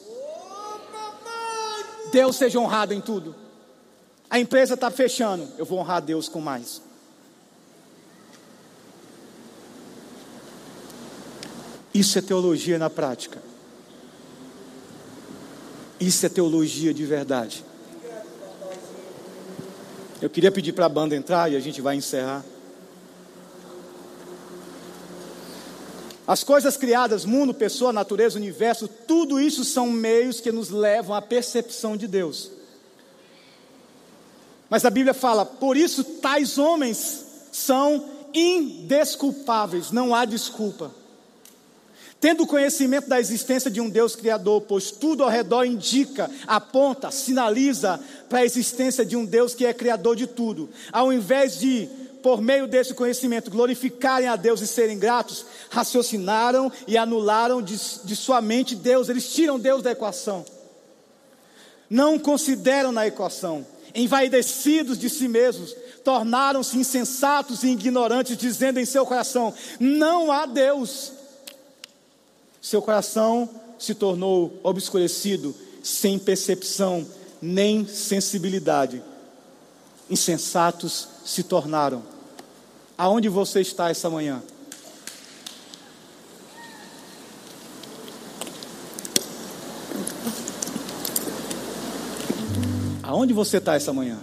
Deus 2.10 2.36
seja 2.36 2.58
honrado 2.58 2.92
em 2.92 3.00
tudo. 3.00 3.34
A 4.28 4.38
empresa 4.38 4.74
está 4.74 4.90
fechando, 4.90 5.46
eu 5.56 5.64
vou 5.64 5.78
honrar 5.78 6.02
Deus 6.02 6.28
com 6.28 6.40
mais. 6.40 6.82
Isso 11.94 12.18
é 12.18 12.22
teologia 12.22 12.78
na 12.78 12.90
prática. 12.90 13.40
Isso 16.00 16.24
é 16.26 16.28
teologia 16.28 16.92
de 16.92 17.04
verdade. 17.04 17.64
Eu 20.20 20.28
queria 20.28 20.50
pedir 20.50 20.72
para 20.72 20.86
a 20.86 20.88
banda 20.88 21.14
entrar 21.14 21.50
e 21.50 21.56
a 21.56 21.60
gente 21.60 21.80
vai 21.80 21.96
encerrar. 21.96 22.44
As 26.28 26.44
coisas 26.44 26.76
criadas, 26.76 27.24
mundo, 27.24 27.54
pessoa, 27.54 27.90
natureza, 27.90 28.36
universo, 28.38 28.86
tudo 28.86 29.40
isso 29.40 29.64
são 29.64 29.90
meios 29.90 30.40
que 30.40 30.52
nos 30.52 30.68
levam 30.68 31.16
à 31.16 31.22
percepção 31.22 31.96
de 31.96 32.06
Deus. 32.06 32.50
Mas 34.68 34.84
a 34.84 34.90
Bíblia 34.90 35.14
fala: 35.14 35.46
por 35.46 35.74
isso 35.74 36.04
tais 36.04 36.58
homens 36.58 37.24
são 37.50 38.04
indesculpáveis, 38.34 39.90
não 39.90 40.14
há 40.14 40.26
desculpa. 40.26 40.94
Tendo 42.20 42.46
conhecimento 42.46 43.08
da 43.08 43.18
existência 43.18 43.70
de 43.70 43.80
um 43.80 43.88
Deus 43.88 44.14
Criador, 44.14 44.60
pois 44.62 44.90
tudo 44.90 45.22
ao 45.22 45.30
redor 45.30 45.64
indica, 45.64 46.30
aponta, 46.46 47.10
sinaliza 47.10 47.98
para 48.28 48.40
a 48.40 48.44
existência 48.44 49.02
de 49.02 49.16
um 49.16 49.24
Deus 49.24 49.54
que 49.54 49.64
é 49.64 49.72
Criador 49.72 50.14
de 50.14 50.26
tudo, 50.26 50.68
ao 50.92 51.10
invés 51.10 51.58
de 51.58 51.88
por 52.22 52.40
meio 52.40 52.66
desse 52.66 52.94
conhecimento, 52.94 53.50
glorificarem 53.50 54.28
a 54.28 54.36
Deus 54.36 54.60
e 54.60 54.66
serem 54.66 54.98
gratos, 54.98 55.44
raciocinaram 55.70 56.70
e 56.86 56.96
anularam 56.96 57.62
de, 57.62 57.76
de 58.04 58.16
sua 58.16 58.40
mente 58.40 58.74
Deus, 58.74 59.08
eles 59.08 59.32
tiram 59.32 59.58
Deus 59.58 59.82
da 59.82 59.92
equação. 59.92 60.44
não 61.88 62.18
consideram 62.18 62.92
na 62.92 63.06
equação, 63.06 63.66
envaidecidos 63.94 64.98
de 64.98 65.08
si 65.08 65.28
mesmos, 65.28 65.74
tornaram-se 66.04 66.76
insensatos 66.76 67.62
e 67.62 67.68
ignorantes, 67.68 68.36
dizendo 68.36 68.78
em 68.78 68.84
seu 68.84 69.04
coração: 69.06 69.54
Não 69.80 70.30
há 70.30 70.46
Deus. 70.46 71.12
Seu 72.60 72.82
coração 72.82 73.48
se 73.78 73.94
tornou 73.94 74.58
obscurecido, 74.62 75.54
sem 75.82 76.18
percepção 76.18 77.06
nem 77.40 77.86
sensibilidade. 77.86 79.02
Insensatos 80.10 81.08
se 81.28 81.42
tornaram. 81.42 82.02
Aonde 82.96 83.28
você 83.28 83.60
está 83.60 83.90
essa 83.90 84.08
manhã? 84.08 84.42
Aonde 93.02 93.34
você 93.34 93.58
está 93.58 93.74
essa 93.74 93.92
manhã? 93.92 94.18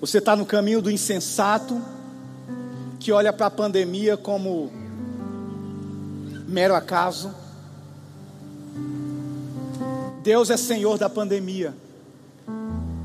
Você 0.00 0.16
está 0.16 0.34
no 0.34 0.46
caminho 0.46 0.80
do 0.80 0.90
insensato, 0.90 1.80
que 2.98 3.12
olha 3.12 3.34
para 3.34 3.46
a 3.46 3.50
pandemia 3.50 4.16
como 4.16 4.72
mero 6.48 6.74
acaso. 6.74 7.34
Deus 10.22 10.48
é 10.48 10.56
senhor 10.56 10.96
da 10.96 11.10
pandemia. 11.10 11.74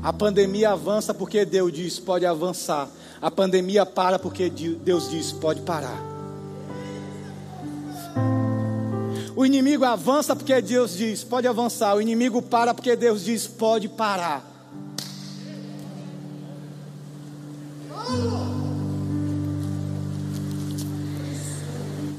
A 0.02 0.12
pandemia 0.12 0.70
avança 0.70 1.12
porque 1.12 1.44
Deus 1.44 1.72
diz 1.72 1.98
pode 1.98 2.24
avançar. 2.24 2.88
A 3.20 3.30
pandemia 3.30 3.84
para 3.84 4.18
porque 4.18 4.48
Deus 4.50 5.10
diz 5.10 5.32
pode 5.32 5.62
parar. 5.62 6.16
O 9.36 9.44
inimigo 9.44 9.84
avança 9.84 10.34
porque 10.34 10.62
Deus 10.62 10.96
diz, 10.96 11.22
pode 11.22 11.46
avançar. 11.46 11.94
O 11.94 12.00
inimigo 12.00 12.40
para 12.40 12.72
porque 12.72 12.96
Deus 12.96 13.22
diz, 13.22 13.46
pode 13.46 13.86
parar. 13.86 14.42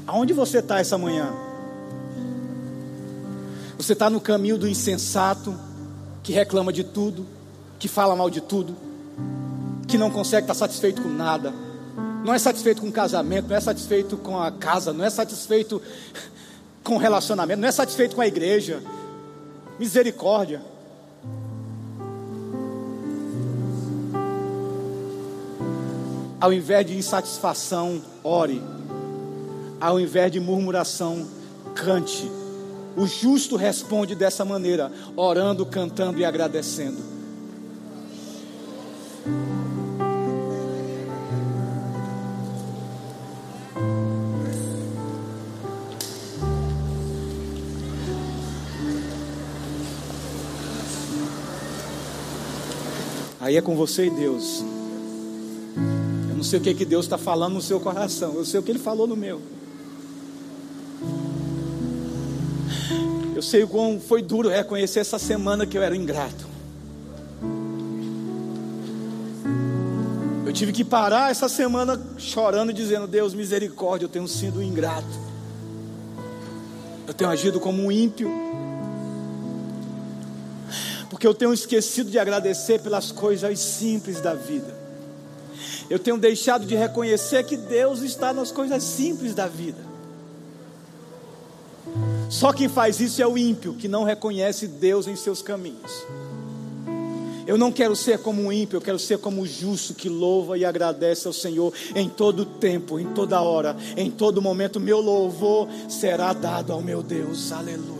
Aonde 0.06 0.32
você 0.32 0.58
está 0.58 0.78
essa 0.78 0.96
manhã? 0.96 1.32
Você 3.76 3.94
está 3.94 4.08
no 4.08 4.20
caminho 4.20 4.56
do 4.56 4.68
insensato, 4.68 5.58
que 6.22 6.32
reclama 6.32 6.72
de 6.72 6.84
tudo, 6.84 7.26
que 7.78 7.88
fala 7.88 8.16
mal 8.16 8.28
de 8.28 8.40
tudo, 8.40 8.76
que 9.86 9.96
não 9.96 10.10
consegue 10.10 10.44
estar 10.44 10.54
satisfeito 10.54 11.02
com 11.02 11.08
nada, 11.08 11.52
não 12.24 12.34
é 12.34 12.38
satisfeito 12.38 12.82
com 12.82 12.88
o 12.88 12.92
casamento, 12.92 13.48
não 13.48 13.56
é 13.56 13.60
satisfeito 13.60 14.16
com 14.16 14.38
a 14.38 14.50
casa, 14.50 14.92
não 14.92 15.04
é 15.04 15.10
satisfeito 15.10 15.80
com 16.82 16.96
relacionamento, 16.96 17.60
não 17.60 17.68
é 17.68 17.72
satisfeito 17.72 18.14
com 18.16 18.20
a 18.20 18.26
igreja. 18.26 18.82
Misericórdia. 19.78 20.60
Ao 26.40 26.52
invés 26.52 26.86
de 26.86 26.96
insatisfação, 26.96 28.02
ore. 28.22 28.62
Ao 29.80 29.98
invés 29.98 30.30
de 30.32 30.40
murmuração, 30.40 31.26
cante. 31.74 32.30
O 32.96 33.06
justo 33.06 33.56
responde 33.56 34.14
dessa 34.14 34.44
maneira, 34.44 34.90
orando, 35.16 35.64
cantando 35.64 36.18
e 36.18 36.24
agradecendo. 36.24 37.17
Aí 53.48 53.56
é 53.56 53.62
com 53.62 53.74
você 53.74 54.08
e 54.08 54.10
Deus. 54.10 54.62
Eu 56.28 56.36
não 56.36 56.42
sei 56.42 56.58
o 56.58 56.62
que, 56.62 56.74
que 56.74 56.84
Deus 56.84 57.06
está 57.06 57.16
falando 57.16 57.54
no 57.54 57.62
seu 57.62 57.80
coração, 57.80 58.34
eu 58.34 58.44
sei 58.44 58.60
o 58.60 58.62
que 58.62 58.70
Ele 58.70 58.78
falou 58.78 59.06
no 59.06 59.16
meu. 59.16 59.40
Eu 63.34 63.40
sei 63.40 63.62
o 63.62 63.68
quão 63.68 64.00
foi 64.00 64.20
duro 64.20 64.48
reconhecer 64.48 64.98
essa 64.98 65.18
semana 65.18 65.64
que 65.64 65.78
eu 65.78 65.82
era 65.82 65.96
ingrato. 65.96 66.47
Tive 70.58 70.72
que 70.72 70.84
parar 70.84 71.30
essa 71.30 71.48
semana 71.48 72.00
chorando 72.18 72.70
e 72.70 72.74
dizendo: 72.74 73.06
Deus, 73.06 73.32
misericórdia, 73.32 74.06
eu 74.06 74.08
tenho 74.08 74.26
sido 74.26 74.62
ingrato. 74.62 75.28
Eu 77.06 77.14
tenho 77.14 77.30
agido 77.30 77.60
como 77.60 77.82
um 77.82 77.92
ímpio 77.92 78.28
porque 81.08 81.26
eu 81.26 81.34
tenho 81.34 81.52
esquecido 81.52 82.10
de 82.10 82.18
agradecer 82.18 82.80
pelas 82.80 83.10
coisas 83.10 83.58
simples 83.58 84.20
da 84.20 84.34
vida. 84.34 84.72
Eu 85.90 85.98
tenho 85.98 86.16
deixado 86.16 86.64
de 86.64 86.76
reconhecer 86.76 87.42
que 87.44 87.56
Deus 87.56 88.02
está 88.02 88.32
nas 88.32 88.52
coisas 88.52 88.84
simples 88.84 89.34
da 89.34 89.48
vida. 89.48 89.80
Só 92.28 92.52
quem 92.52 92.68
faz 92.68 93.00
isso 93.00 93.20
é 93.20 93.26
o 93.26 93.38
ímpio, 93.38 93.74
que 93.74 93.88
não 93.88 94.04
reconhece 94.04 94.68
Deus 94.68 95.08
em 95.08 95.16
seus 95.16 95.40
caminhos. 95.42 95.90
Eu 97.48 97.56
não 97.56 97.72
quero 97.72 97.96
ser 97.96 98.18
como 98.18 98.42
um 98.42 98.52
ímpio, 98.52 98.76
eu 98.76 98.80
quero 98.82 98.98
ser 98.98 99.16
como 99.16 99.40
o 99.40 99.46
justo 99.46 99.94
que 99.94 100.06
louva 100.06 100.58
e 100.58 100.66
agradece 100.66 101.26
ao 101.26 101.32
Senhor 101.32 101.72
em 101.94 102.06
todo 102.06 102.44
tempo, 102.44 103.00
em 103.00 103.06
toda 103.14 103.40
hora, 103.40 103.74
em 103.96 104.10
todo 104.10 104.42
momento. 104.42 104.78
Meu 104.78 105.00
louvor 105.00 105.66
será 105.88 106.34
dado 106.34 106.74
ao 106.74 106.82
meu 106.82 107.02
Deus. 107.02 107.50
Aleluia. 107.50 107.98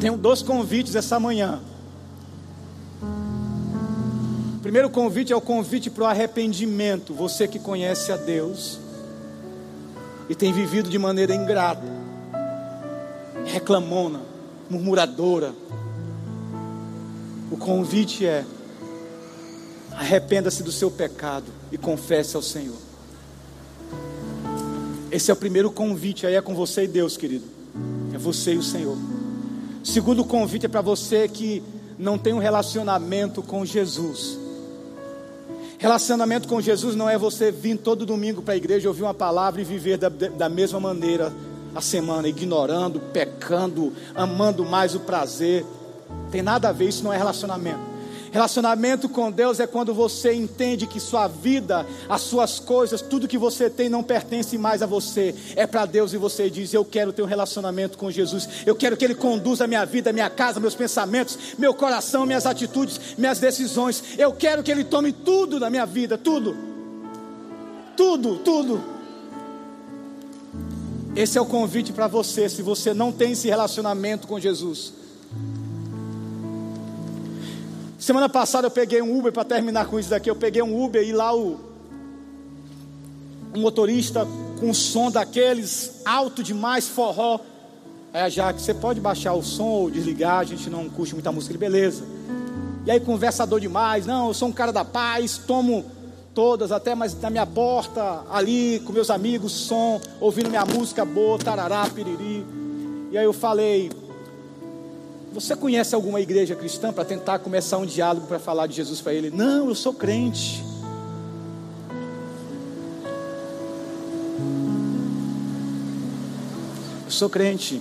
tenho 0.00 0.16
dois 0.16 0.40
convites 0.40 0.94
essa 0.94 1.20
manhã. 1.20 1.60
O 4.56 4.62
primeiro 4.62 4.88
convite 4.88 5.34
é 5.34 5.36
o 5.36 5.40
convite 5.42 5.90
para 5.90 6.04
o 6.04 6.06
arrependimento. 6.06 7.12
Você 7.12 7.46
que 7.46 7.58
conhece 7.58 8.10
a 8.10 8.16
Deus 8.16 8.80
e 10.30 10.34
tem 10.34 10.50
vivido 10.50 10.88
de 10.88 10.98
maneira 10.98 11.34
ingrata, 11.34 11.84
reclamona, 13.44 14.22
murmuradora. 14.70 15.52
O 17.50 17.56
convite 17.56 18.24
é: 18.24 18.44
arrependa-se 19.92 20.62
do 20.62 20.70
seu 20.70 20.90
pecado 20.90 21.46
e 21.72 21.76
confesse 21.76 22.36
ao 22.36 22.42
Senhor. 22.42 22.76
Esse 25.10 25.30
é 25.30 25.34
o 25.34 25.36
primeiro 25.36 25.70
convite, 25.70 26.26
aí 26.26 26.34
é 26.34 26.40
com 26.40 26.54
você 26.54 26.84
e 26.84 26.88
Deus, 26.88 27.16
querido. 27.16 27.44
É 28.14 28.18
você 28.18 28.54
e 28.54 28.58
o 28.58 28.62
Senhor. 28.62 28.96
Segundo 29.82 30.24
convite 30.24 30.66
é 30.66 30.68
para 30.68 30.80
você 30.80 31.26
que 31.26 31.62
não 31.98 32.16
tem 32.16 32.32
um 32.32 32.38
relacionamento 32.38 33.42
com 33.42 33.64
Jesus. 33.64 34.38
Relacionamento 35.78 36.46
com 36.46 36.60
Jesus 36.60 36.94
não 36.94 37.08
é 37.08 37.18
você 37.18 37.50
vir 37.50 37.78
todo 37.78 38.06
domingo 38.06 38.42
para 38.42 38.54
a 38.54 38.56
igreja, 38.56 38.88
ouvir 38.88 39.02
uma 39.02 39.14
palavra 39.14 39.60
e 39.60 39.64
viver 39.64 39.96
da, 39.96 40.08
da 40.08 40.48
mesma 40.48 40.78
maneira 40.78 41.32
a 41.74 41.80
semana, 41.80 42.28
ignorando, 42.28 43.00
pecando, 43.00 43.92
amando 44.14 44.64
mais 44.64 44.94
o 44.94 45.00
prazer. 45.00 45.64
Tem 46.30 46.42
nada 46.42 46.68
a 46.68 46.72
ver, 46.72 46.88
isso 46.88 47.02
não 47.02 47.12
é 47.12 47.16
relacionamento. 47.16 47.90
Relacionamento 48.32 49.08
com 49.08 49.30
Deus 49.30 49.58
é 49.58 49.66
quando 49.66 49.92
você 49.92 50.32
entende 50.32 50.86
que 50.86 51.00
sua 51.00 51.26
vida, 51.26 51.84
as 52.08 52.20
suas 52.20 52.60
coisas, 52.60 53.02
tudo 53.02 53.26
que 53.26 53.36
você 53.36 53.68
tem 53.68 53.88
não 53.88 54.04
pertence 54.04 54.56
mais 54.56 54.82
a 54.82 54.86
você, 54.86 55.34
é 55.56 55.66
para 55.66 55.84
Deus 55.84 56.12
e 56.12 56.16
você 56.16 56.48
diz: 56.48 56.72
Eu 56.72 56.84
quero 56.84 57.12
ter 57.12 57.22
um 57.22 57.26
relacionamento 57.26 57.98
com 57.98 58.08
Jesus, 58.08 58.48
eu 58.64 58.76
quero 58.76 58.96
que 58.96 59.04
Ele 59.04 59.16
conduza 59.16 59.64
a 59.64 59.66
minha 59.66 59.84
vida, 59.84 60.12
minha 60.12 60.30
casa, 60.30 60.60
meus 60.60 60.76
pensamentos, 60.76 61.36
meu 61.58 61.74
coração, 61.74 62.24
minhas 62.24 62.46
atitudes, 62.46 63.00
minhas 63.18 63.40
decisões. 63.40 64.16
Eu 64.16 64.32
quero 64.32 64.62
que 64.62 64.70
Ele 64.70 64.84
tome 64.84 65.12
tudo 65.12 65.58
da 65.58 65.68
minha 65.68 65.84
vida, 65.84 66.16
tudo, 66.16 66.56
tudo, 67.96 68.36
tudo. 68.38 68.80
Esse 71.16 71.36
é 71.36 71.40
o 71.40 71.46
convite 71.46 71.92
para 71.92 72.06
você, 72.06 72.48
se 72.48 72.62
você 72.62 72.94
não 72.94 73.10
tem 73.10 73.32
esse 73.32 73.48
relacionamento 73.48 74.28
com 74.28 74.38
Jesus. 74.38 74.99
Semana 78.00 78.30
passada 78.30 78.66
eu 78.66 78.70
peguei 78.70 79.02
um 79.02 79.18
Uber 79.18 79.30
para 79.30 79.44
terminar 79.44 79.84
com 79.84 80.00
isso 80.00 80.08
daqui. 80.08 80.30
Eu 80.30 80.34
peguei 80.34 80.62
um 80.62 80.82
Uber 80.82 81.06
e 81.06 81.12
lá 81.12 81.36
o 81.36 81.60
um 83.54 83.60
motorista 83.60 84.26
com 84.58 84.70
um 84.70 84.74
som 84.74 85.10
daqueles 85.10 86.00
alto 86.02 86.42
demais, 86.42 86.88
forró. 86.88 87.38
Aí 88.10 88.22
a 88.22 88.28
Jaque, 88.30 88.62
você 88.62 88.72
pode 88.72 89.00
baixar 89.00 89.34
o 89.34 89.42
som 89.42 89.66
ou 89.66 89.90
desligar, 89.90 90.38
a 90.38 90.44
gente 90.44 90.70
não 90.70 90.88
curte 90.88 91.12
muita 91.12 91.30
música, 91.30 91.52
ele, 91.52 91.58
beleza. 91.58 92.02
E 92.86 92.90
aí 92.90 92.98
conversador 92.98 93.60
demais, 93.60 94.06
não, 94.06 94.28
eu 94.28 94.34
sou 94.34 94.48
um 94.48 94.52
cara 94.52 94.72
da 94.72 94.84
paz, 94.84 95.36
tomo 95.36 95.84
todas, 96.34 96.72
até 96.72 96.94
mais 96.94 97.14
na 97.20 97.28
minha 97.28 97.44
porta, 97.44 98.22
ali 98.30 98.80
com 98.86 98.94
meus 98.94 99.10
amigos, 99.10 99.52
som, 99.52 100.00
ouvindo 100.18 100.48
minha 100.48 100.64
música 100.64 101.04
boa, 101.04 101.38
tarará, 101.38 101.86
piriri. 101.94 102.46
E 103.12 103.18
aí 103.18 103.24
eu 103.24 103.32
falei, 103.34 103.90
você 105.32 105.54
conhece 105.54 105.94
alguma 105.94 106.20
igreja 106.20 106.56
cristã 106.56 106.92
para 106.92 107.04
tentar 107.04 107.38
começar 107.38 107.78
um 107.78 107.86
diálogo 107.86 108.26
para 108.26 108.38
falar 108.38 108.66
de 108.66 108.74
Jesus 108.74 109.00
para 109.00 109.14
ele? 109.14 109.30
Não, 109.30 109.68
eu 109.68 109.74
sou 109.74 109.94
crente. 109.94 110.64
Eu 117.04 117.10
sou 117.10 117.30
crente. 117.30 117.80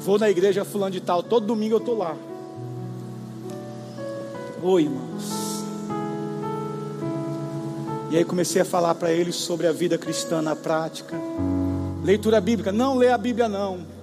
Vou 0.00 0.18
na 0.18 0.28
igreja 0.28 0.64
fulano 0.64 0.92
de 0.92 1.00
tal, 1.00 1.22
todo 1.22 1.46
domingo 1.46 1.74
eu 1.74 1.78
estou 1.78 1.96
lá. 1.96 2.14
Oi, 4.62 4.82
irmãos. 4.82 5.48
E 8.10 8.16
aí 8.16 8.24
comecei 8.24 8.60
a 8.60 8.64
falar 8.64 8.94
para 8.94 9.12
eles 9.12 9.36
sobre 9.36 9.66
a 9.66 9.72
vida 9.72 9.96
cristã 9.98 10.40
na 10.42 10.56
prática. 10.56 11.14
Leitura 12.02 12.40
bíblica, 12.40 12.72
não 12.72 12.96
lê 12.96 13.10
a 13.10 13.18
Bíblia 13.18 13.48
não. 13.48 13.97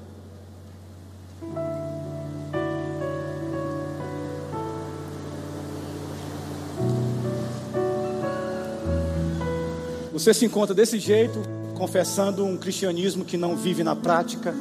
Você 10.15 10.33
se 10.33 10.45
encontra 10.45 10.73
desse 10.73 10.97
jeito, 10.97 11.37
confessando 11.73 12.45
um 12.45 12.55
cristianismo 12.55 13.25
que 13.25 13.35
não 13.35 13.53
vive 13.57 13.83
na 13.83 13.97
prática. 13.97 14.55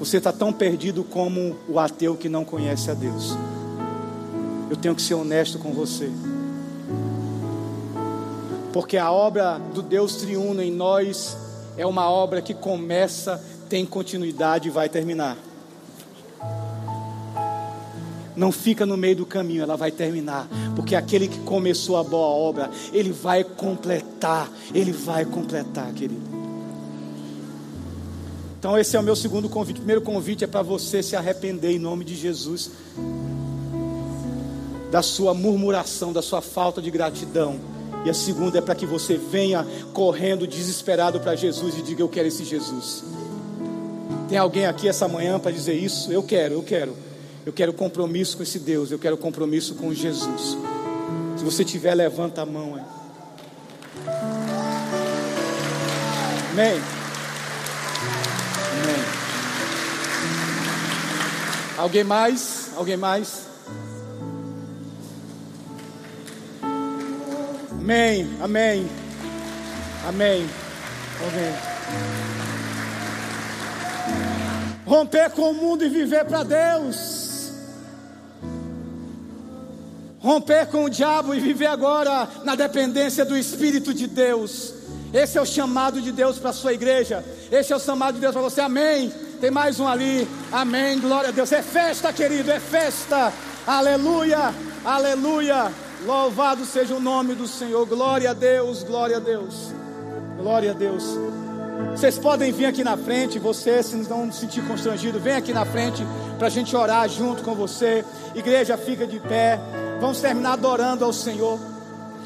Você 0.00 0.16
está 0.16 0.32
tão 0.32 0.52
perdido 0.52 1.04
como 1.04 1.56
o 1.68 1.78
ateu 1.78 2.16
que 2.16 2.28
não 2.28 2.44
conhece 2.44 2.90
a 2.90 2.94
Deus. 2.94 3.36
Eu 4.68 4.76
tenho 4.76 4.96
que 4.96 5.02
ser 5.02 5.14
honesto 5.14 5.60
com 5.60 5.72
você. 5.72 6.10
Porque 8.72 8.96
a 8.96 9.12
obra 9.12 9.60
do 9.72 9.80
Deus 9.80 10.16
triuno 10.16 10.60
em 10.60 10.72
nós 10.72 11.36
é 11.76 11.86
uma 11.86 12.10
obra 12.10 12.42
que 12.42 12.52
começa, 12.52 13.40
tem 13.68 13.86
continuidade 13.86 14.66
e 14.66 14.72
vai 14.72 14.88
terminar 14.88 15.38
não 18.36 18.52
fica 18.52 18.86
no 18.86 18.96
meio 18.96 19.16
do 19.16 19.26
caminho, 19.26 19.62
ela 19.62 19.76
vai 19.76 19.90
terminar, 19.90 20.48
porque 20.76 20.94
aquele 20.94 21.28
que 21.28 21.38
começou 21.40 21.96
a 21.96 22.04
boa 22.04 22.26
obra, 22.26 22.70
ele 22.92 23.12
vai 23.12 23.44
completar, 23.44 24.50
ele 24.74 24.92
vai 24.92 25.24
completar, 25.24 25.92
querido. 25.92 26.30
Então, 28.58 28.78
esse 28.78 28.94
é 28.94 29.00
o 29.00 29.02
meu 29.02 29.16
segundo 29.16 29.48
convite. 29.48 29.76
O 29.76 29.80
primeiro 29.80 30.02
convite 30.02 30.44
é 30.44 30.46
para 30.46 30.60
você 30.60 31.02
se 31.02 31.16
arrepender 31.16 31.70
em 31.70 31.78
nome 31.78 32.04
de 32.04 32.14
Jesus 32.14 32.70
da 34.90 35.02
sua 35.02 35.32
murmuração, 35.32 36.12
da 36.12 36.20
sua 36.20 36.42
falta 36.42 36.82
de 36.82 36.90
gratidão. 36.90 37.58
E 38.04 38.10
a 38.10 38.14
segunda 38.14 38.58
é 38.58 38.60
para 38.60 38.74
que 38.74 38.84
você 38.84 39.16
venha 39.16 39.66
correndo 39.92 40.46
desesperado 40.46 41.20
para 41.20 41.34
Jesus 41.36 41.78
e 41.78 41.82
diga: 41.82 42.02
Eu 42.02 42.08
quero 42.08 42.28
esse 42.28 42.44
Jesus. 42.44 43.04
Tem 44.28 44.38
alguém 44.38 44.66
aqui 44.66 44.88
essa 44.88 45.08
manhã 45.08 45.38
para 45.38 45.50
dizer 45.50 45.74
isso? 45.74 46.12
Eu 46.12 46.22
quero, 46.22 46.54
eu 46.54 46.62
quero. 46.62 46.94
Eu 47.44 47.52
quero 47.52 47.72
compromisso 47.72 48.36
com 48.36 48.42
esse 48.42 48.58
Deus, 48.58 48.90
eu 48.90 48.98
quero 48.98 49.16
compromisso 49.16 49.74
com 49.74 49.92
Jesus. 49.94 50.58
Se 51.36 51.44
você 51.44 51.64
tiver, 51.64 51.94
levanta 51.94 52.42
a 52.42 52.46
mão. 52.46 52.74
Aí. 52.74 52.82
Amém. 56.52 56.80
Amém. 58.82 59.04
Alguém 61.78 62.04
mais? 62.04 62.70
Alguém 62.76 62.96
mais? 62.98 63.46
Amém. 67.70 68.28
Amém. 68.42 68.88
Amém. 70.06 70.46
Amém. 71.26 71.54
Romper 74.86 75.30
com 75.30 75.50
o 75.50 75.54
mundo 75.54 75.84
e 75.84 75.88
viver 75.88 76.24
para 76.26 76.42
Deus. 76.42 77.29
Romper 80.20 80.66
com 80.66 80.84
o 80.84 80.90
diabo 80.90 81.34
e 81.34 81.40
viver 81.40 81.66
agora 81.66 82.28
na 82.44 82.54
dependência 82.54 83.24
do 83.24 83.36
Espírito 83.36 83.92
de 83.92 84.06
Deus. 84.06 84.74
Esse 85.12 85.38
é 85.38 85.42
o 85.42 85.46
chamado 85.46 86.00
de 86.00 86.12
Deus 86.12 86.38
para 86.38 86.50
a 86.50 86.52
sua 86.52 86.72
igreja. 86.72 87.24
Esse 87.50 87.72
é 87.72 87.76
o 87.76 87.80
chamado 87.80 88.14
de 88.14 88.20
Deus 88.20 88.32
para 88.32 88.42
você. 88.42 88.60
Amém. 88.60 89.12
Tem 89.40 89.50
mais 89.50 89.80
um 89.80 89.88
ali. 89.88 90.28
Amém. 90.52 91.00
Glória 91.00 91.30
a 91.30 91.32
Deus. 91.32 91.50
É 91.50 91.62
festa, 91.62 92.12
querido. 92.12 92.50
É 92.50 92.60
festa. 92.60 93.32
Aleluia. 93.66 94.54
Aleluia. 94.84 95.72
Louvado 96.06 96.64
seja 96.64 96.94
o 96.94 97.00
nome 97.00 97.34
do 97.34 97.48
Senhor. 97.48 97.84
Glória 97.86 98.30
a 98.30 98.34
Deus. 98.34 98.84
Glória 98.84 99.16
a 99.16 99.20
Deus. 99.20 99.72
Glória 100.38 100.70
a 100.70 100.74
Deus. 100.74 101.18
Vocês 101.90 102.18
podem 102.18 102.52
vir 102.52 102.66
aqui 102.66 102.84
na 102.84 102.96
frente, 102.96 103.38
você, 103.38 103.82
se 103.82 103.96
não 103.96 104.30
se 104.30 104.40
sentir 104.40 104.62
constrangido, 104.66 105.18
vem 105.18 105.34
aqui 105.34 105.52
na 105.52 105.64
frente 105.64 106.06
para 106.38 106.46
a 106.46 106.50
gente 106.50 106.76
orar 106.76 107.08
junto 107.08 107.42
com 107.42 107.54
você. 107.54 108.04
Igreja, 108.34 108.76
fica 108.76 109.06
de 109.06 109.18
pé. 109.18 109.58
Vamos 110.00 110.20
terminar 110.20 110.54
adorando 110.54 111.04
ao 111.04 111.12
Senhor. 111.12 111.60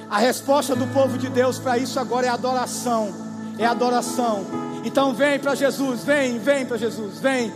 A 0.09 0.19
resposta 0.19 0.77
do 0.77 0.87
povo 0.87 1.19
de 1.19 1.29
Deus 1.29 1.59
para 1.59 1.77
isso 1.77 1.99
agora 1.99 2.27
é 2.27 2.31
adoração. 2.31 3.13
É 3.59 3.67
adoração. 3.67 4.45
Então 4.85 5.13
vem 5.13 5.39
para 5.39 5.55
Jesus, 5.55 6.05
vem, 6.05 6.39
vem 6.39 6.65
para 6.65 6.77
Jesus, 6.77 7.19
vem. 7.19 7.53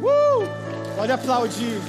Uh! 0.00 0.48
Pode 0.96 1.12
aplaudir. 1.12 1.80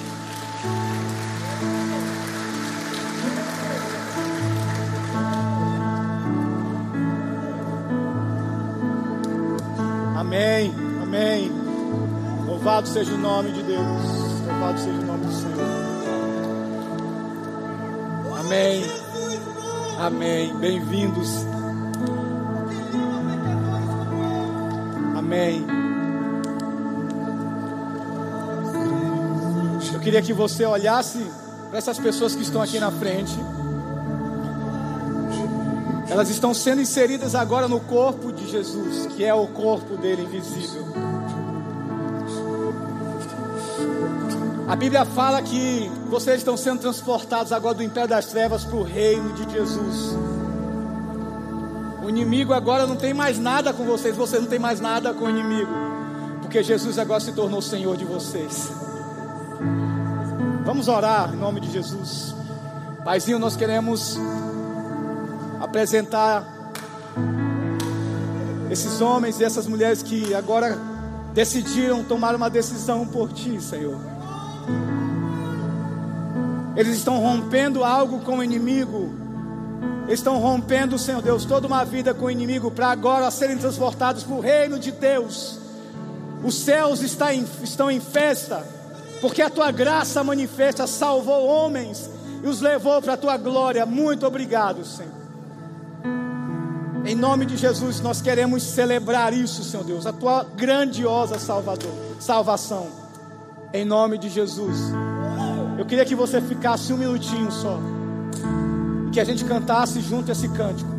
Amém, 10.17 10.73
amém. 11.01 11.51
Louvado 12.45 12.87
seja 12.87 13.13
o 13.13 13.17
nome 13.17 13.51
de 13.51 13.63
Deus. 13.63 13.79
Louvado 14.47 14.79
seja 14.79 14.99
o 14.99 15.05
nome 15.05 15.25
do 15.25 15.31
Senhor. 15.31 15.74
Amém. 18.45 18.85
Amém. 19.97 20.55
Bem-vindos. 20.57 21.29
Amém. 25.17 25.65
Eu 29.91 29.99
queria 29.99 30.21
que 30.21 30.31
você 30.31 30.63
olhasse 30.63 31.25
para 31.69 31.79
essas 31.79 31.97
pessoas 31.97 32.35
que 32.35 32.43
estão 32.43 32.61
aqui 32.61 32.79
na 32.79 32.91
frente. 32.91 33.35
Elas 36.07 36.29
estão 36.29 36.53
sendo 36.53 36.81
inseridas 36.81 37.33
agora 37.33 37.67
no 37.67 37.79
corpo 37.79 38.31
de 38.31 38.47
Jesus, 38.47 39.07
que 39.07 39.25
é 39.25 39.33
o 39.33 39.47
corpo 39.47 39.97
dele 39.97 40.21
invisível. 40.21 41.04
A 44.67 44.75
Bíblia 44.75 45.05
fala 45.05 45.43
que 45.43 45.91
vocês 46.09 46.37
estão 46.37 46.57
sendo 46.57 46.79
transportados 46.79 47.51
agora 47.51 47.75
do 47.75 47.83
império 47.83 48.09
das 48.09 48.25
trevas 48.25 48.63
para 48.63 48.75
o 48.75 48.83
reino 48.83 49.31
de 49.33 49.51
Jesus. 49.53 50.17
O 52.03 52.09
inimigo 52.09 52.51
agora 52.51 52.87
não 52.87 52.95
tem 52.95 53.13
mais 53.13 53.37
nada 53.37 53.71
com 53.71 53.85
vocês, 53.85 54.15
vocês 54.15 54.41
não 54.41 54.49
tem 54.49 54.57
mais 54.57 54.79
nada 54.79 55.13
com 55.13 55.25
o 55.25 55.29
inimigo, 55.29 55.71
porque 56.41 56.63
Jesus 56.63 56.97
agora 56.97 57.19
se 57.19 57.31
tornou 57.33 57.61
Senhor 57.61 57.95
de 57.95 58.05
vocês. 58.05 58.71
Vamos 60.65 60.87
orar 60.87 61.31
em 61.31 61.37
nome 61.37 61.59
de 61.59 61.71
Jesus. 61.71 62.33
Paizinho, 63.03 63.37
nós 63.37 63.55
queremos 63.55 64.17
apresentar 65.61 66.43
esses 68.71 68.99
homens 68.99 69.39
e 69.39 69.43
essas 69.43 69.67
mulheres 69.67 70.01
que 70.01 70.33
agora 70.33 70.75
decidiram 71.33 72.03
tomar 72.03 72.33
uma 72.33 72.49
decisão 72.49 73.05
por 73.05 73.31
Ti, 73.31 73.61
Senhor. 73.61 74.14
Eles 76.75 76.97
estão 76.97 77.19
rompendo 77.19 77.83
algo 77.83 78.19
com 78.19 78.39
o 78.39 78.43
inimigo. 78.43 79.13
Eles 80.07 80.19
estão 80.19 80.37
rompendo, 80.39 80.99
Senhor 80.99 81.21
Deus, 81.21 81.45
toda 81.45 81.67
uma 81.67 81.83
vida 81.83 82.13
com 82.13 82.25
o 82.25 82.31
inimigo 82.31 82.69
para 82.69 82.87
agora 82.87 83.31
serem 83.31 83.57
transportados 83.57 84.23
para 84.23 84.35
o 84.35 84.41
reino 84.41 84.77
de 84.77 84.91
Deus. 84.91 85.59
Os 86.43 86.55
céus 86.55 87.01
estão 87.01 87.89
em 87.89 87.99
festa, 87.99 88.63
porque 89.21 89.41
a 89.41 89.49
tua 89.49 89.71
graça 89.71 90.23
manifesta 90.23 90.85
salvou 90.85 91.47
homens 91.47 92.09
e 92.43 92.47
os 92.47 92.61
levou 92.61 93.01
para 93.01 93.13
a 93.13 93.17
tua 93.17 93.37
glória. 93.37 93.85
Muito 93.85 94.27
obrigado, 94.27 94.85
Senhor. 94.85 95.25
Em 97.05 97.15
nome 97.15 97.45
de 97.45 97.55
Jesus, 97.55 98.01
nós 98.01 98.21
queremos 98.21 98.63
celebrar 98.63 99.31
isso, 99.31 99.63
Senhor 99.63 99.83
Deus, 99.83 100.05
a 100.05 100.13
tua 100.13 100.43
grandiosa 100.43 101.39
salvador, 101.39 101.91
salvação. 102.19 103.04
Em 103.75 103.83
nome 103.83 104.17
de 104.17 104.29
Jesus. 104.29 104.79
Eu 105.77 105.85
queria 105.85 106.05
que 106.05 106.15
você 106.15 106.39
ficasse 106.39 106.93
um 106.93 106.97
minutinho 106.97 107.51
só. 107.51 107.77
E 109.05 109.11
que 109.11 109.19
a 109.19 109.25
gente 109.25 109.43
cantasse 109.43 109.99
junto 109.99 110.31
esse 110.31 110.47
cântico. 110.47 110.89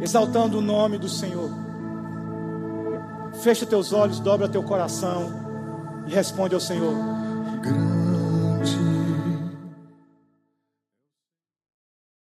Exaltando 0.00 0.58
o 0.58 0.60
nome 0.60 0.98
do 0.98 1.08
Senhor. 1.08 1.50
Fecha 3.42 3.66
teus 3.66 3.92
olhos, 3.92 4.20
dobra 4.20 4.48
teu 4.48 4.62
coração. 4.62 5.32
E 6.06 6.14
responde 6.14 6.54
ao 6.54 6.60
Senhor. 6.60 6.94